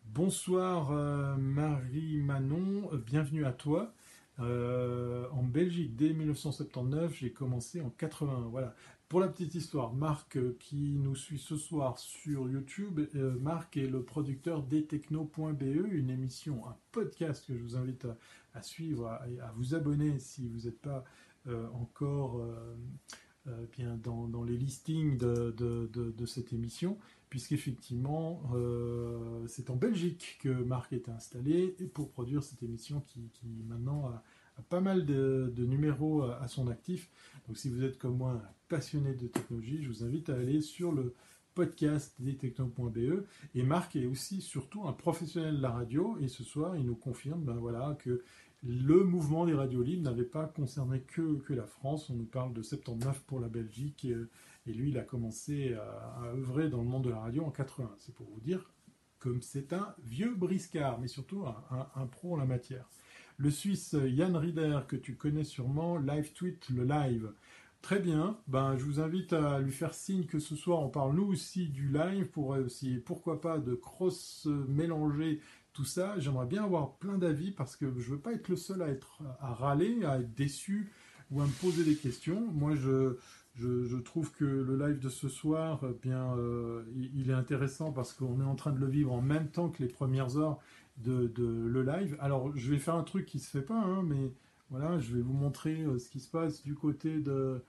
Bonsoir 0.04 0.92
euh, 0.92 1.36
Marie-Manon, 1.36 2.90
bienvenue 3.06 3.46
à 3.46 3.52
toi. 3.52 3.94
en 4.38 5.42
Belgique, 5.42 5.96
dès 5.96 6.12
1979, 6.12 7.14
j'ai 7.14 7.32
commencé 7.32 7.80
en 7.80 7.88
80. 7.88 8.48
Voilà. 8.50 8.74
Pour 9.10 9.18
la 9.18 9.26
petite 9.26 9.56
histoire, 9.56 9.92
Marc 9.92 10.36
euh, 10.36 10.56
qui 10.60 10.96
nous 10.96 11.16
suit 11.16 11.40
ce 11.40 11.56
soir 11.56 11.98
sur 11.98 12.48
YouTube, 12.48 13.00
euh, 13.16 13.36
Marc 13.40 13.76
est 13.76 13.88
le 13.88 14.04
producteur 14.04 14.62
d'etechno.be, 14.62 15.62
une 15.90 16.10
émission, 16.10 16.64
un 16.68 16.76
podcast 16.92 17.44
que 17.44 17.56
je 17.56 17.60
vous 17.60 17.74
invite 17.74 18.06
à, 18.54 18.62
suivre, 18.62 19.08
à, 19.08 19.52
vous 19.56 19.74
abonner 19.74 20.20
si 20.20 20.46
vous 20.46 20.68
n'êtes 20.68 20.80
pas 20.80 21.02
euh, 21.48 21.66
encore 21.72 22.40
bien 23.72 23.96
dans, 23.96 24.44
les 24.44 24.56
listings 24.56 25.18
de, 25.18 26.26
cette 26.26 26.52
émission, 26.52 26.96
puisqu'effectivement 27.30 28.44
c'est 29.48 29.70
en 29.70 29.76
Belgique 29.76 30.38
que 30.40 30.50
Marc 30.50 30.92
est 30.92 31.08
installé 31.08 31.74
pour 31.94 32.12
produire 32.12 32.44
cette 32.44 32.62
émission 32.62 33.00
qui, 33.00 33.28
maintenant 33.66 34.06
a, 34.06 34.22
pas 34.68 34.80
mal 34.80 35.04
de, 35.04 35.52
numéros 35.58 36.22
à 36.22 36.46
son 36.46 36.68
actif. 36.68 37.10
Donc 37.48 37.58
si 37.58 37.70
vous 37.70 37.82
êtes 37.82 37.98
comme 37.98 38.16
moi 38.16 38.40
passionné 38.70 39.14
de 39.14 39.26
technologie, 39.26 39.82
je 39.82 39.88
vous 39.88 40.04
invite 40.04 40.30
à 40.30 40.36
aller 40.36 40.62
sur 40.62 40.92
le 40.92 41.14
podcast 41.54 42.14
des 42.20 42.36
techno.be. 42.36 43.26
Et 43.56 43.62
Marc 43.64 43.96
est 43.96 44.06
aussi 44.06 44.40
surtout 44.40 44.86
un 44.86 44.92
professionnel 44.92 45.56
de 45.56 45.62
la 45.62 45.72
radio. 45.72 46.16
Et 46.20 46.28
ce 46.28 46.44
soir, 46.44 46.76
il 46.76 46.86
nous 46.86 46.94
confirme 46.94 47.42
ben 47.42 47.56
voilà, 47.56 47.98
que 47.98 48.22
le 48.62 49.02
mouvement 49.02 49.44
des 49.44 49.54
radios 49.54 49.82
libres 49.82 50.04
n'avait 50.04 50.22
pas 50.22 50.46
concerné 50.46 51.00
que, 51.00 51.38
que 51.40 51.52
la 51.52 51.66
France. 51.66 52.10
On 52.10 52.14
nous 52.14 52.24
parle 52.24 52.54
de 52.54 52.62
79 52.62 53.20
pour 53.24 53.40
la 53.40 53.48
Belgique. 53.48 54.04
Et, 54.04 54.72
lui, 54.72 54.90
il 54.90 54.98
a 54.98 55.02
commencé 55.02 55.74
à, 55.74 56.26
œuvrer 56.32 56.68
dans 56.68 56.78
le 56.78 56.88
monde 56.88 57.04
de 57.04 57.10
la 57.10 57.18
radio 57.18 57.44
en 57.44 57.50
80. 57.50 57.90
C'est 57.98 58.14
pour 58.14 58.26
vous 58.26 58.40
dire 58.40 58.70
comme 59.18 59.42
c'est 59.42 59.74
un 59.74 59.94
vieux 60.04 60.34
briscard, 60.34 60.98
mais 61.00 61.08
surtout 61.08 61.44
un, 61.44 61.90
un, 61.94 62.06
pro 62.06 62.34
en 62.34 62.36
la 62.36 62.46
matière. 62.46 62.88
Le 63.36 63.50
Suisse 63.50 63.94
Yann 64.02 64.34
Rieder, 64.36 64.80
que 64.86 64.96
tu 64.96 65.16
connais 65.16 65.44
sûrement, 65.44 65.98
live 65.98 66.32
tweet 66.32 66.70
le 66.70 66.84
live. 66.84 67.32
Très 67.82 67.98
bien, 67.98 68.38
ben, 68.46 68.76
je 68.76 68.84
vous 68.84 69.00
invite 69.00 69.32
à 69.32 69.58
lui 69.58 69.72
faire 69.72 69.94
signe 69.94 70.24
que 70.24 70.38
ce 70.38 70.54
soir 70.54 70.80
on 70.80 70.90
parle 70.90 71.14
nous 71.14 71.24
aussi 71.24 71.68
du 71.68 71.88
live 71.88 72.26
pour 72.26 72.50
aussi, 72.50 72.98
pourquoi 72.98 73.40
pas, 73.40 73.58
de 73.58 73.74
cross-mélanger 73.74 75.40
tout 75.72 75.84
ça. 75.84 76.18
J'aimerais 76.18 76.46
bien 76.46 76.64
avoir 76.64 76.96
plein 76.96 77.18
d'avis 77.18 77.52
parce 77.52 77.76
que 77.76 77.86
je 77.98 78.10
veux 78.10 78.18
pas 78.18 78.32
être 78.32 78.48
le 78.48 78.56
seul 78.56 78.82
à 78.82 78.88
être 78.88 79.22
à 79.40 79.54
râler, 79.54 80.04
à 80.04 80.18
être 80.20 80.34
déçu 80.34 80.90
ou 81.30 81.40
à 81.40 81.46
me 81.46 81.60
poser 81.60 81.84
des 81.84 81.94
questions. 81.94 82.48
Moi, 82.52 82.74
je, 82.74 83.16
je, 83.54 83.96
trouve 83.96 84.32
que 84.32 84.44
le 84.44 84.76
live 84.76 84.98
de 84.98 85.08
ce 85.08 85.28
soir, 85.28 85.80
eh 85.88 85.94
bien, 86.02 86.36
euh, 86.36 86.82
il, 87.14 87.30
est 87.30 87.34
intéressant 87.34 87.92
parce 87.92 88.12
qu'on 88.12 88.40
est 88.40 88.44
en 88.44 88.56
train 88.56 88.72
de 88.72 88.78
le 88.78 88.86
vivre 88.86 89.12
en 89.12 89.22
même 89.22 89.48
temps 89.48 89.68
que 89.68 89.82
les 89.82 89.88
premières 89.88 90.36
heures 90.36 90.58
de, 90.98 91.28
de 91.28 91.46
le 91.46 91.82
live. 91.82 92.16
Alors, 92.20 92.56
je 92.56 92.70
vais 92.70 92.78
faire 92.78 92.96
un 92.96 93.04
truc 93.04 93.26
qui 93.26 93.38
se 93.38 93.50
fait 93.50 93.62
pas, 93.62 93.80
hein, 93.80 94.02
mais 94.02 94.32
voilà, 94.70 94.98
je 94.98 95.14
vais 95.14 95.22
vous 95.22 95.32
montrer 95.32 95.82
euh, 95.82 95.98
ce 95.98 96.08
qui 96.08 96.20
se 96.20 96.30
passe 96.30 96.62
du 96.62 96.74
côté 96.74 97.20
de... 97.20 97.62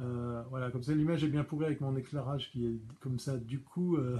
Euh, 0.00 0.42
voilà, 0.50 0.70
comme 0.70 0.82
ça 0.82 0.92
l'image 0.92 1.22
est 1.22 1.28
bien 1.28 1.44
pourrie 1.44 1.66
avec 1.66 1.80
mon 1.80 1.94
éclairage 1.96 2.50
qui 2.50 2.66
est 2.66 2.80
comme 3.00 3.20
ça 3.20 3.36
du 3.36 3.60
coup 3.60 3.96
euh, 3.96 4.18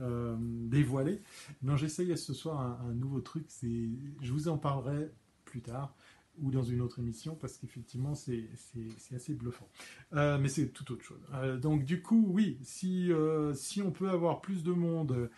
dévoilé. 0.38 1.20
Non, 1.62 1.76
j'essaye 1.76 2.16
ce 2.16 2.32
soir 2.32 2.80
un, 2.82 2.94
nouveau 2.94 3.20
truc, 3.20 3.46
je 3.62 4.32
vous 4.32 4.48
en 4.48 4.56
parlerai 4.56 5.10
plus 5.44 5.60
tard 5.60 5.94
ou 6.38 6.50
dans 6.50 6.62
une 6.62 6.80
autre 6.80 7.00
émission 7.00 7.34
parce 7.34 7.58
qu'effectivement 7.58 8.14
c'est, 8.14 8.48
assez 9.14 9.34
bluffant. 9.34 9.68
mais 10.12 10.48
c'est 10.48 10.68
tout 10.68 10.90
autre 10.92 11.04
chose. 11.04 11.20
donc 11.60 11.84
du 11.84 12.00
coup, 12.00 12.24
oui, 12.30 12.58
si, 12.62 13.10
si 13.54 13.82
on 13.82 13.90
peut 13.90 14.08
avoir 14.08 14.40
plus 14.40 14.62
de 14.62 14.72
monde, 14.72 15.28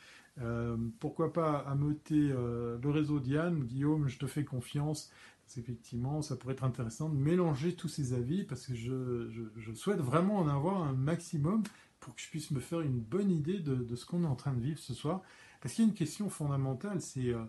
pourquoi 1.01 1.33
pas 1.33 1.59
ameuter 1.67 2.29
le 2.29 2.91
réseau 2.91 3.19
Diane, 3.19 3.65
Guillaume, 3.65 4.07
je 4.07 4.19
te 4.19 4.27
fais 4.27 4.45
confiance 4.45 5.11
effectivement, 5.59 6.23
ça 6.23 6.37
pourrait 6.37 6.55
être 6.55 6.65
intéressant 6.65 7.09
de 7.09 7.17
mélanger 7.17 7.75
tous 7.75 7.89
ces 7.89 8.15
avis 8.15 8.45
parce 8.45 8.67
que 8.67 8.75
je, 8.75 9.75
souhaite 9.75 10.01
vraiment 10.01 10.39
en 10.39 10.49
avoir 10.49 10.83
un 10.83 10.93
maximum 10.93 11.63
pour 12.01 12.15
que 12.15 12.21
je 12.21 12.29
puisse 12.29 12.51
me 12.51 12.61
faire 12.61 12.81
une 12.81 13.01
bonne 13.01 13.31
idée 13.31 13.61
de, 13.61 13.95
ce 13.95 14.05
qu'on 14.05 14.25
est 14.25 14.29
en 14.29 14.37
train 14.37 14.53
de 14.53 14.61
vivre 14.61 14.79
ce 14.79 14.95
soir. 14.95 15.23
Parce 15.61 15.75
qu'il 15.75 15.85
y 15.85 15.87
a 15.87 15.91
une 15.91 15.97
question 15.97 16.29
fondamentale, 16.29 17.01
c'est 17.01 17.29
euh, 17.29 17.45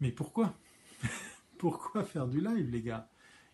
mais 0.00 0.10
pourquoi 0.12 0.54
Pourquoi 1.58 2.04
faire 2.04 2.26
du 2.26 2.40
live, 2.40 2.70
les 2.70 2.82
gars? 2.82 3.08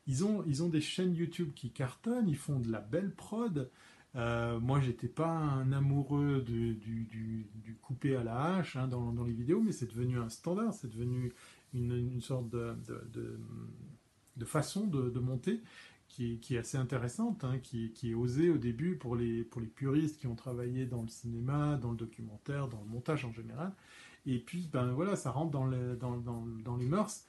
Ils 0.07 0.25
ont, 0.25 0.69
des 0.69 0.81
chaînes 0.81 1.15
YouTube 1.15 1.53
qui 1.55 1.71
cartonnent, 1.71 2.29
ils 2.29 2.37
font 2.37 2.61
de 2.61 2.71
la 2.71 2.81
belle 2.81 3.13
prod. 3.13 3.69
Euh, 4.15 4.61
moi, 4.61 4.81
j'étais 4.81 5.09
pas 5.09 5.29
un 5.29 5.73
amoureux 5.73 6.43
du, 6.43 7.49
coupé 7.83 8.15
à 8.15 8.23
la 8.23 8.57
hache 8.57 8.77
hein, 8.77 8.87
dans, 8.87 9.25
les 9.25 9.33
vidéos, 9.33 9.61
mais 9.61 9.73
c'est 9.73 9.87
devenu 9.87 10.19
un 10.19 10.29
standard, 10.29 10.73
c'est 10.73 10.89
devenu 10.89 11.33
une, 11.75 12.21
sorte 12.21 12.49
de, 12.51 12.77
façon 14.45 14.87
de, 14.87 15.19
monter 15.19 15.63
qui, 16.09 16.41
est 16.51 16.59
assez 16.59 16.79
intéressante, 16.79 17.45
hein, 17.45 17.59
qui, 17.63 17.93
est 18.05 18.15
osée 18.15 18.51
au 18.51 18.59
début 18.59 18.97
pour 18.97 19.17
les, 19.17 19.45
pour 19.45 19.61
les 19.61 19.67
puristes 19.67 20.19
qui 20.19 20.27
ont 20.27 20.37
travaillé 20.37 20.87
dans 20.87 21.03
le 21.03 21.09
cinéma, 21.09 21.77
dans 21.77 21.91
le 21.91 21.97
documentaire, 21.97 22.69
dans 22.69 22.81
le 22.81 22.89
montage 22.89 23.25
en 23.25 23.33
général. 23.33 23.73
Et 24.25 24.39
puis, 24.39 24.69
ben 24.73 24.93
voilà, 24.93 25.15
ça 25.15 25.31
rentre 25.31 25.53
dans 25.53 25.69
dans, 25.69 26.17
dans, 26.17 26.45
dans 26.65 26.77
les 26.77 26.87
mœurs. 26.87 27.25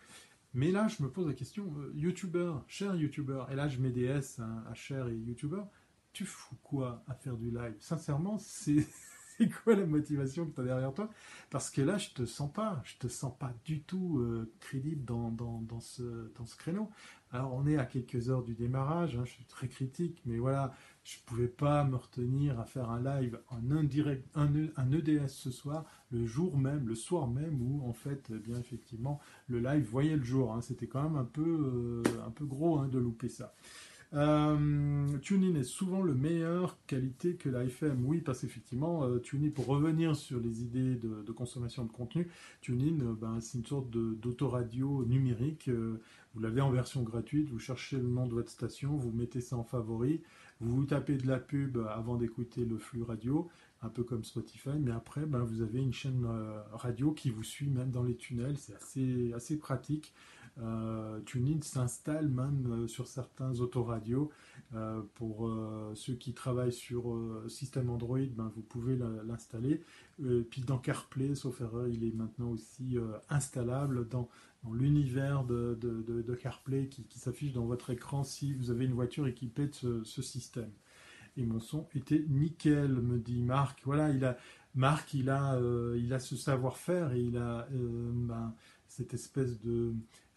Mais 0.54 0.72
là, 0.72 0.88
je 0.88 1.04
me 1.04 1.10
pose 1.10 1.28
la 1.28 1.34
question, 1.34 1.72
euh, 1.78 1.92
YouTuber, 1.94 2.54
cher 2.68 2.96
YouTuber, 2.96 3.44
et 3.52 3.56
là 3.56 3.68
je 3.68 3.80
mets 3.80 3.92
des 3.92 4.06
S 4.06 4.40
à 4.40 4.74
cher 4.74 5.08
et 5.08 5.16
YouTuber, 5.16 5.62
tu 6.14 6.26
fous 6.26 6.56
quoi 6.64 7.04
à 7.08 7.14
faire 7.14 7.38
du 7.38 7.52
live? 7.52 7.76
Sincèrement, 7.80 8.40
c'est 8.40 8.88
c'est 9.40 9.50
quoi 9.50 9.76
la 9.76 9.86
motivation 9.86 10.46
que 10.46 10.56
tu 10.56 10.62
as 10.62 10.64
derrière 10.64 10.94
toi? 10.94 11.10
Parce 11.50 11.70
que 11.70 11.82
là, 11.82 11.98
je 11.98 12.10
te 12.10 12.26
sens 12.26 12.52
pas, 12.52 12.82
je 12.84 12.98
te 12.98 13.08
sens 13.08 13.34
pas 13.38 13.54
du 13.66 13.82
tout 13.82 14.20
euh, 14.20 14.52
crédible 14.60 15.06
dans, 15.06 15.32
dans, 15.32 15.80
ce, 15.80 16.32
dans 16.38 16.46
ce 16.46 16.58
créneau. 16.58 16.90
Alors, 17.32 17.54
on 17.54 17.68
est 17.68 17.78
à 17.78 17.86
quelques 17.86 18.30
heures 18.30 18.44
du 18.44 18.56
démarrage, 18.56 19.18
hein, 19.18 19.24
je 19.26 19.32
suis 19.32 19.46
très 19.46 19.68
critique, 19.68 20.22
mais 20.26 20.38
voilà, 20.38 20.74
je 21.04 21.18
pouvais 21.26 21.50
pas 21.50 21.84
me 21.84 21.98
retenir 21.98 22.60
à 22.60 22.66
faire 22.66 22.90
un 22.90 23.02
live 23.02 23.40
en 23.50 23.70
indirect, 23.70 24.26
un, 24.36 24.54
EDS 24.92 25.28
ce 25.28 25.52
soir, 25.52 25.86
le 26.12 26.26
jour 26.26 26.58
même, 26.58 26.88
le 26.88 26.96
soir 26.96 27.28
même, 27.28 27.62
où 27.62 27.88
en 27.88 27.94
fait, 27.94 28.30
eh 28.34 28.40
bien 28.40 28.58
effectivement, 28.58 29.20
le 29.50 29.60
live 29.60 29.84
voyait 29.84 30.16
le 30.16 30.24
jour. 30.24 30.54
Hein. 30.54 30.62
C'était 30.62 30.88
quand 30.88 31.04
même 31.04 31.18
un 31.18 31.26
peu, 31.26 32.04
euh, 32.06 32.26
un 32.26 32.32
peu 32.32 32.46
gros 32.46 32.80
hein, 32.80 32.88
de 32.88 32.98
louper 32.98 33.30
ça. 33.30 33.54
Euh, 34.14 35.18
TuneIn 35.20 35.56
est 35.56 35.64
souvent 35.64 36.02
le 36.02 36.14
meilleur 36.14 36.78
qualité 36.88 37.36
que 37.36 37.50
la 37.50 37.66
FM. 37.66 38.06
Oui, 38.06 38.22
parce 38.22 38.42
qu'effectivement, 38.42 39.04
euh, 39.04 39.20
TuneIn, 39.20 39.50
pour 39.50 39.66
revenir 39.66 40.16
sur 40.16 40.40
les 40.40 40.62
idées 40.62 40.96
de, 40.96 41.32
consommation 41.32 41.84
de 41.84 41.92
contenu, 41.92 42.28
TuneIn, 42.62 43.02
euh, 43.02 43.14
ben, 43.14 43.40
c'est 43.42 43.58
une 43.58 43.66
sorte 43.66 43.90
d'autoradio 43.90 45.04
numérique. 45.06 45.70
vous 46.34 46.40
l'avez 46.40 46.62
en 46.62 46.72
version 46.72 47.04
gratuite, 47.04 47.50
vous 47.50 47.60
cherchez 47.60 47.98
le 47.98 48.08
nom 48.08 48.28
de 48.28 48.34
votre 48.34 48.50
station, 48.50 48.96
vous 48.96 49.12
mettez 49.12 49.42
ça 49.42 49.58
en 49.58 49.64
favori, 49.64 50.22
vous 50.62 50.76
vous 50.76 50.86
tapez 50.86 51.18
de 51.18 51.28
la 51.28 51.40
pub 51.40 51.78
avant 51.90 52.16
d'écouter 52.16 52.66
le 52.66 52.78
flux 52.78 53.04
radio, 53.04 53.50
un 53.82 53.90
peu 53.90 54.04
comme 54.04 54.24
Spotify, 54.24 54.80
mais 54.80 54.92
après, 54.92 55.26
ben, 55.26 55.44
vous 55.44 55.62
avez 55.62 55.80
une 55.80 55.94
chaîne 55.94 56.26
radio 56.72 57.12
qui 57.12 57.30
vous 57.30 57.44
suit 57.44 57.68
même 57.68 57.92
dans 57.92 58.04
les 58.04 58.16
tunnels, 58.16 58.58
c'est 58.58 58.76
assez, 58.76 59.34
assez 59.34 59.58
pratique. 59.58 60.14
Euh, 60.60 61.20
s'installe 61.62 62.30
même 62.30 62.66
euh, 62.72 62.88
sur 62.88 63.08
certains 63.08 63.60
autoradios. 63.60 64.32
Euh, 64.74 65.02
pour 65.16 65.50
ceux 65.96 66.16
qui 66.16 66.34
travaillent 66.34 66.74
sur 66.74 67.18
système 67.48 67.90
Android, 67.90 68.20
ben, 68.20 68.52
vous 68.56 68.62
pouvez 68.62 68.98
l'installer. 69.26 69.82
puis 70.50 70.62
dans 70.62 70.78
CarPlay, 70.78 71.36
sauf 71.36 71.62
erreur, 71.62 71.88
il 71.88 72.04
est 72.04 72.14
maintenant 72.14 72.52
aussi 72.52 72.98
installable 73.30 74.08
dans, 74.10 74.30
l'univers 74.74 75.46
de, 75.46 76.36
CarPlay 76.42 76.90
qui, 76.90 77.06
s'affiche 77.18 77.54
dans 77.54 77.66
votre 77.66 77.92
écran 77.92 78.24
si 78.24 78.54
vous 78.54 78.70
avez 78.70 78.86
une 78.86 78.94
voiture 78.94 79.28
équipée 79.28 79.68
de 79.68 80.04
ce, 80.04 80.22
système. 80.22 80.72
Et 81.38 81.46
mon 81.46 81.60
son 81.60 81.88
était 81.96 82.26
nickel, 82.28 82.92
me 82.92 83.20
dit 83.20 83.42
Marc. 83.42 83.80
Voilà, 83.86 84.10
il 84.10 84.26
a, 84.26 84.38
Marc, 84.76 85.14
il 85.14 85.30
a, 85.30 85.58
il 85.96 86.14
a 86.14 86.20
ce 86.20 86.36
savoir-faire 86.36 87.14
et 87.14 87.22
il 87.22 87.38
a 87.38 87.70
ben, 87.72 88.54
cette 88.90 89.14
espèce 89.14 89.60
de 89.62 89.94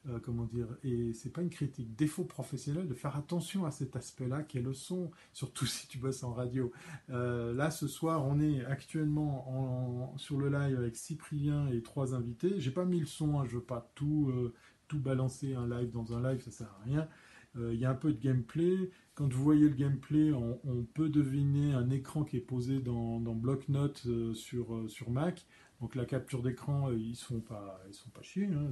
euh, 0.08 0.18
comment 0.18 0.46
dire, 0.46 0.66
et 0.82 1.12
c'est 1.12 1.28
pas 1.28 1.42
une 1.42 1.50
critique, 1.50 1.94
défaut 1.94 2.24
professionnel 2.24 2.88
de 2.88 2.94
faire 2.94 3.16
attention 3.16 3.66
à 3.66 3.70
cet 3.70 3.96
aspect-là 3.96 4.42
qui 4.42 4.56
est 4.56 4.62
le 4.62 4.72
son, 4.72 5.10
surtout 5.34 5.66
si 5.66 5.88
tu 5.88 5.98
bosses 5.98 6.22
en 6.22 6.32
radio. 6.32 6.72
Euh, 7.10 7.52
là, 7.52 7.70
ce 7.70 7.86
soir, 7.86 8.26
on 8.26 8.40
est 8.40 8.64
actuellement 8.64 10.14
sur 10.16 10.38
le 10.38 10.48
live 10.48 10.78
avec 10.78 10.96
Cyprien 10.96 11.68
et 11.68 11.82
trois 11.82 12.14
invités. 12.14 12.54
J'ai 12.60 12.70
pas 12.70 12.86
mis 12.86 12.98
le 12.98 13.06
son, 13.06 13.40
hein, 13.40 13.44
je 13.44 13.56
veux 13.56 13.62
pas 13.62 13.92
tout, 13.94 14.30
euh, 14.30 14.54
tout 14.88 14.98
balancer 14.98 15.54
un 15.54 15.68
live 15.68 15.90
dans 15.90 16.14
un 16.14 16.22
live, 16.22 16.40
ça 16.40 16.50
sert 16.50 16.74
à 16.80 16.82
rien. 16.84 17.08
Il 17.56 17.74
y 17.80 17.84
a 17.84 17.90
un 17.90 17.96
peu 17.96 18.12
de 18.12 18.20
gameplay. 18.20 18.92
Quand 19.14 19.30
vous 19.30 19.42
voyez 19.42 19.68
le 19.68 19.74
gameplay, 19.74 20.32
on, 20.32 20.86
peut 20.94 21.08
deviner 21.08 21.74
un 21.74 21.90
écran 21.90 22.22
qui 22.22 22.36
est 22.36 22.40
posé 22.40 22.78
dans, 22.78 23.18
dans 23.18 23.34
bloc-notes 23.34 24.06
sur, 24.34 24.88
sur 24.88 25.10
Mac. 25.10 25.44
Donc 25.80 25.96
la 25.96 26.04
capture 26.04 26.42
d'écran, 26.42 26.92
ils 26.92 27.16
sont 27.16 27.40
pas, 27.40 27.82
sont 27.90 28.10
pas 28.10 28.22
chiés. 28.22 28.46
Hein, 28.46 28.70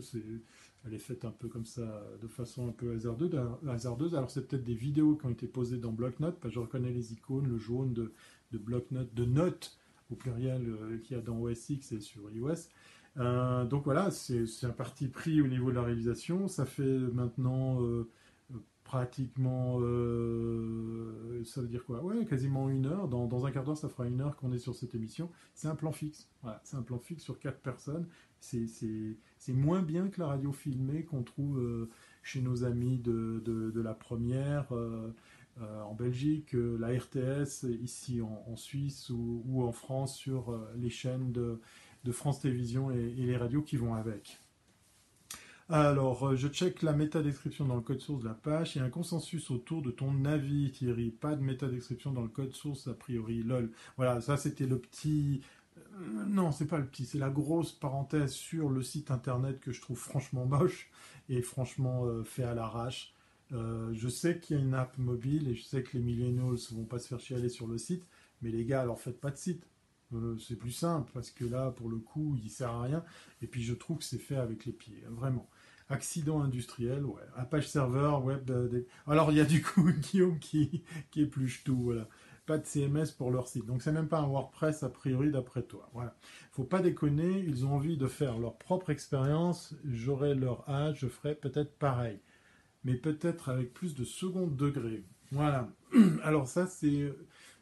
elle 0.88 0.94
est 0.94 0.98
faite 0.98 1.24
un 1.24 1.30
peu 1.30 1.48
comme 1.48 1.66
ça, 1.66 2.04
de 2.20 2.26
façon 2.26 2.68
un 2.68 2.72
peu 2.72 2.96
hasardeuse. 3.68 4.14
Alors 4.14 4.30
c'est 4.30 4.48
peut-être 4.48 4.64
des 4.64 4.74
vidéos 4.74 5.16
qui 5.16 5.26
ont 5.26 5.30
été 5.30 5.46
posées 5.46 5.78
dans 5.78 5.92
que 5.92 6.48
je 6.48 6.58
reconnais 6.58 6.90
les 6.90 7.12
icônes, 7.12 7.48
le 7.48 7.58
jaune 7.58 7.92
de, 7.92 8.12
bloc-notes, 8.58 9.14
de 9.14 9.24
notes 9.24 9.78
au 10.10 10.14
pluriel 10.14 10.68
euh, 10.68 10.98
qu'il 10.98 11.16
y 11.16 11.20
a 11.20 11.22
dans 11.22 11.38
OS 11.38 11.68
X 11.68 11.92
et 11.92 12.00
sur 12.00 12.30
iOS. 12.30 12.70
Euh, 13.18 13.64
donc 13.64 13.84
voilà, 13.84 14.10
c'est 14.10 14.46
un 14.64 14.70
parti 14.70 15.08
pris 15.08 15.40
au 15.40 15.46
niveau 15.46 15.70
de 15.70 15.76
la 15.76 15.82
réalisation. 15.82 16.48
Ça 16.48 16.64
fait 16.64 16.82
maintenant 16.82 17.82
euh, 17.82 18.08
pratiquement, 18.84 19.78
euh, 19.80 21.42
ça 21.44 21.60
veut 21.60 21.68
dire 21.68 21.84
quoi? 21.84 22.02
Ouais, 22.02 22.24
quasiment 22.24 22.68
une 22.70 22.86
heure. 22.86 23.08
Dans, 23.08 23.46
un 23.46 23.50
quart 23.50 23.64
d'heure, 23.64 23.76
ça 23.76 23.88
fera 23.88 24.06
une 24.06 24.20
heure 24.20 24.36
qu'on 24.36 24.52
est 24.52 24.58
sur 24.58 24.74
cette 24.74 24.94
émission. 24.94 25.30
C'est 25.54 25.68
un 25.68 25.74
plan 25.74 25.92
fixe. 25.92 26.28
Voilà, 26.42 26.60
c'est 26.64 26.76
un 26.76 26.82
plan 26.82 26.98
fixe 26.98 27.22
sur 27.22 27.38
quatre 27.38 27.60
personnes. 27.60 28.06
C'est 28.40 29.52
moins 29.52 29.82
bien 29.82 30.08
que 30.08 30.20
la 30.20 30.28
radio 30.28 30.52
filmée 30.52 31.04
qu'on 31.04 31.22
trouve 31.22 31.58
euh, 31.58 31.90
chez 32.22 32.40
nos 32.40 32.64
amis 32.64 32.98
de, 32.98 33.80
la 33.80 33.94
première. 33.94 34.72
Euh, 34.72 35.12
en 35.60 35.94
Belgique, 35.94 36.52
la 36.52 36.88
RTS 36.88 37.64
ici 37.82 38.20
en, 38.20 38.56
Suisse 38.56 39.10
ou, 39.10 39.62
en 39.64 39.72
France 39.72 40.16
sur 40.16 40.56
les 40.76 40.90
chaînes 40.90 41.32
de, 41.32 41.60
France 42.12 42.40
Télévisions 42.40 42.90
et, 42.90 43.14
et 43.18 43.26
les 43.26 43.36
radios 43.36 43.62
qui 43.62 43.76
vont 43.76 43.94
avec. 43.94 44.38
Alors, 45.70 46.28
euh, 46.28 46.34
je 46.34 46.48
check 46.48 46.80
la 46.80 46.94
métadescription 46.94 47.66
dans 47.66 47.74
le 47.74 47.82
code 47.82 48.00
source 48.00 48.22
de 48.22 48.28
la 48.28 48.34
page. 48.34 48.74
Il 48.74 48.78
y 48.78 48.80
a 48.80 48.84
un 48.84 48.90
consensus 48.90 49.50
autour 49.50 49.82
de 49.82 49.90
ton 49.90 50.24
avis, 50.24 50.70
Thierry. 50.72 51.10
Pas 51.10 51.36
de 51.36 51.42
métadescription 51.42 52.10
dans 52.10 52.22
le 52.22 52.28
code 52.28 52.54
source, 52.54 52.88
a 52.88 52.94
priori. 52.94 53.42
Lol. 53.42 53.70
Voilà, 53.98 54.22
ça 54.22 54.38
c'était 54.38 54.66
le 54.66 54.78
petit. 54.78 55.42
Euh, 55.98 56.24
non, 56.26 56.52
c'est 56.52 56.66
pas 56.66 56.78
le 56.78 56.86
petit, 56.86 57.06
c'est 57.06 57.18
la 57.18 57.30
grosse 57.30 57.72
parenthèse 57.72 58.32
sur 58.32 58.70
le 58.70 58.82
site 58.82 59.10
internet 59.10 59.60
que 59.60 59.72
je 59.72 59.80
trouve 59.80 59.98
franchement 59.98 60.46
moche 60.46 60.90
et 61.28 61.42
franchement 61.42 62.06
euh, 62.06 62.24
fait 62.24 62.44
à 62.44 62.54
l'arrache. 62.54 63.14
je 63.50 64.08
sais 64.08 64.38
qu'il 64.40 64.56
y 64.56 64.60
a 64.60 64.62
une 64.62 64.74
app 64.74 64.96
mobile 64.98 65.48
et 65.48 65.54
je 65.54 65.62
sais 65.64 65.82
que 65.82 65.96
les 65.96 66.02
millennials 66.02 66.56
vont 66.72 66.84
pas 66.84 66.98
se 66.98 67.08
faire 67.08 67.20
chialer 67.20 67.48
sur 67.48 67.66
le 67.66 67.78
site, 67.78 68.06
mais 68.42 68.50
les 68.50 68.64
gars, 68.64 68.82
alors 68.82 69.00
faites 69.00 69.20
pas 69.20 69.30
de 69.30 69.36
site. 69.36 69.66
c'est 70.38 70.56
plus 70.56 70.72
simple 70.72 71.10
parce 71.14 71.30
que 71.30 71.44
là, 71.44 71.70
pour 71.70 71.88
le 71.88 71.98
coup, 71.98 72.36
il 72.42 72.50
sert 72.50 72.70
à 72.70 72.82
rien. 72.82 73.04
Et 73.42 73.46
puis, 73.46 73.62
je 73.62 73.74
trouve 73.74 73.98
que 73.98 74.04
c'est 74.04 74.18
fait 74.18 74.36
avec 74.36 74.64
les 74.66 74.72
pieds, 74.72 75.02
vraiment. 75.08 75.48
Accident 75.90 76.42
industriel, 76.42 77.04
ouais. 77.06 77.22
Apache 77.36 77.66
Server, 77.68 78.18
web. 78.22 78.50
Euh, 78.50 78.82
Alors 79.06 79.32
il 79.32 79.38
y 79.38 79.40
a 79.40 79.44
du 79.46 79.62
coup 79.62 79.90
Guillaume 80.12 80.38
qui, 80.38 80.82
qui 81.10 81.22
épluche 81.22 81.64
tout, 81.64 81.80
voilà. 81.82 82.06
Pas 82.48 82.56
de 82.56 82.64
CMS 82.64 83.12
pour 83.16 83.30
leur 83.30 83.46
site. 83.46 83.66
Donc 83.66 83.82
c'est 83.82 83.92
même 83.92 84.08
pas 84.08 84.20
un 84.20 84.26
WordPress 84.26 84.82
a 84.82 84.88
priori 84.88 85.30
d'après 85.30 85.62
toi. 85.62 85.90
Voilà. 85.92 86.16
Faut 86.50 86.64
pas 86.64 86.80
déconner, 86.80 87.44
ils 87.46 87.66
ont 87.66 87.74
envie 87.74 87.98
de 87.98 88.06
faire 88.06 88.38
leur 88.38 88.56
propre 88.56 88.88
expérience. 88.88 89.74
J'aurai 89.84 90.34
leur 90.34 90.66
âge, 90.66 91.00
je 91.00 91.08
ferai 91.08 91.34
peut-être 91.34 91.76
pareil. 91.78 92.18
Mais 92.84 92.94
peut-être 92.94 93.50
avec 93.50 93.74
plus 93.74 93.94
de 93.94 94.02
second 94.02 94.46
degré. 94.46 95.04
Voilà. 95.30 95.68
Alors 96.22 96.48
ça 96.48 96.66
c'est 96.66 97.12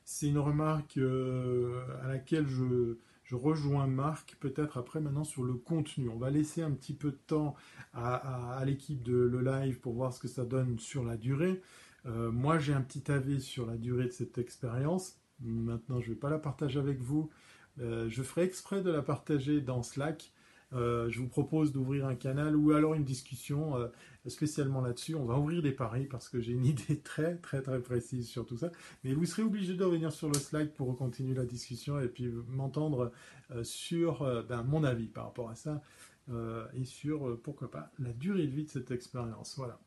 c'est 0.05 0.29
une 0.29 0.39
remarque 0.39 0.99
euh, 0.99 1.83
à 2.05 2.07
laquelle 2.07 2.47
je, 2.47 2.97
je 3.27 3.35
rejoins 3.35 3.89
Marc 3.89 4.37
peut-être 4.39 4.79
après 4.79 5.01
maintenant 5.01 5.25
sur 5.25 5.43
le 5.43 5.55
contenu. 5.55 6.09
On 6.09 6.17
va 6.17 6.31
laisser 6.31 6.63
un 6.63 6.71
petit 6.71 6.95
peu 6.95 7.11
de 7.11 7.19
temps 7.27 7.57
à, 7.93 8.63
l'équipe 8.65 9.03
de 9.03 9.17
le 9.17 9.41
live 9.41 9.81
pour 9.81 9.95
voir 9.95 10.13
ce 10.13 10.21
que 10.21 10.29
ça 10.29 10.45
donne 10.45 10.79
sur 10.79 11.03
la 11.03 11.17
durée. 11.17 11.61
Euh, 12.07 12.31
moi 12.31 12.59
j'ai 12.59 12.73
un 12.73 12.83
petit 12.83 13.11
avis 13.11 13.41
sur 13.41 13.67
la 13.67 13.77
durée 13.77 14.07
de 14.07 14.13
cette 14.13 14.39
expérience. 14.39 15.19
Maintenant 15.41 16.01
je 16.01 16.09
ne 16.09 16.15
vais 16.15 16.21
pas 16.21 16.31
la 16.31 16.39
partager 16.39 16.79
avec 16.79 17.01
vous. 17.01 17.31
Euh, 17.81 18.09
je 18.09 18.23
ferai 18.23 18.43
exprès 18.45 18.83
de 18.83 18.91
la 18.91 19.03
partager 19.03 19.61
dans 19.61 19.83
Slack 19.83 20.33
euh, 20.73 21.09
je 21.11 21.21
vous 21.21 21.29
propose 21.29 21.73
d'ouvrir 21.73 22.07
un 22.09 22.17
canal 22.17 22.57
ou 22.57 22.73
alors 22.73 22.95
une 22.95 23.05
discussion 23.05 23.75
spécialement 24.27 24.81
là-dessus. 24.81 25.15
On 25.15 25.25
va 25.25 25.39
ouvrir 25.39 25.63
des 25.63 25.71
paris 25.71 26.07
parce 26.07 26.29
que 26.29 26.41
j'ai 26.41 26.53
une 26.53 26.67
idée 26.67 26.99
très 26.99 27.37
très 27.37 27.63
très 27.63 27.81
précise 27.81 28.29
sur 28.29 28.45
tout 28.47 28.57
ça. 28.57 28.73
Mais 29.05 29.15
vous 29.15 29.27
serez 29.27 29.43
obligé 29.43 29.75
de 29.75 29.85
revenir 29.85 30.13
sur 30.13 30.29
le 30.29 30.35
slide 30.35 30.73
pour 30.75 30.97
continuer 30.97 31.35
la 31.35 31.45
discussion 31.45 32.01
et 32.01 32.09
puis 32.09 32.29
m'entendre 32.49 33.13
sur 33.63 34.25
ben, 34.49 34.65
mon 34.65 34.83
avis 34.83 35.07
par 35.07 35.27
rapport 35.27 35.51
à 35.51 35.55
ça 35.55 35.81
et 36.75 36.85
sur 36.85 37.41
pourquoi 37.43 37.71
pas 37.71 37.93
la 38.01 38.13
durée 38.13 38.49
de 38.49 38.53
vie 38.53 38.65
de 38.65 38.71
cette 38.71 38.91
expérience. 38.91 39.55
Voilà. 39.57 39.79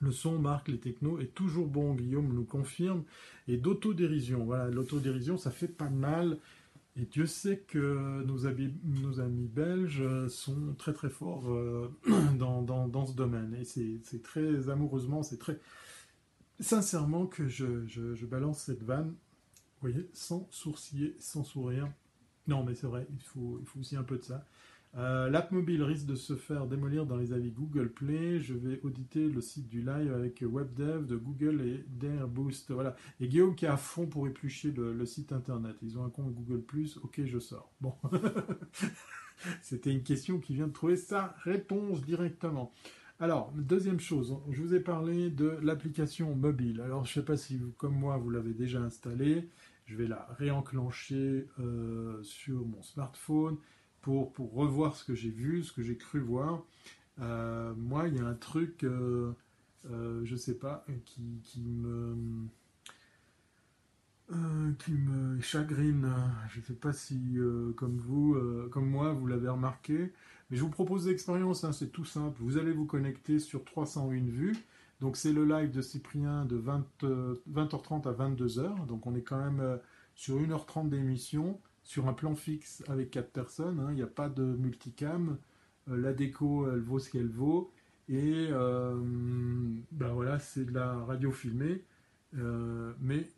Le 0.00 0.12
son 0.12 0.38
marque 0.38 0.68
les 0.68 0.78
technos 0.78 1.18
est 1.18 1.34
toujours 1.34 1.66
bon, 1.66 1.94
Guillaume 1.94 2.32
nous 2.32 2.44
confirme. 2.44 3.04
Et 3.48 3.56
d'autodérision, 3.56 4.44
voilà, 4.44 4.70
l'autodérision, 4.70 5.36
ça 5.36 5.50
fait 5.50 5.68
pas 5.68 5.90
mal. 5.90 6.38
Et 6.96 7.04
Dieu 7.04 7.26
sait 7.26 7.58
que 7.68 8.22
nos 8.24 8.46
amis, 8.46 9.48
belges 9.48 10.28
sont 10.28 10.74
très 10.76 10.92
très 10.92 11.10
forts 11.10 11.50
euh, 11.50 11.90
dans, 12.38 12.62
dans, 12.62 13.06
ce 13.06 13.14
domaine. 13.14 13.54
Et 13.54 13.64
c'est 13.64 14.22
très 14.22 14.68
amoureusement, 14.68 15.22
c'est 15.22 15.38
très 15.38 15.58
sincèrement 16.58 17.26
que 17.26 17.48
je, 17.48 17.86
je, 17.86 18.26
balance 18.26 18.60
cette 18.62 18.82
vanne, 18.82 19.08
vous 19.08 19.90
voyez, 19.90 20.08
sans 20.12 20.48
sourciller, 20.50 21.16
sans 21.18 21.44
sourire. 21.44 21.90
Non, 22.48 22.64
mais 22.64 22.74
c'est 22.74 22.86
vrai, 22.86 23.06
il 23.12 23.22
faut, 23.22 23.58
il 23.60 23.66
faut 23.66 23.80
aussi 23.80 23.96
un 23.96 24.02
peu 24.02 24.18
de 24.18 24.24
ça. 24.24 24.44
Euh, 24.96 25.30
l'app 25.30 25.52
mobile 25.52 25.84
risque 25.84 26.06
de 26.06 26.16
se 26.16 26.34
faire 26.34 26.66
démolir 26.66 27.06
dans 27.06 27.16
les 27.16 27.32
avis 27.32 27.52
Google 27.52 27.90
Play. 27.90 28.40
Je 28.40 28.54
vais 28.54 28.80
auditer 28.82 29.28
le 29.28 29.40
site 29.40 29.68
du 29.68 29.80
live 29.82 30.12
avec 30.12 30.42
WebDev 30.42 31.06
de 31.06 31.16
Google 31.16 31.60
et 31.60 31.84
d'Airboost. 31.88 32.72
Voilà. 32.72 32.96
Et 33.20 33.28
Guillaume 33.28 33.54
qui 33.54 33.66
est 33.66 33.68
à 33.68 33.76
fond 33.76 34.06
pour 34.06 34.26
éplucher 34.26 34.72
le, 34.72 35.06
site 35.06 35.32
internet. 35.32 35.76
Ils 35.82 35.98
ont 35.98 36.04
un 36.04 36.10
compte 36.10 36.34
Google 36.34 36.64
Ok, 37.02 37.20
je 37.24 37.38
sors. 37.38 37.70
Bon. 37.80 37.94
C'était 39.62 39.92
une 39.92 40.02
question 40.02 40.38
qui 40.38 40.54
vient 40.54 40.66
de 40.66 40.72
trouver 40.72 40.96
sa 40.96 41.34
réponse 41.44 42.02
directement. 42.02 42.72
Alors, 43.20 43.52
deuxième 43.54 44.00
chose, 44.00 44.36
je 44.50 44.60
vous 44.62 44.74
ai 44.74 44.80
parlé 44.80 45.30
de 45.30 45.58
l'application 45.62 46.34
mobile. 46.34 46.80
Alors, 46.80 47.04
je 47.04 47.10
ne 47.10 47.14
sais 47.22 47.24
pas 47.24 47.36
si 47.36 47.58
vous, 47.58 47.70
comme 47.72 47.94
moi, 47.94 48.16
vous 48.16 48.30
l'avez 48.30 48.54
déjà 48.54 48.80
installée. 48.80 49.48
Je 49.86 49.96
vais 49.96 50.08
la 50.08 50.26
réenclencher 50.38 51.46
euh, 51.58 52.22
sur 52.22 52.64
mon 52.66 52.82
smartphone 52.82 53.56
pour, 54.00 54.32
pour 54.32 54.52
revoir 54.54 54.96
ce 54.96 55.04
que 55.04 55.14
j'ai 55.14 55.30
vu, 55.30 55.62
ce 55.62 55.72
que 55.72 55.82
j'ai 55.82 55.96
cru 55.96 56.20
voir. 56.20 56.62
Euh, 57.20 57.74
moi, 57.76 58.08
il 58.08 58.16
y 58.16 58.18
a 58.18 58.26
un 58.26 58.34
truc, 58.34 58.84
euh, 58.84 59.32
euh, 59.90 60.22
je 60.24 60.36
sais 60.36 60.54
pas, 60.54 60.84
qui, 61.04 61.40
qui 61.44 61.62
me 61.62 62.16
qui 64.78 64.92
me 64.92 65.40
chagrine. 65.40 66.08
Je 66.50 66.60
ne 66.60 66.64
sais 66.64 66.74
pas 66.74 66.92
si, 66.92 67.36
comme 67.76 67.96
vous, 67.96 68.36
comme 68.70 68.88
moi, 68.88 69.12
vous 69.12 69.26
l'avez 69.26 69.48
remarqué. 69.48 70.12
Mais 70.50 70.56
je 70.56 70.62
vous 70.62 70.68
propose 70.68 71.08
l'expérience, 71.08 71.64
hein, 71.64 71.72
c'est 71.72 71.90
tout 71.90 72.04
simple. 72.04 72.36
Vous 72.40 72.56
allez 72.56 72.70
vous 72.70 72.86
connecter 72.86 73.40
sur 73.40 73.64
301 73.64 74.26
vues. 74.26 74.56
Donc 75.00 75.16
c'est 75.16 75.32
le 75.32 75.44
live 75.44 75.72
de 75.72 75.82
Cyprien 75.82 76.44
de 76.44 76.54
20, 76.54 76.86
h 77.02 77.82
30 77.82 78.06
à 78.06 78.12
22h. 78.12 78.86
Donc 78.86 79.04
on 79.08 79.16
est 79.16 79.22
quand 79.22 79.40
même 79.40 79.80
sur 80.14 80.40
1h30 80.40 80.90
d'émission, 80.90 81.58
sur 81.90 82.06
un 82.06 82.12
plan 82.12 82.36
fixe 82.36 82.84
avec 82.86 83.10
4 83.10 83.32
personnes. 83.32 83.80
Hein. 83.80 83.88
Il 83.90 83.96
n'y 83.96 84.02
a 84.02 84.06
pas 84.06 84.28
de 84.28 84.44
multicam. 84.44 85.38
la 85.88 86.12
déco, 86.12 86.70
elle 86.70 86.78
vaut 86.78 87.00
ce 87.00 87.10
qu'elle 87.10 87.28
vaut. 87.28 87.72
Et 88.08 88.48
ben 88.50 90.12
voilà, 90.12 90.38
c'est 90.38 90.66
de 90.66 90.72
la 90.72 90.94
radio 91.00 91.32
filmée. 91.32 91.82
mais 92.32 93.28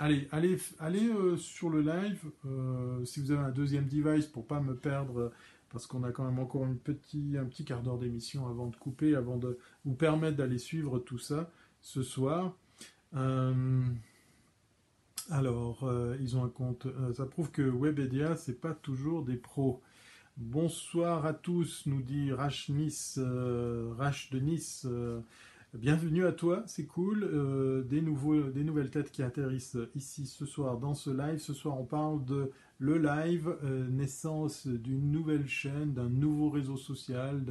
Allez, 0.00 0.28
allez, 0.30 0.56
allez 0.78 1.08
euh, 1.08 1.36
sur 1.36 1.70
le 1.70 1.80
live. 1.80 2.30
Euh, 2.46 3.04
si 3.04 3.20
vous 3.20 3.32
avez 3.32 3.42
un 3.42 3.50
deuxième 3.50 3.88
device 3.88 4.26
pour 4.26 4.46
pas 4.46 4.60
me 4.60 4.76
perdre, 4.76 5.32
parce 5.70 5.88
qu'on 5.88 6.04
a 6.04 6.12
quand 6.12 6.24
même 6.24 6.38
encore 6.38 6.64
une 6.64 6.78
petit, 6.78 7.34
un 7.36 7.44
petit 7.46 7.64
quart 7.64 7.82
d'heure 7.82 7.98
d'émission 7.98 8.46
avant 8.46 8.68
de 8.68 8.76
couper, 8.76 9.16
avant 9.16 9.36
de 9.36 9.58
vous 9.84 9.94
permettre 9.94 10.36
d'aller 10.36 10.58
suivre 10.58 11.00
tout 11.00 11.18
ça 11.18 11.50
ce 11.80 12.04
soir. 12.04 12.56
Euh, 15.30 15.34
alors, 15.34 15.90
ils 16.20 16.36
ont 16.36 16.44
un 16.44 16.48
compte. 16.48 16.86
ça 17.14 17.26
prouve 17.26 17.50
que 17.50 17.62
Webedia, 17.62 18.36
c'est 18.36 18.60
pas 18.60 18.74
toujours 18.74 19.24
des 19.24 19.36
pros. 19.36 19.80
Bonsoir 20.36 21.26
à 21.26 21.34
tous, 21.34 21.84
nous 21.86 22.02
dit 22.02 22.32
Rach 22.32 22.68
Nice, 22.68 23.18
Rach 23.98 24.30
de 24.30 24.38
Nice. 24.38 24.86
Bienvenue 25.74 26.24
à 26.24 26.32
toi, 26.32 26.62
c'est 26.66 26.86
cool. 26.86 27.24
Euh, 27.24 27.82
des, 27.82 28.00
nouvelles 28.00 28.90
têtes 28.90 29.10
qui 29.10 29.22
atterrissent 29.22 29.76
ici 29.94 30.24
ce 30.24 30.46
soir 30.46 30.78
dans 30.78 30.94
ce 30.94 31.10
live. 31.10 31.38
Ce 31.40 31.52
soir, 31.52 31.78
on 31.78 31.84
parle 31.84 32.24
de 32.24 32.50
le 32.78 32.96
live, 32.96 33.54
euh, 33.64 33.86
naissance 33.86 34.66
d'une 34.66 35.12
nouvelle 35.12 35.46
chaîne, 35.46 35.92
d'un 35.92 36.08
nouveau 36.08 36.48
réseau 36.48 36.78
social, 36.78 37.44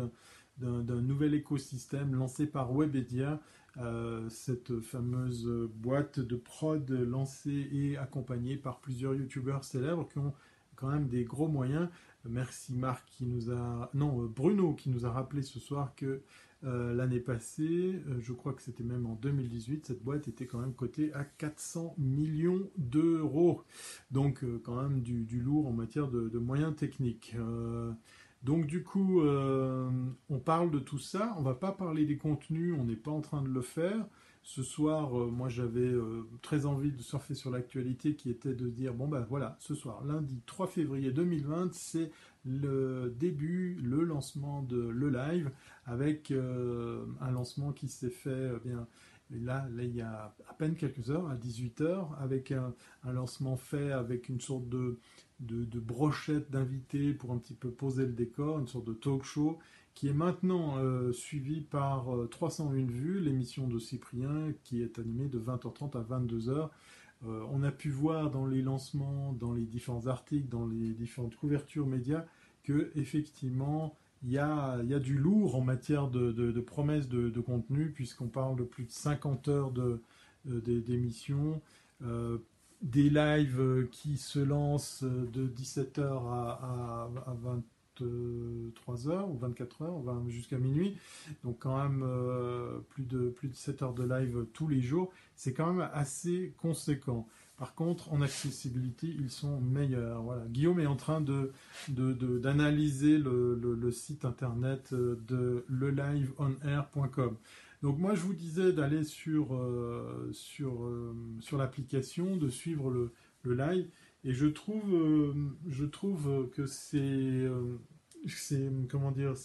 nouvel 0.60 1.34
écosystème 1.34 2.16
lancé 2.16 2.48
par 2.48 2.74
Webedia. 2.74 3.40
Euh, 3.80 4.28
cette 4.30 4.80
fameuse 4.80 5.48
boîte 5.76 6.20
de 6.20 6.36
prod 6.36 6.90
lancée 6.90 7.70
et 7.72 7.96
accompagnée 7.96 8.58
par 8.58 8.80
plusieurs 8.80 9.14
youtubeurs 9.14 9.64
célèbres 9.64 10.08
qui 10.10 10.18
ont 10.18 10.34
quand 10.76 10.88
même 10.88 11.08
des 11.08 11.24
gros 11.24 11.48
moyens. 11.48 11.88
Merci 12.26 12.74
Marc 12.74 13.06
qui 13.06 13.26
nous 13.26 13.52
a, 13.52 13.92
non 13.94 14.26
Bruno 14.26 14.74
qui 14.74 14.90
nous 14.90 15.06
a 15.06 15.12
rappelé 15.12 15.44
ce 15.44 15.60
soir 15.60 15.94
que 15.96 16.22
euh, 16.64 16.96
l'année 16.96 17.20
passée, 17.20 18.02
euh, 18.08 18.20
je 18.20 18.34
crois 18.34 18.54
que 18.54 18.64
c'était 18.64 18.84
même 18.84 19.06
en 19.06 19.14
2018, 19.14 19.86
cette 19.86 20.04
boîte 20.04 20.28
était 20.28 20.48
quand 20.48 20.58
même 20.58 20.74
cotée 20.74 21.14
à 21.14 21.24
400 21.24 21.94
millions 22.00 22.68
d'euros. 22.78 23.64
Donc 24.10 24.44
quand 24.64 24.82
même 24.82 25.02
du, 25.02 25.40
lourd 25.40 25.68
en 25.68 25.74
matière 25.74 26.08
de, 26.08 26.40
moyens 26.40 26.76
techniques. 26.76 27.36
Donc 28.44 28.68
du 28.68 28.84
coup, 28.84 29.22
on 29.22 30.40
parle 30.40 30.72
de 30.72 30.80
tout 30.80 31.00
ça. 31.00 31.36
On 31.38 31.42
va 31.42 31.56
pas 31.56 31.72
parler 31.72 32.06
des 32.06 32.18
contenus, 32.18 32.76
on 32.78 32.86
n'est 32.86 32.96
pas 32.96 33.12
en 33.12 33.22
train 33.22 33.42
de 33.42 33.50
le 33.50 33.62
faire. 33.62 34.06
Ce 34.44 34.64
soir, 34.64 35.12
moi 35.12 35.50
j'avais 35.50 35.92
très 36.42 36.66
envie 36.66 36.92
de 36.92 37.02
surfer 37.02 37.34
sur 37.34 37.52
l'actualité 37.52 38.16
qui 38.16 38.30
était 38.30 38.54
de 38.54 38.70
dire, 38.70 38.94
bon 38.94 39.08
ben 39.08 39.26
voilà, 39.30 39.58
ce 39.60 39.76
soir, 39.76 40.04
lundi 40.06 40.42
3 40.46 40.68
février 40.68 41.12
2020, 41.12 41.74
c'est 41.74 42.12
le 42.48 43.14
début, 43.20 43.78
le 43.84 44.04
lancement 44.04 44.62
de 44.62 44.78
le 44.78 45.10
live, 45.10 45.52
avec 45.86 46.32
euh, 46.32 47.06
un 47.22 47.32
lancement 47.32 47.72
qui 47.72 47.88
s'est 47.88 48.10
fait 48.10 48.30
euh, 48.30 48.60
bien. 49.30 49.44
Là, 49.46 49.84
il 49.84 49.96
y 49.96 50.02
a 50.02 50.36
à 50.48 50.54
peine 50.54 50.76
quelques 50.76 51.10
heures, 51.10 51.30
à 51.30 51.36
18h, 51.36 52.16
avec 52.20 52.52
un, 52.52 52.74
lancement 53.06 53.58
fait 53.58 53.92
avec 53.92 54.30
une 54.30 54.42
sorte 54.42 54.68
de, 54.70 55.00
brochette 55.40 56.50
d'invités 56.52 57.14
pour 57.14 57.32
un 57.32 57.38
petit 57.38 57.54
peu 57.54 57.70
poser 57.70 58.06
le 58.06 58.14
décor, 58.14 58.60
une 58.60 58.68
sorte 58.68 58.86
de 58.86 58.94
talk 58.94 59.24
show, 59.24 59.60
qui 59.94 60.08
est 60.08 60.14
maintenant 60.14 60.78
euh, 60.78 61.12
suivi 61.12 61.62
par 61.62 62.08
301 62.30 62.86
vues, 62.86 63.20
l'émission 63.20 63.68
de 63.68 63.80
Cyprien, 63.80 64.54
qui 64.64 64.82
est 64.82 65.00
animée 65.00 65.28
de 65.28 65.40
20h30 65.40 65.98
à 65.98 66.20
22h. 66.20 66.70
on 67.24 67.64
a 67.64 67.72
pu 67.72 67.90
voir 67.90 68.30
dans 68.30 68.46
les 68.46 68.62
lancements, 68.62 69.34
dans 69.34 69.54
les 69.54 69.66
différents 69.66 70.08
articles, 70.08 70.48
dans 70.50 70.68
les 70.68 70.94
différentes 70.94 71.36
couvertures 71.36 71.88
médias, 71.88 72.26
que 72.64 72.92
effectivement 72.96 73.98
il 74.24 74.32
y 74.32 74.40
a, 74.40 74.82
du 75.00 75.18
lourd 75.18 75.56
en 75.56 75.62
matière 75.62 76.08
de, 76.08 76.32
de, 76.32 76.62
promesses 76.62 77.08
de, 77.08 77.40
contenu, 77.40 77.92
puisqu'on 77.92 78.28
parle 78.28 78.58
de 78.58 78.64
plus 78.64 78.86
de 78.86 78.92
50 78.92 79.48
heures 79.48 79.72
d'émissions, 80.46 81.62
euh, 82.04 82.38
des 82.82 83.10
lives 83.10 83.88
qui 83.92 84.18
se 84.18 84.40
lancent 84.40 85.04
de 85.04 85.48
17h 85.48 86.02
à, 86.02 87.10
à, 87.26 87.36
23h 88.00 89.30
ou 89.30 89.40
24h, 89.40 90.30
jusqu'à 90.30 90.58
minuit. 90.58 90.98
Donc 91.44 91.60
quand 91.60 91.82
même 91.82 92.04
euh, 92.04 92.80
plus, 92.90 93.06
de, 93.06 93.30
plus 93.30 93.50
de 93.50 93.56
7 93.56 93.82
heures 93.82 93.94
de 93.94 94.04
live 94.04 94.46
tous 94.54 94.68
les 94.68 94.82
jours. 94.82 95.12
C'est 95.36 95.54
quand 95.54 95.74
même 95.74 95.90
assez 95.94 96.54
conséquent. 96.58 97.28
Par 97.58 97.74
contre, 97.74 98.14
en 98.14 98.22
accessibilité, 98.22 99.08
ils 99.08 99.32
sont 99.32 99.60
meilleurs. 99.60 100.48
Guillaume 100.50 100.80
est 100.80 100.86
en 100.86 100.96
train 100.96 101.22
d'analyser 101.90 103.18
le, 103.18 103.92
site 103.92 104.26
internet 104.26 104.94
de 104.94 105.66
leliveonair.com. 105.68 107.36
Donc 107.84 108.00
moi, 108.00 108.16
je 108.16 108.22
vous 108.22 108.34
disais 108.34 108.74
d'aller 108.74 109.04
sur, 109.04 109.56
euh, 109.56 110.32
euh, 110.62 111.14
l'application, 111.58 112.36
de 112.36 112.50
suivre 112.50 112.90
le, 112.90 113.12
live, 113.46 113.88
et 114.26 114.34
je 114.34 114.48
trouve, 114.48 114.94
euh, 114.94 116.52
que 116.52 116.66
c'est, 116.66 117.48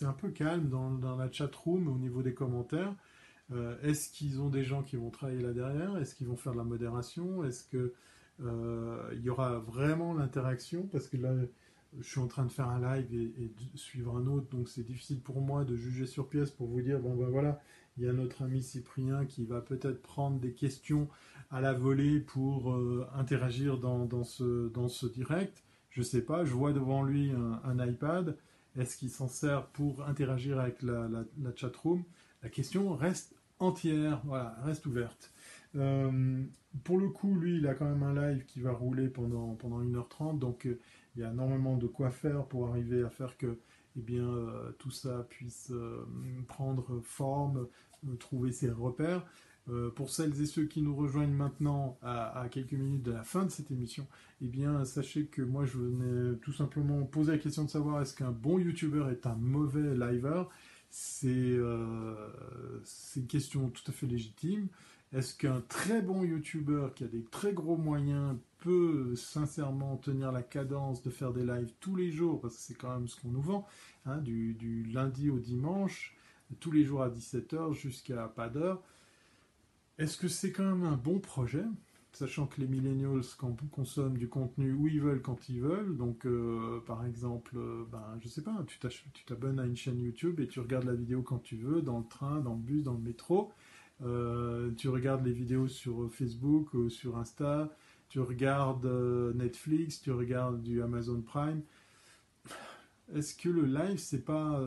un 0.05 0.13
peu 0.13 0.31
calme 0.31 0.69
dans 0.69 1.17
la 1.17 1.31
chat 1.31 1.55
room 1.55 1.89
au 1.89 1.99
niveau 1.99 2.23
des 2.23 2.35
commentaires. 2.35 2.95
Euh, 3.51 3.77
est-ce 3.83 4.11
qu'ils 4.11 4.41
ont 4.41 4.49
des 4.49 4.63
gens 4.63 4.83
qui 4.83 4.97
vont 4.97 5.11
travailler 5.11 5.43
là 5.43 5.53
derrière? 5.53 5.97
Est-ce 5.99 6.15
qu'ils 6.15 6.29
vont 6.29 6.37
faire 6.37 6.53
de 6.53 6.59
la 6.59 6.65
modération? 6.65 7.45
Est-ce 7.45 7.65
qu'il 7.65 7.91
euh, 8.41 9.15
y 9.21 9.29
aura 9.29 9.59
vraiment 9.59 10.15
l'interaction? 10.15 10.87
Parce 10.91 11.09
que 11.09 11.17
là, 11.17 11.35
je 11.99 12.09
suis 12.09 12.21
en 12.21 12.29
train 12.29 12.45
de 12.45 12.51
faire 12.53 12.69
un 12.69 12.81
live 12.97 13.13
et, 13.15 13.49
de 13.49 13.79
suivre 13.79 14.17
un 14.17 14.27
autre, 14.27 14.49
donc 14.51 14.69
c'est 14.69 14.85
difficile 14.85 15.21
pour 15.21 15.41
moi 15.41 15.65
de 15.65 15.77
juger 15.77 16.07
sur 16.07 16.29
pièce 16.29 16.51
pour 16.51 16.67
vous 16.69 16.81
dire 16.81 16.99
bon 17.01 17.15
ben 17.15 17.29
voilà, 17.29 17.61
il 17.99 18.05
y 18.05 18.09
a 18.09 18.13
notre 18.13 18.43
ami 18.43 18.63
Cyprien 18.63 19.27
qui 19.27 19.45
va 19.45 19.61
peut-être 19.61 20.01
prendre 20.01 20.41
des 20.41 20.53
questions 20.53 21.09
à 21.51 21.61
la 21.61 21.75
volée 21.75 22.21
pour 22.21 22.73
euh, 22.73 23.07
interagir 23.15 23.77
dans, 23.77 24.25
ce, 24.25 24.69
dans 24.69 24.89
ce 24.89 25.07
direct. 25.07 25.63
Je 25.91 26.01
sais 26.01 26.23
pas, 26.23 26.47
je 26.47 26.55
vois 26.55 26.73
devant 26.73 27.03
lui 27.03 27.31
un, 27.65 27.87
iPad. 27.87 28.39
Est-ce 28.79 28.97
qu'il 28.97 29.11
s'en 29.11 29.29
sert 29.29 29.67
pour 29.67 30.03
interagir 30.05 30.59
avec 30.59 30.81
la, 30.81 31.07
la, 31.09 31.25
la 31.43 31.55
chat 31.55 31.77
room 31.77 32.03
La 32.43 32.49
question 32.49 32.95
reste 32.95 33.35
entière, 33.61 34.21
voilà, 34.25 34.57
reste 34.65 34.87
ouverte. 34.87 35.33
Euh, 35.77 36.43
pour 36.85 36.99
le 36.99 37.09
coup, 37.09 37.35
lui, 37.35 37.59
il 37.59 37.67
a 37.67 37.75
quand 37.75 37.85
même 37.85 38.03
un 38.03 38.15
live 38.15 38.45
qui 38.45 38.61
va 38.61 38.73
rouler 38.73 39.09
pendant, 39.09 39.55
pendant 39.55 39.83
1h30, 39.83 40.39
donc 40.39 40.67
euh, 40.67 40.79
il 41.15 41.23
y 41.23 41.25
a 41.25 41.31
énormément 41.31 41.77
de 41.77 41.87
quoi 41.87 42.11
faire 42.11 42.45
pour 42.47 42.69
arriver 42.69 43.03
à 43.03 43.11
faire 43.11 43.37
que 43.37 43.59
eh 43.97 44.01
bien, 44.01 44.25
euh, 44.25 44.73
tout 44.79 44.91
ça 44.91 45.27
puisse 45.29 45.73
prendre 46.49 47.01
forme, 47.05 47.69
trouver 48.19 48.51
ses 48.51 48.71
repères. 48.71 49.25
pour 49.95 50.11
celles 50.11 50.41
et 50.41 50.47
ceux 50.47 50.65
qui 50.65 50.83
nous 50.83 50.97
rejoignent 50.97 51.37
maintenant 51.37 51.99
à, 52.03 52.47
quelques 52.51 52.73
minutes 52.73 53.03
de 53.03 53.13
la 53.13 53.23
fin 53.23 53.45
de 53.45 53.51
cette 53.51 53.71
émission, 53.71 54.07
eh 54.41 54.49
bien, 54.49 54.85
sachez 54.85 55.27
que 55.27 55.43
moi, 55.43 55.67
je 55.67 55.79
venais 55.79 56.37
tout 56.39 56.53
simplement 56.53 57.05
poser 57.05 57.33
la 57.33 57.39
question 57.39 57.65
de 57.65 57.71
savoir 57.71 58.03
est-ce 58.03 58.17
qu'un 58.17 58.33
bon 58.33 58.59
YouTuber 58.59 59.07
est 59.13 59.27
un 59.27 59.37
mauvais 59.37 59.95
liver? 59.95 60.45
Euh, 61.25 62.29
c'est 62.85 63.21
une 63.21 63.27
question 63.27 63.71
tout 63.71 63.83
à 63.89 63.93
fait 63.93 64.07
légitime. 64.07 64.69
Est-ce 65.13 65.35
qu'un 65.35 65.61
très 65.61 66.01
bon 66.01 66.25
YouTuber 66.25 66.89
qui 66.95 67.05
a 67.05 67.07
des 67.09 67.25
très 67.25 67.53
gros 67.53 67.77
moyens 67.77 68.37
peut 68.59 69.15
sincèrement 69.15 69.97
tenir 69.99 70.33
la 70.33 70.43
cadence 70.43 71.03
de 71.03 71.11
faire 71.11 71.33
des 71.33 71.45
lives 71.45 71.73
tous 71.81 71.97
les 71.97 72.11
jours, 72.11 72.41
parce 72.41 72.57
que 72.57 72.63
c'est 72.63 72.75
quand 72.75 72.95
même 72.95 73.09
ce 73.09 73.21
qu'on 73.21 73.29
nous 73.29 73.43
vend, 73.43 73.67
hein, 74.07 74.19
du, 74.19 74.55
du, 74.55 74.85
lundi 74.85 75.29
au 75.29 75.39
dimanche, 75.39 76.17
tous 76.61 76.71
les 76.71 76.85
jours 76.85 77.03
à 77.03 77.11
17h 77.11 77.75
jusqu'à 77.75 78.29
pas 78.29 78.49
d'heure 78.49 78.83
Est-ce 79.99 80.17
que 80.17 80.29
c'est 80.29 80.53
quand 80.53 80.65
même 80.65 80.85
un 80.85 80.97
bon 80.97 81.19
projet? 81.19 81.65
Sachant 82.13 82.47
que 82.47 82.61
les 82.61 82.67
millennials 82.67 83.23
consomment 83.71 84.19
du 84.19 84.29
contenu 84.29 84.73
où 84.73 84.87
ils 84.87 85.01
veulent 85.01 85.23
quand 85.23 85.49
ils 85.49 85.61
veulent. 85.61 85.97
Donc, 85.97 86.27
euh, 86.27 86.81
par 86.87 87.07
exemple, 87.07 87.57
euh, 87.57 87.85
ben, 87.91 88.19
sais 88.27 88.43
pas, 88.43 88.65
tu 88.67 89.25
t'abonnes 89.25 89.59
à 89.59 89.67
une 89.67 89.77
chaîne 89.77 90.01
YouTube 90.01 90.41
et 90.41 90.47
tu 90.47 90.61
regardes 90.61 90.85
la 90.85 90.95
vidéo 90.95 91.23
quand 91.23 91.43
tu 91.43 91.57
veux, 91.57 91.81
dans 91.81 91.99
le 91.99 92.07
train, 92.07 92.41
dans 92.41 92.55
le 92.55 92.61
bus, 92.61 92.85
dans 92.85 92.93
le 92.93 93.01
métro. 93.01 93.53
Euh, 94.05 94.71
tu 94.77 94.89
regardes 94.89 95.25
les 95.25 95.33
vidéos 95.33 95.69
sur 95.69 96.13
Facebook 96.13 96.75
ou 96.75 96.91
sur 96.91 97.17
Insta. 97.17 97.75
Tu 98.09 98.21
regardes 98.21 98.87
Netflix, 99.35 100.03
tu 100.03 100.11
regardes 100.11 100.63
du 100.63 100.83
Amazon 100.83 101.23
Prime. 101.23 101.63
Est-ce 103.15 103.35
que 103.35 103.49
le 103.49 103.65
live, 103.65 103.99
c'est 103.99 104.25
pas 104.25 104.61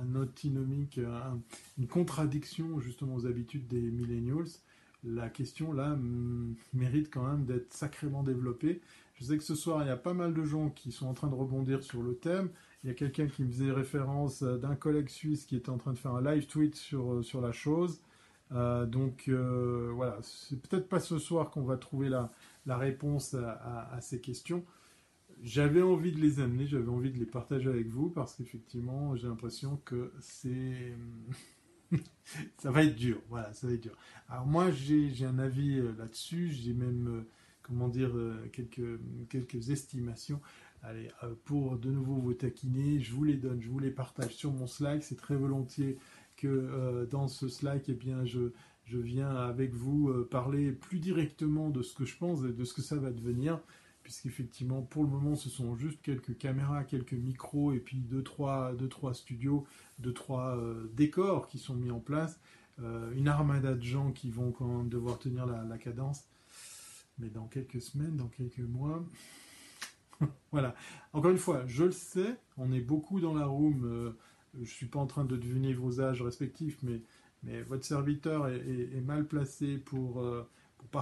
un 0.00 0.14
antinomique, 0.14 1.00
une 1.76 1.88
contradiction 1.88 2.78
justement 2.78 3.16
aux 3.16 3.26
habitudes 3.26 3.66
des 3.66 3.80
millennials? 3.80 4.46
La 5.04 5.28
question 5.28 5.72
là 5.72 5.96
mérite 6.72 7.10
quand 7.12 7.26
même 7.26 7.44
d'être 7.44 7.72
sacrément 7.72 8.22
développée. 8.22 8.80
Je 9.14 9.24
sais 9.24 9.36
que 9.36 9.44
ce 9.44 9.54
soir, 9.54 9.82
il 9.82 9.86
y 9.86 9.90
a 9.90 9.96
pas 9.96 10.14
mal 10.14 10.34
de 10.34 10.44
gens 10.44 10.70
qui 10.70 10.90
sont 10.90 11.06
en 11.06 11.14
train 11.14 11.28
de 11.28 11.34
rebondir 11.34 11.82
sur 11.82 12.02
le 12.02 12.14
thème. 12.16 12.50
Il 12.82 12.88
y 12.88 12.90
a 12.90 12.94
quelqu'un 12.94 13.26
qui 13.26 13.44
me 13.44 13.50
faisait 13.50 13.70
référence 13.70 14.42
d'un 14.42 14.74
collègue 14.74 15.08
suisse 15.08 15.44
qui 15.46 15.56
était 15.56 15.70
en 15.70 15.78
train 15.78 15.92
de 15.92 15.98
faire 15.98 16.14
un 16.14 16.22
live 16.22 16.46
tweet 16.46 16.74
sur, 16.74 17.14
euh, 17.14 17.22
sur 17.22 17.40
la 17.40 17.52
chose. 17.52 18.00
donc 18.50 19.28
voilà, 19.28 20.18
c'est 20.22 20.60
peut-être 20.60 20.88
pas 20.88 21.00
ce 21.00 21.18
soir 21.18 21.50
qu'on 21.50 21.62
va 21.62 21.76
trouver 21.76 22.08
la 22.08 22.76
réponse 22.78 23.34
à, 23.34 23.98
ces 24.00 24.20
questions. 24.20 24.64
J'avais 25.42 25.82
envie 25.82 26.12
de 26.12 26.20
les 26.20 26.40
amener, 26.40 26.66
j'avais 26.66 26.88
envie 26.88 27.10
de 27.10 27.18
les 27.18 27.26
partager 27.26 27.68
avec 27.68 27.88
vous 27.88 28.08
parce 28.08 28.34
qu'effectivement, 28.34 29.16
j'ai 29.16 29.28
l'impression 29.28 29.80
que 29.84 30.12
c'est 30.20 30.94
ça 32.58 32.70
va 32.70 32.84
être 32.84 32.96
dur. 32.96 33.20
Voilà, 33.28 33.52
ça 33.52 33.66
va 33.66 33.74
être 33.74 33.82
dur. 33.82 33.96
Alors 34.28 34.46
moi, 34.46 34.70
j'ai 34.70 35.24
un 35.24 35.38
avis 35.38 35.78
euh, 35.78 35.92
là-dessus. 35.98 36.50
J'ai 36.50 36.72
même, 36.72 37.08
euh, 37.08 37.30
comment 37.62 37.88
dire, 37.88 38.10
euh, 38.14 38.48
quelques, 38.52 39.00
quelques 39.28 39.70
estimations. 39.70 40.40
Allez, 40.82 41.08
pour 41.46 41.78
de 41.78 41.90
nouveau 41.90 42.16
vous 42.16 42.34
taquiner, 42.34 43.00
je 43.00 43.14
vous 43.14 43.24
les 43.24 43.38
donne, 43.38 43.62
je 43.62 43.70
vous 43.70 43.78
les 43.78 43.90
partage 43.90 44.34
sur 44.34 44.52
mon 44.52 44.66
Slack. 44.66 45.02
C'est 45.02 45.16
très 45.16 45.34
volontiers 45.34 45.96
que 46.36 47.08
dans 47.10 47.26
ce 47.26 47.48
Slack, 47.48 47.88
eh 47.88 47.94
bien, 47.94 48.26
je, 48.26 48.52
je 48.84 48.98
viens 48.98 49.34
avec 49.34 49.72
vous 49.72 50.12
parler 50.30 50.72
plus 50.72 50.98
directement 50.98 51.70
de 51.70 51.80
ce 51.80 51.94
que 51.94 52.04
je 52.04 52.14
pense 52.18 52.44
et 52.44 52.52
de 52.52 52.64
ce 52.64 52.74
que 52.74 52.82
ça 52.82 52.96
va 52.96 53.12
devenir 53.12 53.60
puisqu'effectivement, 54.04 54.82
pour 54.82 55.02
le 55.02 55.08
moment, 55.08 55.34
ce 55.34 55.48
sont 55.48 55.74
juste 55.76 56.00
quelques 56.02 56.36
caméras, 56.36 56.84
quelques 56.84 57.14
micros, 57.14 57.72
et 57.72 57.80
puis 57.80 57.96
deux, 57.96 58.22
trois, 58.22 58.74
deux, 58.74 58.88
trois 58.88 59.14
studios, 59.14 59.66
deux, 59.98 60.12
trois 60.12 60.58
euh, 60.58 60.90
décors 60.92 61.48
qui 61.48 61.58
sont 61.58 61.74
mis 61.74 61.90
en 61.90 62.00
place, 62.00 62.38
euh, 62.80 63.10
une 63.14 63.28
armada 63.28 63.74
de 63.74 63.82
gens 63.82 64.12
qui 64.12 64.30
vont 64.30 64.52
quand 64.52 64.66
même 64.66 64.90
devoir 64.90 65.18
tenir 65.18 65.46
la, 65.46 65.78
cadence, 65.78 66.24
mais 67.18 67.30
dans 67.30 67.46
quelques 67.46 67.80
semaines, 67.80 68.16
dans 68.16 68.28
quelques 68.28 68.58
mois, 68.58 69.02
voilà. 70.52 70.76
Encore 71.14 71.30
une 71.30 71.38
fois, 71.38 71.64
je 71.66 71.84
le 71.84 71.92
sais, 71.92 72.36
on 72.58 72.72
est 72.72 72.82
beaucoup 72.82 73.20
dans 73.20 73.34
la 73.34 73.46
room, 73.46 73.84
euh, 73.86 74.10
je 74.54 74.60
ne 74.60 74.66
suis 74.66 74.86
pas 74.86 74.98
en 74.98 75.06
train 75.06 75.24
de 75.24 75.36
deviner 75.36 75.72
vos 75.72 76.02
âges 76.02 76.20
respectifs, 76.20 76.76
mais, 76.82 77.00
mais 77.42 77.62
votre 77.62 77.84
serviteur 77.84 78.48
est 78.48 79.00
mal 79.00 79.26
placé 79.26 79.78
pour 79.78 80.22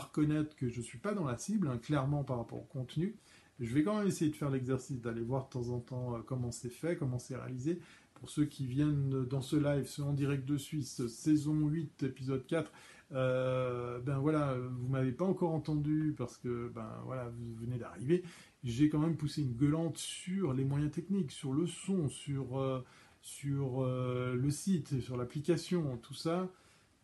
reconnaître 0.00 0.54
que 0.56 0.68
je 0.68 0.80
suis 0.80 0.98
pas 0.98 1.14
dans 1.14 1.24
la 1.24 1.36
cible, 1.36 1.68
hein, 1.68 1.78
clairement 1.78 2.24
par 2.24 2.38
rapport 2.38 2.58
au 2.58 2.64
contenu. 2.64 3.16
Je 3.60 3.72
vais 3.74 3.82
quand 3.82 3.98
même 3.98 4.08
essayer 4.08 4.30
de 4.30 4.36
faire 4.36 4.50
l'exercice 4.50 5.00
d'aller 5.00 5.22
voir 5.22 5.44
de 5.44 5.50
temps 5.50 5.68
en 5.68 5.78
temps 5.80 6.14
euh, 6.14 6.18
comment 6.24 6.50
c'est 6.50 6.70
fait, 6.70 6.96
comment 6.96 7.18
c'est 7.18 7.36
réalisé. 7.36 7.80
Pour 8.14 8.30
ceux 8.30 8.44
qui 8.44 8.66
viennent 8.66 9.24
dans 9.24 9.40
ce 9.40 9.56
live, 9.56 9.86
ce 9.86 10.02
en 10.02 10.12
direct 10.12 10.44
de 10.44 10.56
Suisse, 10.56 11.06
saison 11.08 11.68
8, 11.68 12.04
épisode 12.04 12.46
4, 12.46 12.72
euh, 13.12 13.98
ben 14.00 14.18
voilà, 14.18 14.56
vous 14.56 14.88
m'avez 14.88 15.12
pas 15.12 15.24
encore 15.24 15.52
entendu 15.52 16.14
parce 16.16 16.38
que 16.38 16.70
ben 16.74 16.88
voilà, 17.04 17.28
vous 17.28 17.54
venez 17.54 17.78
d'arriver. 17.78 18.22
J'ai 18.64 18.88
quand 18.88 19.00
même 19.00 19.16
poussé 19.16 19.42
une 19.42 19.54
gueulante 19.54 19.98
sur 19.98 20.54
les 20.54 20.64
moyens 20.64 20.92
techniques, 20.92 21.32
sur 21.32 21.52
le 21.52 21.66
son, 21.66 22.08
sur, 22.08 22.58
euh, 22.58 22.84
sur 23.22 23.84
le 23.84 24.50
site, 24.50 25.00
sur 25.00 25.16
l'application, 25.16 25.98
tout 25.98 26.14
ça 26.14 26.48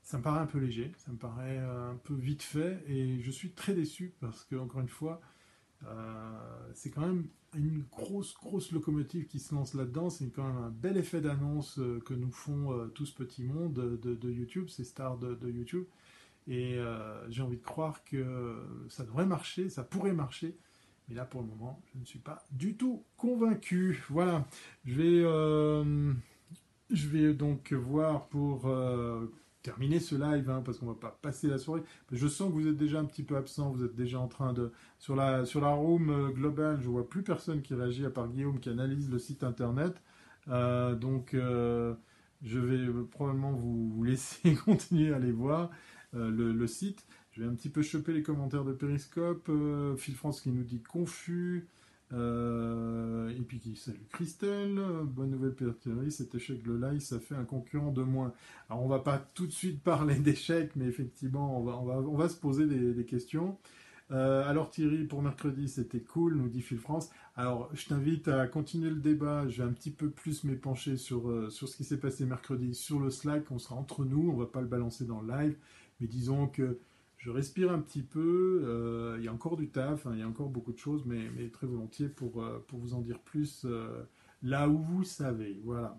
ça 0.08 0.16
me 0.16 0.22
paraît 0.22 0.40
un 0.40 0.46
peu 0.46 0.56
léger, 0.56 0.90
ça 0.96 1.12
me 1.12 1.18
paraît 1.18 1.58
euh, 1.58 1.90
un 1.90 1.96
peu 1.96 2.14
vite 2.14 2.42
fait, 2.42 2.82
et 2.86 3.20
je 3.20 3.30
suis 3.30 3.50
très 3.50 3.74
déçu 3.74 4.14
parce 4.20 4.42
que, 4.42 4.56
encore 4.56 4.80
une 4.80 4.88
fois, 4.88 5.20
euh, 5.86 6.70
c'est 6.72 6.88
quand 6.88 7.02
même 7.02 7.26
une 7.54 7.84
grosse, 7.92 8.32
grosse 8.32 8.72
locomotive 8.72 9.26
qui 9.26 9.38
se 9.38 9.54
lance 9.54 9.74
là-dedans. 9.74 10.08
C'est 10.08 10.30
quand 10.30 10.48
même 10.48 10.64
un 10.64 10.70
bel 10.70 10.96
effet 10.96 11.20
d'annonce 11.20 11.78
euh, 11.78 12.00
que 12.06 12.14
nous 12.14 12.32
font 12.32 12.88
tout 12.94 13.04
ce 13.04 13.14
petit 13.14 13.44
monde 13.44 13.74
de, 13.74 14.30
YouTube, 14.30 14.70
ces 14.70 14.84
stars 14.84 15.18
de, 15.18 15.50
YouTube. 15.50 15.84
Et 16.46 16.78
j'ai 17.28 17.42
envie 17.42 17.58
de 17.58 17.62
croire 17.62 18.02
que 18.04 18.64
ça 18.88 19.04
devrait 19.04 19.26
marcher, 19.26 19.68
ça 19.68 19.84
pourrait 19.84 20.14
marcher. 20.14 20.56
Mais 21.08 21.16
là, 21.16 21.26
pour 21.26 21.42
le 21.42 21.48
moment, 21.48 21.82
je 21.92 21.98
ne 21.98 22.06
suis 22.06 22.18
pas 22.18 22.46
du 22.50 22.76
tout 22.76 23.04
convaincu. 23.18 24.02
Voilà. 24.08 24.48
Je 24.86 24.94
vais, 24.94 25.84
je 26.90 27.08
vais 27.08 27.34
donc 27.34 27.74
voir 27.74 28.28
pour 28.28 28.66
terminer 29.62 30.00
ce 30.00 30.14
live, 30.14 30.48
hein, 30.50 30.62
parce 30.64 30.78
qu'on 30.78 30.86
va 30.86 30.94
pas 30.94 31.18
passer 31.22 31.48
la 31.48 31.58
soirée. 31.58 31.82
Je 32.12 32.26
sens 32.26 32.48
que 32.48 32.54
vous 32.54 32.68
êtes 32.68 32.76
déjà 32.76 33.00
un 33.00 33.04
petit 33.04 33.22
peu 33.22 33.36
absent, 33.36 33.70
vous 33.70 33.84
êtes 33.84 33.94
déjà 33.94 34.18
en 34.20 34.28
train 34.28 34.52
de... 34.52 34.72
Sur 34.98 35.16
la, 35.16 35.44
sur 35.44 35.60
la 35.60 35.70
room 35.70 36.10
euh, 36.10 36.28
globale, 36.30 36.80
je 36.80 36.88
vois 36.88 37.08
plus 37.08 37.22
personne 37.22 37.62
qui 37.62 37.74
réagit, 37.74 38.04
à 38.04 38.10
part 38.10 38.28
Guillaume 38.28 38.60
qui 38.60 38.68
analyse 38.68 39.10
le 39.10 39.18
site 39.18 39.44
internet. 39.44 39.94
Euh, 40.48 40.94
donc, 40.94 41.34
euh, 41.34 41.94
je 42.42 42.58
vais 42.58 42.86
probablement 43.10 43.52
vous, 43.52 44.02
laisser 44.04 44.54
continuer 44.64 45.12
à 45.12 45.16
aller 45.16 45.32
voir 45.32 45.70
le, 46.14 46.52
le, 46.52 46.66
site. 46.66 47.06
Je 47.32 47.42
vais 47.42 47.48
un 47.48 47.54
petit 47.54 47.68
peu 47.68 47.82
choper 47.82 48.12
les 48.12 48.22
commentaires 48.22 48.64
de 48.64 48.72
Periscope. 48.72 49.50
Phil 49.98 50.14
France 50.14 50.40
qui 50.40 50.50
nous 50.50 50.64
dit 50.64 50.82
confus. 50.82 51.68
Euh, 52.14 53.28
et 53.30 53.42
puis 53.42 53.58
qui 53.58 53.76
salue 53.76 53.96
Christelle, 54.10 54.80
bonne 55.04 55.30
nouvelle 55.30 55.54
Thierry, 55.54 56.10
cet 56.10 56.34
échec 56.34 56.64
le 56.64 56.78
live, 56.78 57.00
ça 57.00 57.20
fait 57.20 57.34
un 57.34 57.44
concurrent 57.44 57.92
de 57.92 58.02
moins. 58.02 58.32
Alors 58.70 58.82
on 58.82 58.88
va 58.88 59.00
pas 59.00 59.18
tout 59.34 59.46
de 59.46 59.52
suite 59.52 59.82
parler 59.82 60.14
d'échec, 60.18 60.74
mais 60.74 60.86
effectivement 60.86 61.60
on 61.60 61.64
va, 61.64 61.76
on 61.76 61.84
va, 61.84 61.94
on 61.96 62.16
va 62.16 62.28
se 62.28 62.36
poser 62.36 62.66
des, 62.66 63.04
questions. 63.04 63.58
Euh, 64.10 64.48
alors 64.48 64.70
Thierry, 64.70 65.04
pour 65.04 65.20
mercredi 65.20 65.68
c'était 65.68 66.00
cool, 66.00 66.36
nous 66.36 66.48
dit 66.48 66.62
Phil 66.62 66.78
France. 66.78 67.10
Alors 67.36 67.68
je 67.74 67.86
t'invite 67.86 68.28
à 68.28 68.46
continuer 68.46 68.88
le 68.88 69.00
débat, 69.00 69.46
je 69.48 69.62
vais 69.62 69.68
un 69.68 69.72
petit 69.72 69.90
peu 69.90 70.08
plus 70.08 70.44
m'épancher 70.44 70.96
sur, 70.96 71.28
euh, 71.28 71.50
sur 71.50 71.68
ce 71.68 71.76
qui 71.76 71.84
s'est 71.84 72.00
passé 72.00 72.24
mercredi 72.24 72.74
sur 72.74 73.00
le 73.00 73.10
Slack, 73.10 73.50
on 73.50 73.58
sera 73.58 73.76
entre 73.76 74.06
nous, 74.06 74.30
on 74.30 74.36
va 74.36 74.46
pas 74.46 74.62
le 74.62 74.66
balancer 74.66 75.04
dans 75.04 75.20
le 75.20 75.30
live, 75.30 75.56
mais 76.00 76.06
disons 76.06 76.46
que 76.46 76.78
je 77.28 77.32
respire 77.34 77.70
un 77.70 77.78
petit 77.78 78.00
peu. 78.00 78.62
Euh, 78.64 79.16
il 79.18 79.24
y 79.24 79.28
a 79.28 79.32
encore 79.32 79.58
du 79.58 79.68
taf, 79.68 80.06
hein, 80.06 80.12
il 80.14 80.20
y 80.20 80.22
a 80.22 80.28
encore 80.28 80.48
beaucoup 80.48 80.72
de 80.72 80.78
choses, 80.78 81.04
mais, 81.04 81.28
très 81.50 81.66
volontiers 81.66 82.08
pour, 82.08 82.42
euh, 82.42 82.64
pour 82.68 82.78
vous 82.78 82.94
en 82.94 83.02
dire 83.02 83.18
plus 83.18 83.66
euh, 83.66 84.02
là 84.42 84.66
où 84.66 84.78
vous 84.78 85.04
savez. 85.04 85.60
Voilà. 85.62 85.98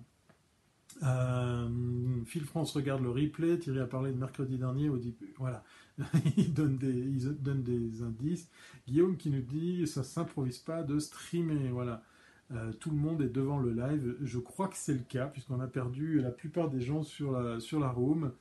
Phil 2.25 2.43
France 2.45 2.73
regarde 2.73 3.03
le 3.03 3.11
replay. 3.11 3.59
Thierry 3.59 3.80
a 3.80 3.86
parlé 3.86 4.11
de 4.11 4.17
mercredi 4.17 4.57
dernier 4.57 4.89
au 4.89 4.97
début. 4.97 5.36
Voilà. 5.38 5.63
il, 6.38 6.51
donne 6.51 6.77
des, 6.77 6.97
il 6.97 7.41
donne 7.43 7.61
des 7.61 8.01
indices. 8.01 8.49
Guillaume 8.88 9.15
qui 9.15 9.30
nous 9.30 9.41
dit 9.41 9.86
ça 9.86 10.03
s'improvise 10.03 10.57
pas 10.57 10.82
de 10.82 10.97
streamer. 10.97 11.69
Voilà. 11.69 12.01
tout 12.80 12.89
le 12.89 12.97
monde 12.97 13.21
est 13.21 13.30
devant 13.30 13.59
le 13.59 13.71
live. 13.71 14.17
Je 14.21 14.39
crois 14.39 14.67
que 14.67 14.77
c'est 14.77 14.95
le 14.95 15.03
cas, 15.07 15.27
puisqu'on 15.27 15.59
a 15.59 15.67
perdu 15.67 16.21
la 16.21 16.32
plupart 16.32 16.69
des 16.69 16.82
gens 16.82 17.03
sur 17.03 17.34
la, 17.34 17.59
sur 17.59 17.80
la 17.80 17.89
room. 17.89 18.32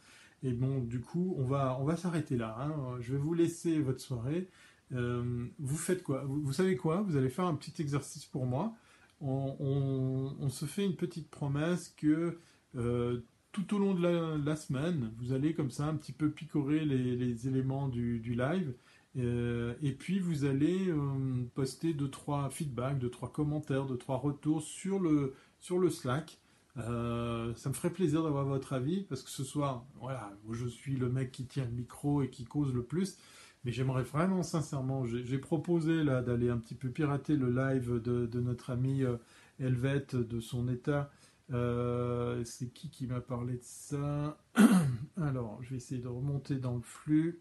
Et 0.42 0.52
bon, 0.52 0.80
du 0.80 1.00
coup, 1.00 1.34
on 1.38 1.44
va, 1.44 1.76
on 1.80 1.84
va 1.84 1.96
s'arrêter 1.96 2.36
là. 2.36 2.56
Hein. 2.60 2.98
Je 3.00 3.12
vais 3.12 3.18
vous 3.18 3.34
laisser 3.34 3.80
votre 3.80 4.00
soirée. 4.00 4.48
Euh, 4.92 5.46
vous 5.58 5.76
faites 5.76 6.02
quoi? 6.02 6.24
Vous, 6.24 6.52
savez 6.52 6.76
quoi? 6.76 7.02
Vous 7.02 7.16
allez 7.16 7.28
faire 7.28 7.46
un 7.46 7.54
petit 7.54 7.80
exercice 7.82 8.24
pour 8.24 8.46
moi. 8.46 8.74
On, 9.20 10.48
se 10.48 10.64
fait 10.64 10.84
une 10.84 10.96
petite 10.96 11.28
promesse 11.28 11.92
que 11.96 12.38
euh, 12.76 13.20
tout 13.52 13.74
au 13.74 13.78
long 13.78 13.94
de 13.94 14.44
la, 14.44 14.56
semaine, 14.56 15.12
vous 15.18 15.32
allez 15.32 15.54
comme 15.54 15.70
ça 15.70 15.86
un 15.86 15.94
petit 15.94 16.12
peu 16.12 16.30
picorer 16.30 16.84
les, 16.84 17.48
éléments 17.48 17.88
du, 17.88 18.20
live. 18.20 18.74
Euh, 19.16 19.74
et 19.82 19.92
puis 19.92 20.20
vous 20.20 20.44
allez 20.44 20.92
poster 21.54 21.94
deux 21.94 22.10
trois 22.10 22.48
feedbacks, 22.50 22.98
deux 22.98 23.10
trois 23.10 23.32
commentaires, 23.32 23.86
deux 23.86 23.98
trois 23.98 24.18
retours 24.18 24.62
sur 24.62 25.00
le 25.00 25.34
sur 25.58 25.78
le 25.78 25.90
Slack. 25.90 26.38
Euh, 26.78 27.52
ça 27.56 27.68
me 27.70 27.74
ferait 27.74 27.92
plaisir 27.92 28.22
d'avoir 28.22 28.44
votre 28.44 28.72
avis 28.72 29.02
parce 29.02 29.22
que 29.22 29.30
ce 29.30 29.42
soir, 29.42 29.84
voilà, 30.00 30.32
je 30.50 30.66
suis 30.66 30.96
le 30.96 31.08
mec 31.08 31.32
qui 31.32 31.44
tient 31.46 31.64
le 31.64 31.72
micro 31.72 32.22
et 32.22 32.30
qui 32.30 32.44
cause 32.44 32.72
le 32.72 32.82
plus, 32.82 33.18
mais 33.64 33.72
j'aimerais 33.72 34.04
vraiment 34.04 34.42
sincèrement, 34.42 35.04
j'ai 35.04 35.38
proposé 35.38 36.04
là 36.04 36.22
d'aller 36.22 36.50
un 36.50 36.58
petit 36.58 36.76
peu 36.76 36.88
pirater 36.90 37.36
le 37.36 37.50
live 37.50 38.00
de, 38.00 38.40
notre 38.40 38.70
ami 38.70 39.02
euh, 39.02 39.16
Helvète 39.58 40.14
de 40.14 40.40
son 40.40 40.68
état. 40.68 41.10
Euh, 41.50 42.44
c'est 42.44 42.68
qui 42.68 42.90
qui 42.90 43.06
m'a 43.06 43.20
parlé 43.20 43.54
de 43.54 43.62
ça? 43.62 44.38
Alors, 45.16 45.60
je 45.62 45.70
vais 45.70 45.76
essayer 45.76 46.00
de 46.00 46.08
remonter 46.08 46.56
dans 46.56 46.76
le 46.76 46.82
flux. 46.82 47.40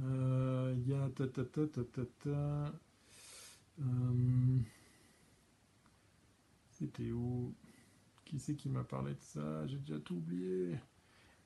Il 0.00 0.88
y 0.88 0.94
a 0.94 1.08
ta 1.14 1.28
ta 1.28 1.44
ta 1.44 1.66
ta 1.66 1.84
ta 1.84 2.02
ta. 2.24 2.72
C'était 6.70 7.12
où? 7.12 7.54
Qui 8.32 8.40
c'est 8.40 8.56
qui 8.56 8.70
m'a 8.70 8.82
parlé 8.84 9.12
de 9.12 9.20
ça? 9.20 9.66
J'ai 9.66 9.78
déjà 9.78 9.98
tout 10.00 10.14
oublié. 10.16 10.78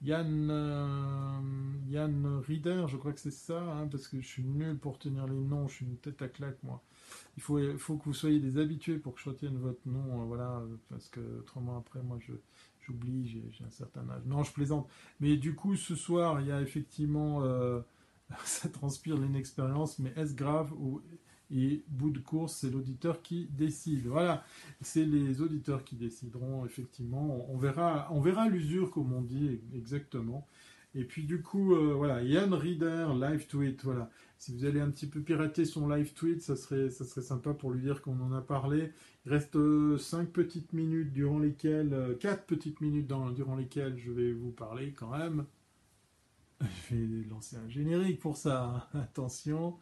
Yann, 0.02 0.48
euh, 0.50 1.40
Yann 1.88 2.40
Rieder, 2.46 2.84
je 2.88 2.96
crois 2.96 3.12
que 3.12 3.20
c'est 3.20 3.30
ça, 3.30 3.60
hein, 3.60 3.88
parce 3.88 4.08
que 4.08 4.20
je 4.20 4.26
suis 4.26 4.44
nul 4.44 4.78
pour 4.78 4.98
tenir 4.98 5.26
les 5.26 5.34
noms, 5.34 5.68
je 5.68 5.74
suis 5.76 5.86
une 5.86 5.96
tête 5.96 6.20
à 6.22 6.28
claque 6.28 6.62
moi. 6.62 6.82
Il 7.36 7.42
faut, 7.42 7.58
faut 7.78 7.96
que 7.96 8.04
vous 8.04 8.14
soyez 8.14 8.38
des 8.38 8.58
habitués 8.58 8.98
pour 8.98 9.14
que 9.14 9.20
je 9.20 9.30
retienne 9.30 9.56
votre 9.58 9.80
nom, 9.86 10.22
euh, 10.22 10.24
voilà, 10.26 10.62
parce 10.90 11.08
que 11.08 11.20
autrement 11.40 11.78
après 11.78 12.02
moi 12.02 12.18
je 12.20 12.34
j'oublie, 12.86 13.26
j'ai 13.28 13.64
un 13.64 13.70
certain 13.70 14.08
âge. 14.10 14.22
Non, 14.26 14.44
je 14.44 14.52
plaisante. 14.52 14.88
Mais 15.20 15.36
du 15.36 15.54
coup, 15.56 15.74
ce 15.76 15.96
soir, 15.96 16.40
il 16.40 16.46
y 16.48 16.52
a 16.52 16.60
effectivement, 16.62 17.42
euh, 17.42 17.80
ça 18.44 18.68
transpire 18.68 19.16
l'inexpérience, 19.18 19.98
mais 19.98 20.12
est-ce 20.16 20.34
grave 20.34 20.72
ou 20.74 21.02
et 21.50 21.84
bout 21.88 22.10
de 22.10 22.18
course, 22.18 22.56
c'est 22.56 22.70
l'auditeur 22.70 23.22
qui 23.22 23.48
décide. 23.50 24.06
Voilà, 24.06 24.44
c'est 24.80 25.04
les 25.04 25.40
auditeurs 25.40 25.84
qui 25.84 25.96
décideront, 25.96 26.64
effectivement. 26.66 27.46
On 27.50 27.56
verra, 27.56 28.08
on 28.10 28.20
verra 28.20 28.48
l'usure, 28.48 28.90
comme 28.90 29.12
on 29.12 29.22
dit 29.22 29.60
exactement. 29.74 30.46
Et 30.96 31.04
puis 31.04 31.24
du 31.24 31.42
coup, 31.42 31.74
euh, 31.74 31.92
voilà, 31.94 32.22
Yann 32.22 32.54
Reader, 32.54 33.08
live 33.20 33.46
tweet, 33.46 33.84
voilà. 33.84 34.10
Si 34.38 34.52
vous 34.52 34.64
allez 34.64 34.80
un 34.80 34.90
petit 34.90 35.06
peu 35.06 35.20
pirater 35.20 35.66
son 35.66 35.88
live 35.88 36.14
tweet, 36.14 36.40
ça 36.40 36.56
serait, 36.56 36.90
ça 36.90 37.04
serait 37.04 37.22
sympa 37.22 37.52
pour 37.52 37.70
lui 37.70 37.82
dire 37.82 38.00
qu'on 38.00 38.18
en 38.20 38.32
a 38.32 38.40
parlé. 38.40 38.92
Il 39.26 39.32
reste 39.32 39.52
5 39.52 39.58
euh, 39.58 40.24
petites 40.32 40.72
minutes 40.72 41.12
durant 41.12 41.38
lesquelles, 41.38 42.16
4 42.20 42.32
euh, 42.32 42.42
petites 42.46 42.80
minutes 42.80 43.06
durant 43.06 43.56
lesquelles 43.56 43.98
je 43.98 44.10
vais 44.10 44.32
vous 44.32 44.52
parler 44.52 44.92
quand 44.92 45.10
même. 45.10 45.44
Je 46.88 46.94
vais 46.94 47.28
lancer 47.28 47.56
un 47.56 47.68
générique 47.68 48.18
pour 48.18 48.38
ça. 48.38 48.88
Attention, 48.94 49.76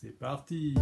c'est 0.00 0.16
parti. 0.16 0.74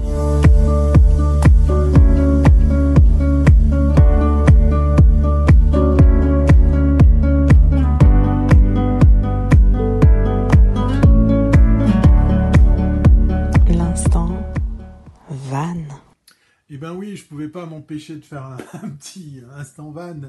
Eh 16.69 16.79
ben 16.79 16.93
oui, 16.93 17.17
je 17.17 17.25
pouvais 17.25 17.49
pas 17.49 17.65
m'empêcher 17.65 18.17
de 18.17 18.21
faire 18.25 18.45
un, 18.75 18.91
petit 18.91 19.41
instant 19.55 19.93
van 19.93 20.21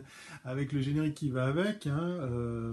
avec 0.45 0.71
le 0.71 0.79
générique 0.79 1.15
qui 1.15 1.29
va 1.29 1.45
avec. 1.47 1.87
Hein. 1.87 1.99
Euh, 1.99 2.71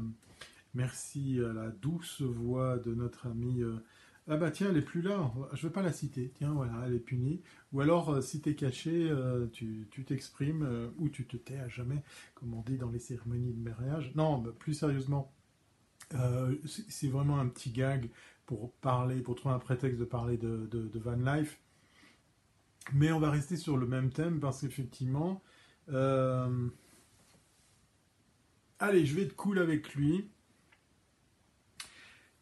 merci 0.75 1.41
à 1.41 1.53
la 1.53 1.71
douce 1.71 2.23
voix 2.23 2.79
de 2.79 2.95
notre 2.95 3.27
amie. 3.27 3.63
Euh, 3.63 3.83
ah 4.29 4.37
bah 4.37 4.51
tiens, 4.51 4.69
elle 4.71 4.77
est 4.79 4.83
plus 4.83 5.03
là. 5.03 5.33
Je 5.53 5.67
vais 5.67 5.73
pas 5.73 5.83
la 5.83 5.93
citer. 5.93 6.33
Tiens, 6.37 6.53
voilà, 6.53 6.73
elle 6.87 6.95
est 6.95 6.99
punie. 6.99 7.43
Ou 7.73 7.81
alors, 7.81 8.11
euh, 8.11 8.21
si 8.23 8.41
tu 8.41 8.51
es 8.51 8.55
caché, 8.55 9.13
tu 9.53 9.87
t'exprimes 10.07 10.93
ou 10.99 11.09
tu 11.09 11.27
te 11.27 11.37
tais 11.37 11.59
à 11.59 11.69
jamais, 11.69 12.03
comme 12.35 12.55
on 12.55 12.63
dit 12.63 12.79
dans 12.79 12.91
les 12.91 12.99
cérémonies 12.99 13.53
de 13.53 13.61
mariage. 13.61 14.13
Non, 14.15 14.39
bah, 14.39 14.53
plus 14.59 14.75
sérieusement, 14.75 15.33
c'est 16.65 17.09
vraiment 17.09 17.39
un 17.39 17.49
petit 17.49 17.71
gag 17.71 18.09
pour 18.47 18.73
parler, 18.75 19.21
pour 19.21 19.35
trouver 19.35 19.55
un 19.55 19.59
prétexte 19.59 19.99
de 19.99 20.05
parler 20.05 20.37
de, 20.39 20.67
de 20.71 20.99
van 20.99 21.17
life. 21.17 21.59
Mais 22.93 23.13
on 23.13 23.21
va 23.21 23.31
rester 23.31 23.57
sur 23.57 23.77
le 23.77 23.87
même 23.87 24.11
thème 24.11 24.41
parce 24.41 24.61
qu'effectivement, 24.61 25.43
euh, 25.91 26.69
allez, 28.79 29.07
je 29.07 29.15
vais 29.15 29.23
être 29.23 29.37
cool 29.37 29.59
avec 29.59 29.95
lui. 29.95 30.29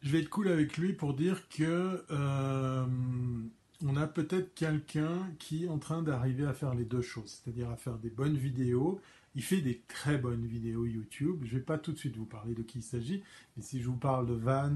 Je 0.03 0.11
vais 0.11 0.20
être 0.20 0.30
cool 0.30 0.48
avec 0.48 0.78
lui 0.78 0.94
pour 0.94 1.14
dire 1.14 1.48
que 1.48 2.05
euh, 2.11 2.86
on 3.84 3.96
a 3.96 4.07
peut-être 4.09 4.53
quelqu'un 4.55 5.30
qui 5.38 5.64
est 5.64 5.68
en 5.68 5.78
train 5.78 6.03
d'arriver 6.03 6.44
à 6.44 6.53
faire 6.53 6.74
les 6.74 6.84
deux 6.84 7.03
choses, 7.03 7.40
c'est-à-dire 7.42 7.70
à 7.70 7.76
faire 7.76 7.98
des 7.98 8.11
bonnes 8.11 8.36
vidéos. 8.36 9.00
Il 9.36 9.44
fait 9.44 9.61
des 9.61 9.80
très 9.86 10.18
bonnes 10.18 10.44
vidéos 10.44 10.86
YouTube. 10.86 11.42
Je 11.44 11.55
ne 11.55 11.59
vais 11.59 11.64
pas 11.64 11.78
tout 11.78 11.92
de 11.92 11.98
suite 11.98 12.16
vous 12.16 12.26
parler 12.26 12.53
de 12.53 12.62
qui 12.62 12.78
il 12.78 12.82
s'agit, 12.82 13.22
mais 13.57 13.62
si 13.62 13.80
je 13.80 13.86
vous 13.86 13.96
parle 13.96 14.26
de 14.26 14.34
Van, 14.34 14.74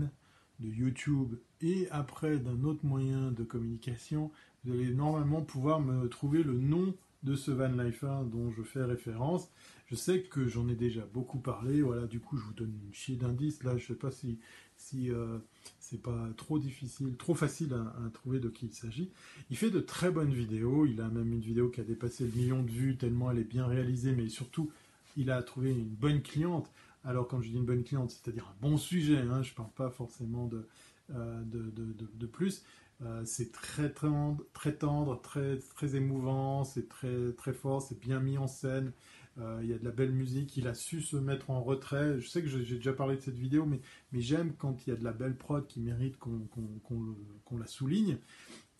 de 0.60 0.68
YouTube 0.68 1.34
et 1.60 1.88
après 1.90 2.38
d'un 2.38 2.62
autre 2.62 2.86
moyen 2.86 3.32
de 3.32 3.42
communication, 3.42 4.30
vous 4.64 4.74
allez 4.74 4.94
normalement 4.94 5.42
pouvoir 5.42 5.80
me 5.80 6.08
trouver 6.08 6.44
le 6.44 6.54
nom 6.54 6.94
de 7.24 7.34
ce 7.34 7.50
Van 7.50 7.68
Lifer 7.68 8.20
dont 8.30 8.52
je 8.52 8.62
fais 8.62 8.84
référence. 8.84 9.50
Je 9.86 9.96
sais 9.96 10.22
que 10.22 10.48
j'en 10.48 10.68
ai 10.68 10.74
déjà 10.74 11.06
beaucoup 11.12 11.38
parlé, 11.38 11.82
voilà, 11.82 12.06
du 12.06 12.20
coup 12.20 12.36
je 12.36 12.44
vous 12.44 12.54
donne 12.54 12.78
une 12.86 12.94
chier 12.94 13.16
d'indices, 13.16 13.62
là 13.62 13.76
je 13.76 13.82
ne 13.82 13.88
sais 13.88 13.94
pas 13.94 14.10
si, 14.10 14.38
si 14.76 15.10
euh, 15.10 15.38
c'est 15.80 16.00
pas 16.00 16.28
trop 16.36 16.58
difficile, 16.58 17.16
trop 17.16 17.34
facile 17.34 17.74
à, 17.74 18.10
trouver 18.10 18.40
de 18.40 18.48
qui 18.48 18.66
il 18.66 18.74
s'agit. 18.74 19.10
Il 19.50 19.56
fait 19.56 19.70
de 19.70 19.80
très 19.80 20.10
bonnes 20.10 20.32
vidéos, 20.32 20.86
il 20.86 21.00
a 21.00 21.08
même 21.08 21.32
une 21.32 21.40
vidéo 21.40 21.70
qui 21.70 21.80
a 21.80 21.84
dépassé 21.84 22.24
le 22.24 22.32
million 22.32 22.62
de 22.62 22.70
vues 22.70 22.96
tellement 22.96 23.30
elle 23.30 23.38
est 23.38 23.44
bien 23.44 23.66
réalisée, 23.66 24.12
mais 24.12 24.28
surtout 24.28 24.70
il 25.16 25.30
a 25.30 25.42
trouvé 25.42 25.70
une 25.70 25.84
bonne 25.84 26.22
cliente. 26.22 26.70
Alors 27.04 27.28
quand 27.28 27.40
je 27.40 27.50
dis 27.50 27.56
une 27.56 27.64
bonne 27.64 27.84
cliente, 27.84 28.10
c'est-à-dire 28.10 28.46
un 28.46 28.68
bon 28.68 28.76
sujet, 28.76 29.18
hein, 29.18 29.42
je 29.42 29.50
ne 29.50 29.56
parle 29.56 29.70
pas 29.76 29.90
forcément 29.90 30.46
de, 30.46 30.66
euh, 31.14 31.42
de, 31.44 31.70
de, 31.70 32.26
plus, 32.26 32.64
euh, 33.02 33.22
c'est 33.24 33.52
très, 33.52 33.90
très, 33.90 34.08
très 34.52 34.74
tendre, 34.74 35.20
très, 35.20 35.58
très 35.76 35.94
émouvant, 35.94 36.64
c'est 36.64 36.88
très, 36.88 37.32
très 37.36 37.52
fort, 37.52 37.80
c'est 37.80 37.98
bien 38.00 38.18
mis 38.18 38.38
en 38.38 38.48
scène. 38.48 38.92
Euh, 39.38 39.60
il 39.62 39.68
y 39.68 39.74
a 39.74 39.78
de 39.78 39.84
la 39.84 39.90
belle 39.90 40.12
musique, 40.12 40.56
il 40.56 40.66
a 40.66 40.74
su 40.74 41.00
se 41.02 41.16
mettre 41.16 41.50
en 41.50 41.62
retrait. 41.62 42.20
Je 42.20 42.28
sais 42.28 42.42
que 42.42 42.48
j'ai 42.48 42.76
déjà 42.76 42.92
parlé 42.92 43.16
de 43.16 43.20
cette 43.20 43.38
vidéo, 43.38 43.66
mais, 43.66 43.80
mais 44.12 44.20
j'aime 44.20 44.54
quand 44.56 44.86
il 44.86 44.90
y 44.90 44.92
a 44.92 44.96
de 44.96 45.04
la 45.04 45.12
belle 45.12 45.36
prod 45.36 45.66
qui 45.66 45.80
mérite 45.80 46.16
qu'on 46.16 47.58
la 47.58 47.66
souligne. 47.66 48.18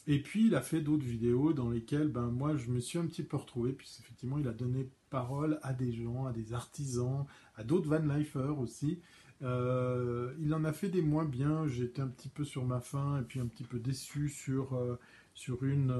Et 0.08 0.22
puis 0.22 0.46
il 0.46 0.54
a 0.54 0.62
fait 0.62 0.80
d'autres 0.80 1.04
vidéos 1.04 1.52
dans 1.52 1.68
lesquelles 1.68 2.08
ben, 2.08 2.28
moi 2.28 2.56
je 2.56 2.70
me 2.70 2.78
suis 2.78 2.98
un 2.98 3.06
petit 3.06 3.24
peu 3.24 3.36
retrouvé, 3.36 3.72
puisqu'effectivement 3.72 4.38
effectivement 4.38 4.38
il 4.38 4.48
a 4.48 4.52
donné 4.52 4.88
parole 5.10 5.58
à 5.62 5.72
des 5.72 5.92
gens, 5.92 6.26
à 6.26 6.32
des 6.32 6.52
artisans, 6.52 7.26
à 7.56 7.64
d'autres 7.64 7.88
van 7.88 8.14
lifers 8.16 8.58
aussi, 8.58 9.00
euh, 9.42 10.32
il 10.40 10.54
en 10.54 10.64
a 10.64 10.72
fait 10.72 10.88
des 10.88 11.02
moins 11.02 11.24
bien. 11.24 11.66
J'étais 11.66 12.02
un 12.02 12.08
petit 12.08 12.28
peu 12.28 12.44
sur 12.44 12.64
ma 12.64 12.80
faim 12.80 13.18
et 13.20 13.24
puis 13.24 13.40
un 13.40 13.46
petit 13.46 13.64
peu 13.64 13.78
déçu 13.78 14.28
sur, 14.28 14.74
euh, 14.74 14.96
sur 15.34 15.64
une, 15.64 15.90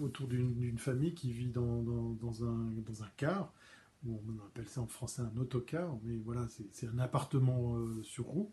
autour 0.00 0.28
d'une 0.28 0.78
famille 0.78 1.14
qui 1.14 1.32
vit 1.32 1.50
dans, 1.50 1.82
dans, 1.82 2.44
un, 2.44 2.70
dans 2.86 3.02
un 3.02 3.08
car. 3.16 3.52
On 4.06 4.46
appelle 4.46 4.68
ça 4.68 4.80
en 4.80 4.86
français 4.86 5.22
un 5.22 5.36
autocar, 5.38 5.98
mais 6.02 6.16
voilà, 6.18 6.46
c'est 6.72 6.88
un 6.88 6.98
appartement 6.98 7.76
sur 8.02 8.24
roue. 8.26 8.52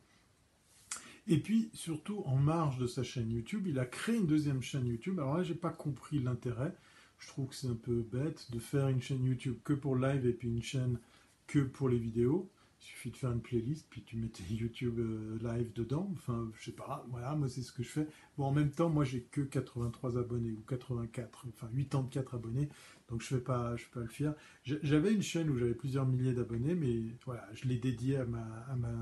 Et 1.27 1.39
puis, 1.39 1.69
surtout, 1.73 2.23
en 2.25 2.35
marge 2.35 2.77
de 2.79 2.87
sa 2.87 3.03
chaîne 3.03 3.31
YouTube, 3.31 3.67
il 3.67 3.79
a 3.79 3.85
créé 3.85 4.17
une 4.17 4.27
deuxième 4.27 4.61
chaîne 4.61 4.87
YouTube. 4.87 5.19
Alors 5.19 5.37
là, 5.37 5.43
j'ai 5.43 5.55
pas 5.55 5.69
compris 5.69 6.19
l'intérêt. 6.19 6.75
Je 7.19 7.27
trouve 7.27 7.49
que 7.49 7.55
c'est 7.55 7.67
un 7.67 7.75
peu 7.75 8.01
bête 8.01 8.51
de 8.51 8.59
faire 8.59 8.87
une 8.87 9.01
chaîne 9.01 9.23
YouTube 9.23 9.57
que 9.63 9.73
pour 9.73 9.95
live 9.95 10.25
et 10.25 10.33
puis 10.33 10.49
une 10.49 10.63
chaîne 10.63 10.99
que 11.45 11.59
pour 11.59 11.89
les 11.89 11.99
vidéos. 11.99 12.49
Il 12.81 12.85
suffit 12.85 13.11
de 13.11 13.17
faire 13.17 13.31
une 13.31 13.41
playlist, 13.41 13.85
puis 13.89 14.01
tu 14.03 14.17
mets 14.17 14.27
tes 14.27 14.43
YouTube 14.53 14.97
euh, 14.99 15.37
live 15.41 15.71
dedans. 15.73 16.09
Enfin, 16.13 16.49
je 16.55 16.65
sais 16.65 16.71
pas, 16.71 17.05
voilà, 17.09 17.35
moi 17.35 17.47
c'est 17.47 17.61
ce 17.61 17.71
que 17.71 17.83
je 17.83 17.89
fais. 17.89 18.07
Bon, 18.37 18.45
en 18.45 18.51
même 18.51 18.71
temps, 18.71 18.89
moi 18.89 19.03
j'ai 19.03 19.21
que 19.21 19.41
83 19.41 20.17
abonnés, 20.17 20.51
ou 20.51 20.61
84, 20.67 21.45
enfin 21.49 21.67
84 21.75 22.35
abonnés, 22.35 22.69
donc 23.07 23.21
je 23.21 23.33
ne 23.33 23.39
vais, 23.39 23.43
pas, 23.43 23.75
je 23.75 23.85
pas 23.87 23.99
le 23.99 24.07
faire. 24.07 24.33
J'avais 24.63 25.13
une 25.13 25.21
chaîne 25.21 25.49
où 25.49 25.57
j'avais 25.57 25.75
plusieurs 25.75 26.07
milliers 26.07 26.33
d'abonnés, 26.33 26.73
mais 26.73 27.03
voilà, 27.25 27.47
je 27.53 27.67
l'ai 27.67 27.77
dédiée 27.77 28.17
à, 28.17 28.25
ma, 28.25 28.43
à, 28.69 28.75
ma, 28.75 28.93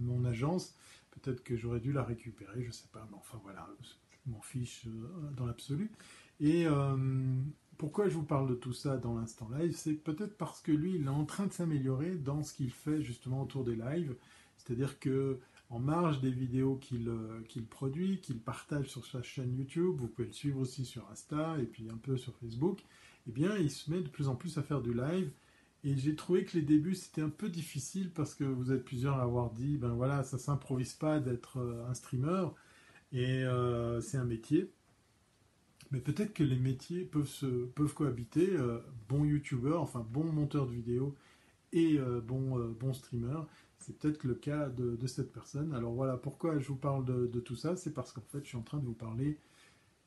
mon 0.00 0.24
agence. 0.24 0.74
Peut-être 1.12 1.44
que 1.44 1.56
j'aurais 1.56 1.80
dû 1.80 1.92
la 1.92 2.02
récupérer, 2.02 2.64
je 2.64 2.72
sais 2.72 2.88
pas, 2.92 3.06
mais 3.10 3.16
enfin 3.16 3.38
voilà, 3.42 3.68
je 3.80 4.30
m'en 4.30 4.40
fiche 4.40 4.86
euh, 4.86 5.30
dans 5.36 5.46
l'absolu. 5.46 5.90
Et 6.40 6.66
euh, 6.66 6.96
pourquoi 7.78 8.08
je 8.08 8.14
vous 8.14 8.24
parle 8.24 8.48
de 8.48 8.54
tout 8.54 8.72
ça 8.72 8.96
dans 8.96 9.14
l'instant 9.14 9.48
live 9.56 9.74
C'est 9.74 9.94
peut-être 9.94 10.36
parce 10.36 10.60
que 10.60 10.72
lui, 10.72 10.96
il 10.96 11.04
est 11.04 11.08
en 11.08 11.24
train 11.24 11.46
de 11.46 11.52
s'améliorer 11.52 12.16
dans 12.16 12.42
ce 12.42 12.52
qu'il 12.52 12.70
fait 12.70 13.02
justement 13.02 13.42
autour 13.42 13.64
des 13.64 13.76
lives. 13.76 14.14
C'est-à-dire 14.58 14.98
que 14.98 15.38
en 15.70 15.78
marge 15.78 16.20
des 16.20 16.30
vidéos 16.30 16.76
qu'il 16.76 17.08
euh, 17.08 17.40
produit, 17.70 18.20
qu'il 18.20 18.38
partage 18.40 18.86
sur 18.88 19.06
sa 19.06 19.22
chaîne 19.22 19.54
YouTube, 19.56 19.96
vous 19.98 20.08
pouvez 20.08 20.26
le 20.26 20.32
suivre 20.32 20.60
aussi 20.60 20.84
sur 20.84 21.08
Insta 21.10 21.56
et 21.60 21.66
puis 21.66 21.88
un 21.90 21.96
peu 21.96 22.16
sur 22.16 22.34
Facebook, 22.36 22.80
eh 23.28 23.32
bien, 23.32 23.56
il 23.56 23.70
se 23.70 23.90
met 23.90 24.00
de 24.00 24.08
plus 24.08 24.28
en 24.28 24.34
plus 24.34 24.58
à 24.58 24.62
faire 24.62 24.80
du 24.80 24.94
live. 24.94 25.30
Et 25.84 25.96
j'ai 25.96 26.16
trouvé 26.16 26.44
que 26.44 26.56
les 26.56 26.62
débuts, 26.62 26.94
c'était 26.94 27.22
un 27.22 27.28
peu 27.28 27.48
difficile 27.48 28.10
parce 28.10 28.34
que 28.34 28.44
vous 28.44 28.72
êtes 28.72 28.84
plusieurs 28.84 29.18
à 29.18 29.22
avoir 29.22 29.50
dit, 29.52 29.76
ben 29.76 29.90
voilà, 29.90 30.24
ça 30.24 30.38
s'improvise 30.38 30.94
pas 30.94 31.20
d'être 31.20 31.58
euh, 31.58 31.86
un 31.88 31.94
streamer 31.94 32.48
et 33.12 33.44
euh, 33.44 34.00
c'est 34.00 34.16
un 34.16 34.24
métier. 34.24 34.72
Mais 35.90 36.00
peut-être 36.00 36.34
que 36.34 36.44
les 36.44 36.58
métiers 36.58 37.04
peuvent, 37.04 37.28
se, 37.28 37.46
peuvent 37.46 37.94
cohabiter. 37.94 38.50
Euh, 38.50 38.78
bon 39.08 39.24
youtubeur, 39.24 39.80
enfin 39.80 40.06
bon 40.10 40.24
monteur 40.24 40.66
de 40.66 40.72
vidéos 40.72 41.14
et 41.72 41.98
euh, 41.98 42.20
bon, 42.20 42.58
euh, 42.58 42.68
bon 42.78 42.92
streamer. 42.92 43.40
C'est 43.78 43.98
peut-être 43.98 44.24
le 44.24 44.34
cas 44.34 44.68
de, 44.68 45.06
cette 45.06 45.32
personne. 45.32 45.72
Alors 45.72 45.92
voilà, 45.92 46.16
pourquoi 46.16 46.58
je 46.58 46.68
vous 46.68 46.76
parle 46.76 47.04
de, 47.04 47.40
tout 47.40 47.56
ça 47.56 47.76
C'est 47.76 47.94
parce 47.94 48.12
qu'en 48.12 48.24
fait, 48.28 48.40
je 48.42 48.48
suis 48.48 48.56
en 48.56 48.62
train 48.62 48.78
de 48.78 48.84
vous 48.84 48.92
parler 48.92 49.38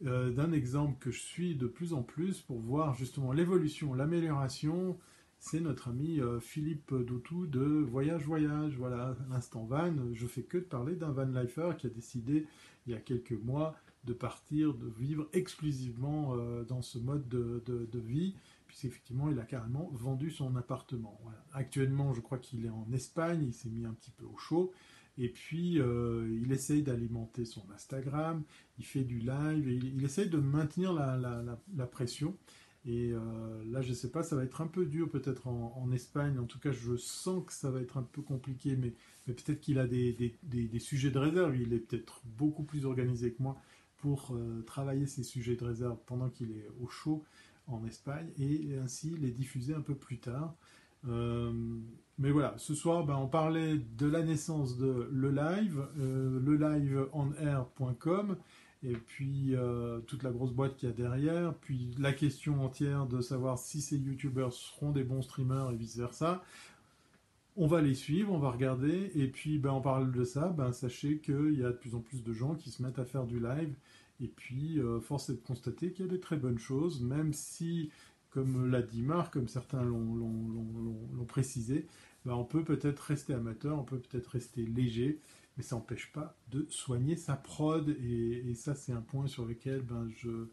d'un 0.01 0.51
exemple 0.51 0.97
que 0.99 1.11
je 1.11 1.19
suis 1.19 1.55
de 1.55 1.67
plus 1.67 1.93
en 1.93 2.01
plus 2.01 2.41
pour 2.41 2.59
voir 2.59 2.95
justement 2.95 3.32
l'évolution, 3.32 3.93
l'amélioration. 3.93 4.97
C'est 5.39 5.61
notre 5.61 5.88
ami 5.88 6.19
Philippe 6.41 6.93
Doutou 6.93 7.47
de 7.47 7.61
Voyage 7.61 8.25
Voyage. 8.25 8.75
Voilà, 8.77 9.15
l'instant 9.29 9.63
van. 9.63 9.93
Je 10.13 10.27
fais 10.27 10.43
que 10.43 10.57
de 10.57 10.63
parler 10.63 10.95
d'un 10.95 11.11
van 11.11 11.25
lifer 11.25 11.71
qui 11.77 11.88
a 11.88 11.89
décidé 11.89 12.45
il 12.86 12.93
y 12.93 12.95
a 12.95 12.99
quelques 12.99 13.32
mois 13.32 13.75
de 14.03 14.13
partir, 14.13 14.73
de 14.73 14.89
vivre 14.99 15.29
exclusivement 15.33 16.35
euh, 16.35 16.63
dans 16.63 16.81
ce 16.81 16.97
mode 16.97 17.27
de, 17.27 17.99
vie, 17.99 18.35
puisqu'effectivement, 18.67 19.29
il 19.29 19.39
a 19.39 19.43
carrément 19.43 19.89
vendu 19.93 20.31
son 20.31 20.55
appartement. 20.55 21.19
Actuellement, 21.53 22.13
je 22.13 22.21
crois 22.21 22.39
qu'il 22.39 22.65
est 22.65 22.69
en 22.69 22.87
Espagne, 22.93 23.43
il 23.45 23.53
s'est 23.53 23.69
mis 23.69 23.85
un 23.85 23.93
petit 23.93 24.11
peu 24.11 24.25
au 24.25 24.37
chaud, 24.37 24.71
et 25.17 25.29
puis 25.29 25.79
euh, 25.79 26.27
il 26.41 26.51
essaye 26.51 26.81
d'alimenter 26.81 27.45
son 27.45 27.63
Instagram, 27.73 28.43
il 28.79 28.85
fait 28.85 29.03
du 29.03 29.19
live, 29.19 29.69
il, 29.69 30.03
essaye 30.03 30.29
de 30.29 30.37
maintenir 30.37 30.93
la, 30.93 31.85
pression. 31.85 32.35
Et 32.83 33.11
euh, 33.11 33.19
là, 33.69 33.81
je 33.83 33.89
ne 33.89 33.93
sais 33.93 34.09
pas, 34.09 34.23
ça 34.23 34.35
va 34.35 34.43
être 34.43 34.61
un 34.61 34.67
peu 34.67 34.87
dur 34.87 35.11
peut-être 35.11 35.47
en, 35.47 35.91
Espagne. 35.91 36.39
En 36.39 36.45
tout 36.45 36.57
cas, 36.57 36.71
je 36.71 36.95
sens 36.95 37.45
que 37.45 37.53
ça 37.53 37.69
va 37.69 37.81
être 37.81 37.97
un 37.97 38.03
peu 38.03 38.23
compliqué, 38.23 38.75
mais, 38.75 38.93
peut-être 39.27 39.59
qu'il 39.59 39.77
a 39.77 39.85
des, 39.85 40.13
des, 40.41 40.79
sujets 40.79 41.11
de 41.11 41.19
réserve. 41.19 41.55
Il 41.55 41.73
est 41.73 41.79
peut-être 41.79 42.21
beaucoup 42.25 42.63
plus 42.63 42.85
organisé 42.85 43.31
que 43.31 43.43
moi 43.43 43.61
pour 44.01 44.31
euh, 44.33 44.63
travailler 44.63 45.05
ces 45.05 45.23
sujets 45.23 45.55
de 45.55 45.63
réserve 45.63 45.97
pendant 46.05 46.29
qu'il 46.29 46.51
est 46.51 46.67
au 46.81 46.87
chaud 46.89 47.23
en 47.67 47.85
Espagne 47.85 48.27
et 48.37 48.77
ainsi 48.83 49.15
les 49.17 49.31
diffuser 49.31 49.73
un 49.73 49.81
peu 49.81 49.95
plus 49.95 50.17
tard. 50.17 50.55
Euh, 51.07 51.53
mais 52.17 52.31
voilà, 52.31 52.55
ce 52.57 52.75
soir, 52.75 53.05
ben, 53.05 53.15
on 53.15 53.27
parlait 53.27 53.77
de 53.77 54.07
la 54.07 54.23
naissance 54.23 54.77
de 54.77 55.07
le 55.11 55.31
live, 55.31 55.81
euh, 55.99 56.39
le 56.39 56.55
live 56.57 57.07
air.com, 57.39 58.35
et 58.83 58.93
puis 58.93 59.53
toute 60.07 60.23
la 60.23 60.31
grosse 60.31 60.53
boîte 60.53 60.75
qu'il 60.75 60.89
y 60.89 60.91
a 60.91 60.95
derrière, 60.95 61.53
puis 61.53 61.91
la 61.99 62.13
question 62.13 62.65
entière 62.65 63.05
de 63.05 63.21
savoir 63.21 63.59
si 63.59 63.79
ces 63.79 63.95
youtubeurs 63.95 64.53
seront 64.53 64.91
des 64.91 65.03
bons 65.03 65.21
streamers 65.21 65.69
et 65.69 65.75
vice 65.75 65.97
versa. 65.97 66.43
On 67.55 67.67
va 67.67 67.81
les 67.81 67.95
suivre, 67.95 68.31
on 68.31 68.39
va 68.39 68.51
regarder, 68.51 69.11
et 69.15 69.27
puis 69.27 69.59
ben, 69.59 69.71
on 69.71 69.81
parle 69.81 70.11
de 70.11 70.23
ça, 70.23 70.49
ben, 70.49 70.71
sachez 70.71 71.19
qu'il 71.19 71.59
y 71.59 71.63
a 71.63 71.71
de 71.71 71.77
plus 71.77 71.95
en 71.95 71.99
plus 71.99 72.23
de 72.23 72.33
gens 72.33 72.55
qui 72.55 72.71
se 72.71 72.81
mettent 72.81 72.99
à 72.99 73.05
faire 73.05 73.25
du 73.25 73.39
live, 73.39 73.75
et 74.21 74.27
puis 74.27 74.79
euh, 74.79 74.99
force 74.99 75.29
est 75.29 75.33
de 75.33 75.41
constater 75.41 75.91
qu'il 75.91 76.05
y 76.05 76.07
a 76.07 76.11
des 76.11 76.19
très 76.19 76.37
bonnes 76.37 76.59
choses, 76.59 77.01
même 77.01 77.33
si, 77.33 77.91
comme 78.29 78.69
l'a 78.71 78.81
dit 78.81 79.01
Marc, 79.01 79.33
comme 79.33 79.47
certains 79.47 79.83
l'ont 79.83 81.25
précisé, 81.27 81.87
ben, 82.25 82.33
on 82.33 82.45
peut 82.45 82.63
peut-être 82.63 82.99
rester 82.99 83.33
amateur, 83.33 83.77
on 83.77 83.83
peut 83.83 83.99
peut-être 83.99 84.27
rester 84.27 84.65
léger, 84.65 85.19
mais 85.57 85.63
ça 85.63 85.75
n'empêche 85.75 86.11
pas 86.13 86.37
de 86.51 86.65
soigner 86.69 87.17
sa 87.17 87.35
prod, 87.35 87.89
et, 87.89 88.49
et 88.49 88.55
ça 88.55 88.75
c'est 88.75 88.93
un 88.93 89.01
point 89.01 89.27
sur 89.27 89.45
lequel 89.45 89.81
ben, 89.81 90.07
je 90.15 90.47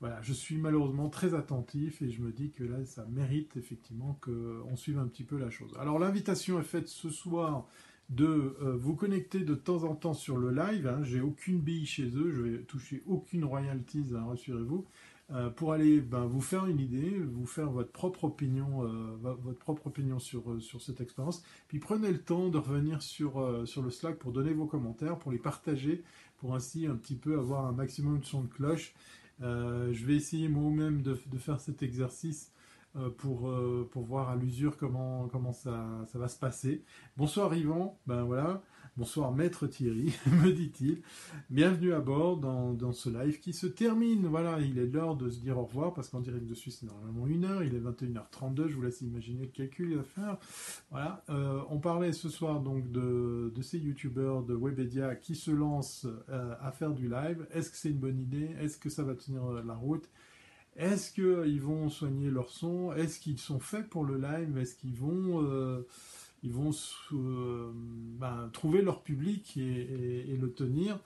voilà, 0.00 0.20
je 0.22 0.32
suis 0.32 0.56
malheureusement 0.56 1.10
très 1.10 1.34
attentif 1.34 2.00
et 2.00 2.10
je 2.10 2.22
me 2.22 2.32
dis 2.32 2.50
que 2.50 2.64
là, 2.64 2.84
ça 2.86 3.04
mérite 3.10 3.56
effectivement 3.58 4.18
qu'on 4.22 4.74
suive 4.74 4.98
un 4.98 5.06
petit 5.06 5.24
peu 5.24 5.36
la 5.36 5.50
chose. 5.50 5.72
Alors 5.78 5.98
l'invitation 5.98 6.58
est 6.58 6.64
faite 6.64 6.88
ce 6.88 7.10
soir 7.10 7.66
de 8.08 8.56
euh, 8.62 8.76
vous 8.76 8.94
connecter 8.94 9.40
de 9.40 9.54
temps 9.54 9.84
en 9.84 9.94
temps 9.94 10.14
sur 10.14 10.38
le 10.38 10.50
live. 10.50 10.86
Hein. 10.86 11.02
J'ai 11.02 11.20
aucune 11.20 11.60
bille 11.60 11.86
chez 11.86 12.06
eux, 12.16 12.32
je 12.32 12.42
vais 12.42 12.58
toucher 12.62 13.02
aucune 13.06 13.44
royalties, 13.44 14.06
hein, 14.14 14.24
rassurez-vous, 14.26 14.86
euh, 15.32 15.50
pour 15.50 15.74
aller 15.74 16.00
ben, 16.00 16.24
vous 16.24 16.40
faire 16.40 16.64
une 16.64 16.80
idée, 16.80 17.20
vous 17.20 17.46
faire 17.46 17.70
votre 17.70 17.92
propre 17.92 18.24
opinion, 18.24 18.84
euh, 18.84 19.16
votre 19.22 19.58
propre 19.58 19.86
opinion 19.88 20.18
sur, 20.18 20.62
sur 20.62 20.80
cette 20.80 21.02
expérience. 21.02 21.44
Puis 21.68 21.78
prenez 21.78 22.10
le 22.10 22.22
temps 22.22 22.48
de 22.48 22.56
revenir 22.56 23.02
sur, 23.02 23.62
sur 23.68 23.82
le 23.82 23.90
Slack 23.90 24.18
pour 24.18 24.32
donner 24.32 24.54
vos 24.54 24.66
commentaires, 24.66 25.18
pour 25.18 25.30
les 25.30 25.38
partager, 25.38 26.02
pour 26.38 26.54
ainsi 26.54 26.86
un 26.86 26.96
petit 26.96 27.16
peu 27.16 27.38
avoir 27.38 27.66
un 27.66 27.72
maximum 27.72 28.18
de 28.20 28.24
son 28.24 28.42
de 28.42 28.48
cloche 28.48 28.94
euh, 29.42 29.92
je 29.92 30.06
vais 30.06 30.14
essayer 30.14 30.48
moi-même 30.48 31.02
de, 31.02 31.14
faire 31.38 31.60
cet 31.60 31.82
exercice 31.82 32.52
euh, 32.96 33.10
pour, 33.10 33.48
euh, 33.48 33.88
pour 33.90 34.04
voir 34.04 34.28
à 34.28 34.36
l'usure 34.36 34.76
comment, 34.76 35.28
comment 35.28 35.52
ça, 35.52 36.04
ça, 36.06 36.18
va 36.18 36.28
se 36.28 36.38
passer. 36.38 36.84
Bonsoir 37.16 37.54
Yvan, 37.54 37.98
ben 38.06 38.24
voilà. 38.24 38.62
Bonsoir 39.00 39.32
Maître 39.32 39.66
Thierry, 39.66 40.12
me 40.26 40.52
dit-il. 40.52 41.00
Bienvenue 41.48 41.94
à 41.94 42.00
bord 42.00 42.36
dans, 42.36 42.92
ce 42.92 43.08
live 43.08 43.40
qui 43.40 43.54
se 43.54 43.66
termine. 43.66 44.26
Voilà, 44.26 44.60
il 44.60 44.76
est 44.76 44.84
l'heure 44.84 45.16
de 45.16 45.30
se 45.30 45.38
dire 45.38 45.56
au 45.56 45.64
revoir 45.64 45.94
parce 45.94 46.10
qu'en 46.10 46.20
direct 46.20 46.44
de 46.44 46.52
Suisse, 46.52 46.80
c'est 46.80 46.86
normalement 46.86 47.26
une 47.26 47.46
heure. 47.46 47.62
Il 47.62 47.74
est 47.74 47.80
21h32. 47.80 48.68
Je 48.68 48.74
vous 48.74 48.82
laisse 48.82 49.00
imaginer 49.00 49.44
le 49.44 49.52
calcul 49.52 49.98
à 49.98 50.02
faire. 50.02 50.36
Voilà. 50.90 51.24
Euh, 51.30 51.62
on 51.70 51.78
parlait 51.78 52.12
ce 52.12 52.28
soir 52.28 52.60
donc 52.60 52.92
de, 52.92 53.50
ces 53.62 53.78
youtubeurs 53.78 54.42
de 54.42 54.54
Webedia 54.54 55.16
qui 55.16 55.34
se 55.34 55.50
lancent 55.50 56.06
euh, 56.28 56.54
à 56.60 56.70
faire 56.70 56.92
du 56.92 57.08
live. 57.08 57.46
Est-ce 57.54 57.70
que 57.70 57.78
c'est 57.78 57.88
une 57.88 58.00
bonne 58.00 58.20
idée? 58.20 58.50
Est-ce 58.60 58.76
que 58.76 58.90
ça 58.90 59.02
va 59.02 59.14
tenir 59.14 59.50
la 59.64 59.74
route? 59.76 60.10
Est-ce 60.76 61.10
qu'ils 61.10 61.62
vont 61.62 61.88
soigner 61.88 62.30
leur 62.30 62.50
son? 62.50 62.92
Est-ce 62.92 63.18
qu'ils 63.18 63.38
sont 63.38 63.60
faits 63.60 63.88
pour 63.88 64.04
le 64.04 64.18
live? 64.18 64.58
Est-ce 64.58 64.74
qu'ils 64.74 64.94
vont 64.94 65.42
euh, 65.42 65.86
euh, 66.44 67.72
ben, 68.20 68.50
trouver 68.52 68.82
leur 68.82 69.02
public 69.02 69.56
et, 69.56 70.36
le 70.38 70.52
tenir. 70.52 70.98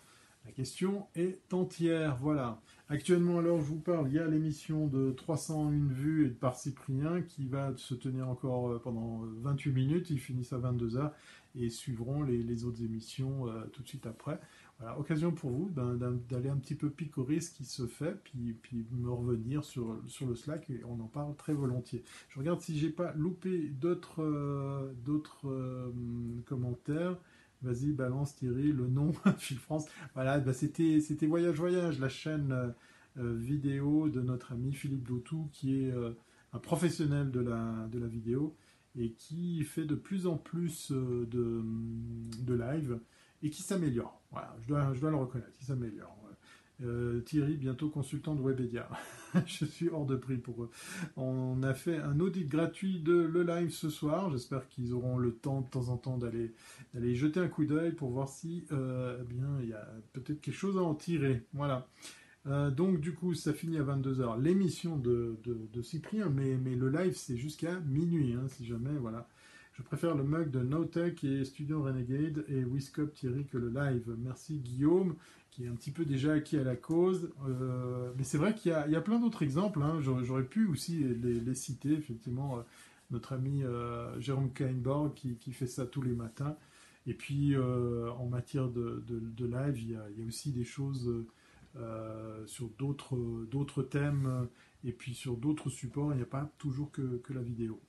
La 0.44 0.50
question 0.50 1.06
est 1.14 1.54
entière. 1.54 2.18
Voilà. 2.20 2.60
Actuellement, 2.90 3.38
alors, 3.38 3.60
je 3.60 3.66
vous 3.66 3.78
parle, 3.78 4.08
il 4.08 4.14
y 4.14 4.18
a 4.18 4.26
l'émission 4.26 4.88
de 4.88 5.12
301 5.12 5.70
vues 5.88 6.26
et 6.26 6.30
par 6.30 6.56
Cyprien 6.56 7.22
qui 7.22 7.46
va 7.46 7.72
se 7.76 7.94
tenir 7.94 8.28
encore 8.28 8.68
euh, 8.68 8.78
pendant 8.82 9.22
28 9.42 9.72
minutes. 9.72 10.10
Ils 10.10 10.18
finissent 10.18 10.52
à 10.52 10.58
22h 10.58 11.12
et 11.56 11.70
suivront 11.70 12.24
les, 12.24 12.64
autres 12.64 12.82
émissions 12.82 13.48
euh, 13.48 13.64
tout 13.72 13.82
de 13.82 13.88
suite 13.88 14.06
après. 14.06 14.40
Voilà, 14.78 14.98
occasion 14.98 15.30
pour 15.30 15.50
vous 15.50 15.70
d'aller 15.70 16.48
un 16.48 16.56
petit 16.56 16.74
peu 16.74 16.90
picorer 16.90 17.40
ce 17.40 17.50
qui 17.50 17.64
se 17.64 17.86
fait, 17.86 18.16
puis, 18.24 18.86
me 18.90 19.10
revenir 19.10 19.64
sur, 19.64 19.96
le 20.26 20.34
Slack 20.34 20.68
et 20.70 20.82
on 20.84 21.00
en 21.00 21.06
parle 21.06 21.36
très 21.36 21.54
volontiers. 21.54 22.02
Je 22.28 22.38
regarde 22.38 22.60
si 22.60 22.76
j'ai 22.78 22.90
pas 22.90 23.12
loupé 23.14 23.68
d'autres 23.68 24.22
euh, 24.22 24.92
euh, 25.44 25.90
commentaires. 26.44 27.16
Vas-y, 27.62 27.92
balance 27.92 28.34
Thierry, 28.34 28.72
le 28.72 28.88
nom, 28.88 29.12
Phil 29.38 29.58
France. 29.58 29.86
Voilà, 30.14 30.38
bah, 30.40 30.52
c'était 30.52 31.26
Voyage 31.26 31.56
Voyage, 31.56 32.00
la 32.00 32.08
chaîne 32.08 32.74
euh, 33.16 33.34
vidéo 33.36 34.08
de 34.08 34.20
notre 34.20 34.52
ami 34.52 34.72
Philippe 34.72 35.04
Doutou, 35.04 35.48
qui 35.52 35.84
est 35.84 35.92
un 36.52 36.58
professionnel 36.58 37.30
de 37.30 37.40
la, 37.40 37.88
de 37.92 37.98
la 38.00 38.08
vidéo 38.08 38.56
et 38.96 39.12
qui 39.12 39.62
fait 39.64 39.84
de 39.84 39.94
plus 39.94 40.26
en 40.26 40.36
plus 40.36 40.90
de, 40.90 41.64
de 42.42 42.54
live 42.54 42.98
et 43.44 43.50
qui 43.50 43.62
s'améliore. 43.62 44.20
Voilà, 44.32 44.56
je 44.62 44.66
dois, 44.66 45.10
le 45.10 45.16
reconnaître, 45.16 45.52
il 45.60 45.66
s'améliore. 45.66 46.18
Euh, 46.82 47.20
Thierry, 47.20 47.56
bientôt 47.56 47.88
consultant 47.88 48.34
de 48.34 48.42
Webedia. 48.42 48.88
je 49.46 49.64
suis 49.64 49.88
hors 49.90 50.06
de 50.06 50.16
prix 50.16 50.38
pour 50.38 50.64
eux. 50.64 50.70
On 51.16 51.62
a 51.62 51.72
fait 51.72 51.98
un 51.98 52.18
audit 52.18 52.48
gratuit 52.48 52.98
de 52.98 53.14
le 53.14 53.44
live 53.44 53.70
ce 53.70 53.90
soir. 53.90 54.30
J'espère 54.30 54.66
qu'ils 54.68 54.92
auront 54.92 55.16
le 55.16 55.32
temps 55.36 55.60
de 55.60 55.68
temps 55.68 55.88
en 55.88 55.96
temps 55.96 56.18
d'aller 56.18 56.52
d'aller 56.92 57.14
jeter 57.14 57.38
un 57.38 57.46
coup 57.46 57.64
d'œil 57.64 57.92
pour 57.92 58.10
voir 58.10 58.28
si 58.28 58.66
euh, 58.72 59.18
eh 59.20 59.24
bien 59.24 59.60
il 59.62 59.68
y 59.68 59.72
a 59.72 59.86
peut-être 60.14 60.40
quelque 60.40 60.56
chose 60.56 60.76
à 60.76 60.82
en 60.82 60.96
tirer. 60.96 61.46
Voilà. 61.52 61.86
Euh, 62.46 62.70
donc 62.70 63.00
du 63.00 63.14
coup, 63.14 63.34
ça 63.34 63.52
finit 63.52 63.78
à 63.78 63.84
22h 63.84 64.40
l'émission 64.42 64.96
de, 64.96 65.38
de, 65.44 65.82
Cyprien, 65.82 66.28
mais, 66.28 66.56
mais 66.56 66.74
le 66.74 66.90
live 66.90 67.14
c'est 67.14 67.36
jusqu'à 67.36 67.78
minuit, 67.80 68.34
hein, 68.34 68.48
si 68.48 68.66
jamais, 68.66 68.96
voilà. 69.00 69.28
Je 69.74 69.82
préfère 69.82 70.14
le 70.14 70.22
mug 70.22 70.52
de 70.52 70.60
NoTech 70.60 71.24
et 71.24 71.44
Studio 71.44 71.82
Renegade 71.82 72.44
et 72.48 72.62
Wiscop 72.64 73.12
Thierry 73.12 73.44
que 73.44 73.58
le 73.58 73.70
live. 73.70 74.14
Merci 74.18 74.58
Guillaume, 74.58 75.16
qui 75.50 75.64
est 75.64 75.68
un 75.68 75.74
petit 75.74 75.90
peu 75.90 76.04
déjà 76.04 76.34
acquis 76.34 76.56
à 76.56 76.62
la 76.62 76.76
cause. 76.76 77.32
Euh, 77.48 78.12
mais 78.16 78.22
c'est 78.22 78.38
vrai 78.38 78.54
qu'il 78.54 78.70
y, 78.70 78.96
a 78.96 79.00
plein 79.00 79.18
d'autres 79.18 79.42
exemples. 79.42 79.82
Hein. 79.82 79.98
J'aurais 80.00 80.44
pu 80.44 80.68
aussi 80.68 81.02
les, 81.02 81.54
citer, 81.56 81.92
effectivement. 81.92 82.58
Euh, 82.58 82.62
notre 83.10 83.32
ami 83.32 83.64
euh, 83.64 84.18
Jérôme 84.20 84.52
Kainborg 84.52 85.12
qui, 85.14 85.52
fait 85.52 85.66
ça 85.66 85.86
tous 85.86 86.02
les 86.02 86.14
matins. 86.14 86.56
Et 87.08 87.14
puis 87.14 87.56
en 87.56 88.26
matière 88.26 88.68
de, 88.68 89.02
live, 89.40 89.78
il 89.78 89.90
y, 89.90 89.96
a, 89.96 90.26
aussi 90.26 90.52
des 90.52 90.64
choses 90.64 91.12
sur 92.46 92.68
d'autres 92.78 93.82
thèmes 93.82 94.48
et 94.84 94.92
puis 94.92 95.14
sur 95.14 95.36
d'autres 95.36 95.68
supports. 95.68 96.12
Il 96.12 96.16
n'y 96.16 96.22
a 96.22 96.26
pas 96.26 96.48
toujours 96.58 96.92
que 96.92 97.32
la 97.32 97.42
vidéo. 97.42 97.80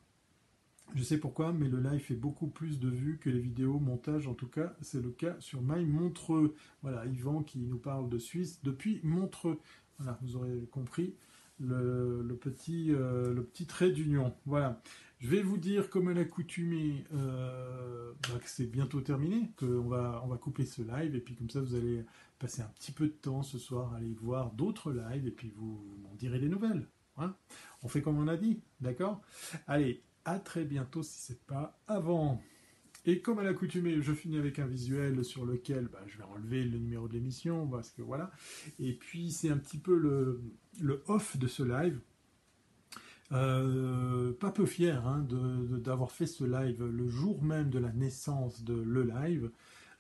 Je 0.94 1.04
sais 1.04 1.18
pourquoi, 1.18 1.52
mais 1.52 1.68
le 1.68 1.82
live 1.82 2.00
fait 2.00 2.16
beaucoup 2.16 2.48
plus 2.48 2.80
de 2.80 2.90
vues 2.90 3.18
que 3.18 3.30
les 3.30 3.40
vidéos 3.40 3.80
montage. 3.80 4.28
En 4.28 4.34
tout 4.34 4.48
cas, 4.48 4.74
c'est 4.82 5.02
le 5.02 5.10
cas 5.10 5.36
sur 5.40 5.62
My 5.62 5.84
Montreux. 5.84 6.56
Voilà, 6.84 7.06
Yvan 7.06 7.44
qui 7.44 7.60
nous 7.60 7.80
parle 7.80 8.10
de 8.10 8.18
Suisse 8.18 8.62
depuis 8.64 9.00
Montreux. 9.04 9.60
Voilà, 9.98 10.18
vous 10.22 10.36
aurez 10.36 10.68
compris 10.72 11.16
le, 11.60 12.38
petit, 12.40 12.94
euh, 12.94 13.34
le 13.34 13.44
petit 13.44 13.66
trait 13.66 13.92
d'union. 13.92 14.34
Voilà. 14.46 14.82
Je 15.20 15.30
vais 15.30 15.42
vous 15.42 15.58
dire, 15.58 15.90
comme 15.90 16.10
à 16.10 16.14
l'accoutumée, 16.14 17.06
euh, 17.14 18.14
bah, 18.30 18.40
que 18.40 18.50
c'est 18.50 18.66
bientôt 18.66 19.02
terminé, 19.02 19.52
qu'on 19.58 19.88
va, 19.88 20.22
on 20.24 20.28
va 20.28 20.38
couper 20.38 20.66
ce 20.66 20.82
live, 20.82 21.16
et 21.16 21.22
puis 21.22 21.36
comme 21.36 21.50
ça, 21.50 21.62
vous 21.62 21.76
allez 21.76 22.06
passer 22.38 22.62
un 22.62 22.72
petit 22.76 22.92
peu 22.92 23.08
de 23.08 23.14
temps 23.14 23.42
ce 23.42 23.58
soir 23.58 23.94
à 23.94 23.98
aller 23.98 24.14
voir 24.14 24.52
d'autres 24.52 24.92
lives, 24.92 25.26
et 25.26 25.32
puis 25.32 25.54
vous 25.56 25.98
m'en 26.04 26.14
direz 26.16 26.40
des 26.40 26.50
nouvelles. 26.50 26.88
Hein. 27.18 27.34
on 27.82 27.88
fait 27.88 28.02
comme 28.02 28.18
on 28.18 28.28
a 28.28 28.36
dit, 28.36 28.60
d'accord? 28.82 29.22
Allez, 29.68 30.04
à 30.26 30.39
très 30.39 30.65
bientôt 30.65 31.03
si 31.03 31.19
c'est 31.19 31.45
pas 31.45 31.80
avant. 31.88 32.41
Et 33.07 33.21
comme 33.21 33.38
à 33.38 33.43
l'accoutumée, 33.43 34.01
je 34.01 34.13
finis 34.13 34.38
avec 34.38 34.57
un 34.57 34.65
visuel 34.65 35.23
sur 35.23 35.45
lequel 35.45 35.88
bah, 35.88 36.01
je 36.07 36.17
vais 36.17 36.23
enlever 36.23 36.63
le 36.63 36.80
numéro 36.80 37.07
de 37.07 37.13
l'émission, 37.13 37.67
parce 37.67 37.91
que 37.91 38.01
voilà. 38.01 38.32
Et 38.80 38.93
puis 38.93 39.32
c'est 39.32 39.49
un 39.49 39.57
petit 39.57 39.78
peu 39.78 39.95
le, 39.95 40.41
le, 40.82 41.03
off 41.07 41.38
de 41.38 41.47
ce 41.47 41.61
live. 41.61 41.99
Euh, 43.32 44.34
pas 44.34 44.51
peu 44.51 44.65
fier 44.65 45.05
hein, 45.07 45.26
d'avoir 45.80 46.11
fait 46.11 46.28
ce 46.28 46.43
live 46.43 46.84
le 46.84 47.07
jour 47.07 47.41
même 47.43 47.69
de 47.69 47.80
la 47.80 47.91
naissance 47.91 48.63
de 48.63 48.73
le 48.73 49.03
live. 49.03 49.51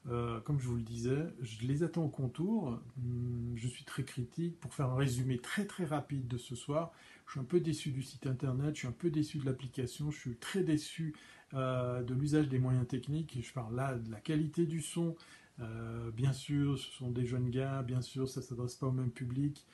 Euh, 0.07 0.39
comme 0.41 0.59
je 0.59 0.67
vous 0.67 0.75
le 0.75 0.83
disais, 0.83 1.25
je 1.41 1.65
les 1.65 1.83
attends 1.83 2.05
au 2.05 2.09
contour. 2.09 2.79
Hum, 2.97 3.53
je 3.55 3.67
suis 3.67 3.85
très 3.85 4.03
critique. 4.03 4.59
Pour 4.59 4.73
faire 4.73 4.89
un 4.89 4.95
résumé 4.95 5.37
très 5.37 5.65
très 5.65 5.85
rapide 5.85 6.27
de 6.27 6.37
ce 6.37 6.55
soir, 6.55 6.91
je 7.25 7.31
suis 7.31 7.39
un 7.39 7.45
peu 7.45 7.59
déçu 7.59 7.91
du 7.91 8.01
site 8.01 8.27
internet, 8.27 8.75
je 8.75 8.79
suis 8.79 8.87
un 8.87 8.93
peu 8.93 9.09
déçu 9.09 9.39
de 9.39 9.45
l'application, 9.45 10.11
je 10.11 10.19
suis 10.19 10.35
très 10.37 10.63
déçu 10.63 11.15
euh, 11.53 12.03
de 12.03 12.13
l'usage 12.13 12.49
des 12.49 12.59
moyens 12.59 12.87
techniques. 12.87 13.37
Je 13.41 13.53
parle 13.53 13.75
là 13.75 13.95
de 13.95 14.11
la 14.11 14.19
qualité 14.19 14.65
du 14.65 14.81
son. 14.81 15.15
Euh, 15.59 16.11
bien 16.11 16.33
sûr, 16.33 16.77
ce 16.77 16.91
sont 16.91 17.09
des 17.11 17.25
jeunes 17.25 17.49
gars, 17.49 17.81
bien 17.81 18.01
sûr, 18.01 18.27
ça 18.27 18.41
ne 18.41 18.45
s'adresse 18.45 18.75
pas 18.75 18.87
au 18.87 18.91
même 18.91 19.11
public. 19.11 19.65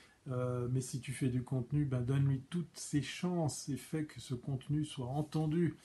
mais 0.69 0.81
si 0.81 1.01
tu 1.01 1.11
fais 1.13 1.29
du 1.29 1.43
contenu, 1.43 1.85
ben 1.85 2.01
donne-lui 2.01 2.41
toutes 2.49 2.77
ses 2.77 3.01
chances 3.01 3.69
et 3.69 3.77
fais 3.77 4.05
que 4.05 4.21
ce 4.21 4.35
contenu 4.35 4.85
soit 4.85 5.07
entendu 5.07 5.75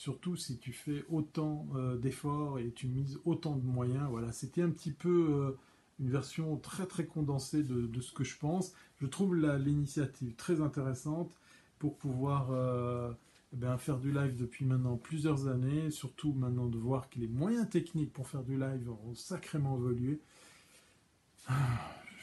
surtout 0.00 0.34
si 0.36 0.58
tu 0.58 0.72
fais 0.72 1.04
autant 1.10 1.66
euh, 1.74 1.96
d'efforts 1.96 2.58
et 2.58 2.70
tu 2.70 2.86
mises 2.88 3.18
autant 3.24 3.56
de 3.56 3.64
moyens. 3.64 4.08
Voilà, 4.10 4.32
c'était 4.32 4.62
un 4.62 4.70
petit 4.70 4.92
peu 4.92 5.28
euh, 5.30 5.58
une 6.00 6.10
version 6.10 6.56
très 6.56 6.86
très 6.86 7.04
condensée 7.04 7.62
de, 7.62 8.00
ce 8.00 8.12
que 8.12 8.24
je 8.24 8.36
pense. 8.38 8.72
Je 9.00 9.06
trouve 9.06 9.36
l'initiative 9.36 10.34
très 10.34 10.60
intéressante 10.60 11.36
pour 11.78 11.96
pouvoir 11.96 12.48
euh, 12.50 13.12
eh 13.52 13.78
faire 13.78 13.98
du 13.98 14.10
live 14.12 14.36
depuis 14.36 14.64
maintenant 14.64 14.96
plusieurs 14.96 15.48
années, 15.48 15.90
surtout 15.90 16.32
maintenant 16.32 16.66
de 16.66 16.78
voir 16.78 17.10
que 17.10 17.18
les 17.18 17.28
moyens 17.28 17.68
techniques 17.68 18.12
pour 18.12 18.28
faire 18.28 18.42
du 18.42 18.58
live 18.58 18.90
ont 18.90 19.14
sacrément 19.14 19.76
évolué. 19.76 20.20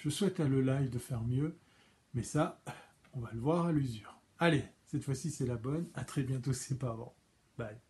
Je 0.03 0.09
souhaite 0.09 0.39
à 0.39 0.47
le 0.47 0.61
live 0.61 0.89
de 0.89 0.99
faire 0.99 1.23
mieux, 1.23 1.55
mais 2.13 2.23
ça, 2.23 2.61
on 3.13 3.19
va 3.19 3.30
le 3.34 3.39
voir 3.39 3.67
à 3.67 3.71
l'usure. 3.71 4.19
Allez, 4.39 4.63
cette 4.86 5.03
fois-ci 5.03 5.32
c'est 5.32 5.45
la 5.45 5.55
bonne. 5.57 5.88
À 5.93 6.03
très 6.03 6.23
bientôt, 6.23 6.53
c'est 6.53 6.80
pas 6.80 6.89
avant. 6.89 7.15
Bye. 7.57 7.86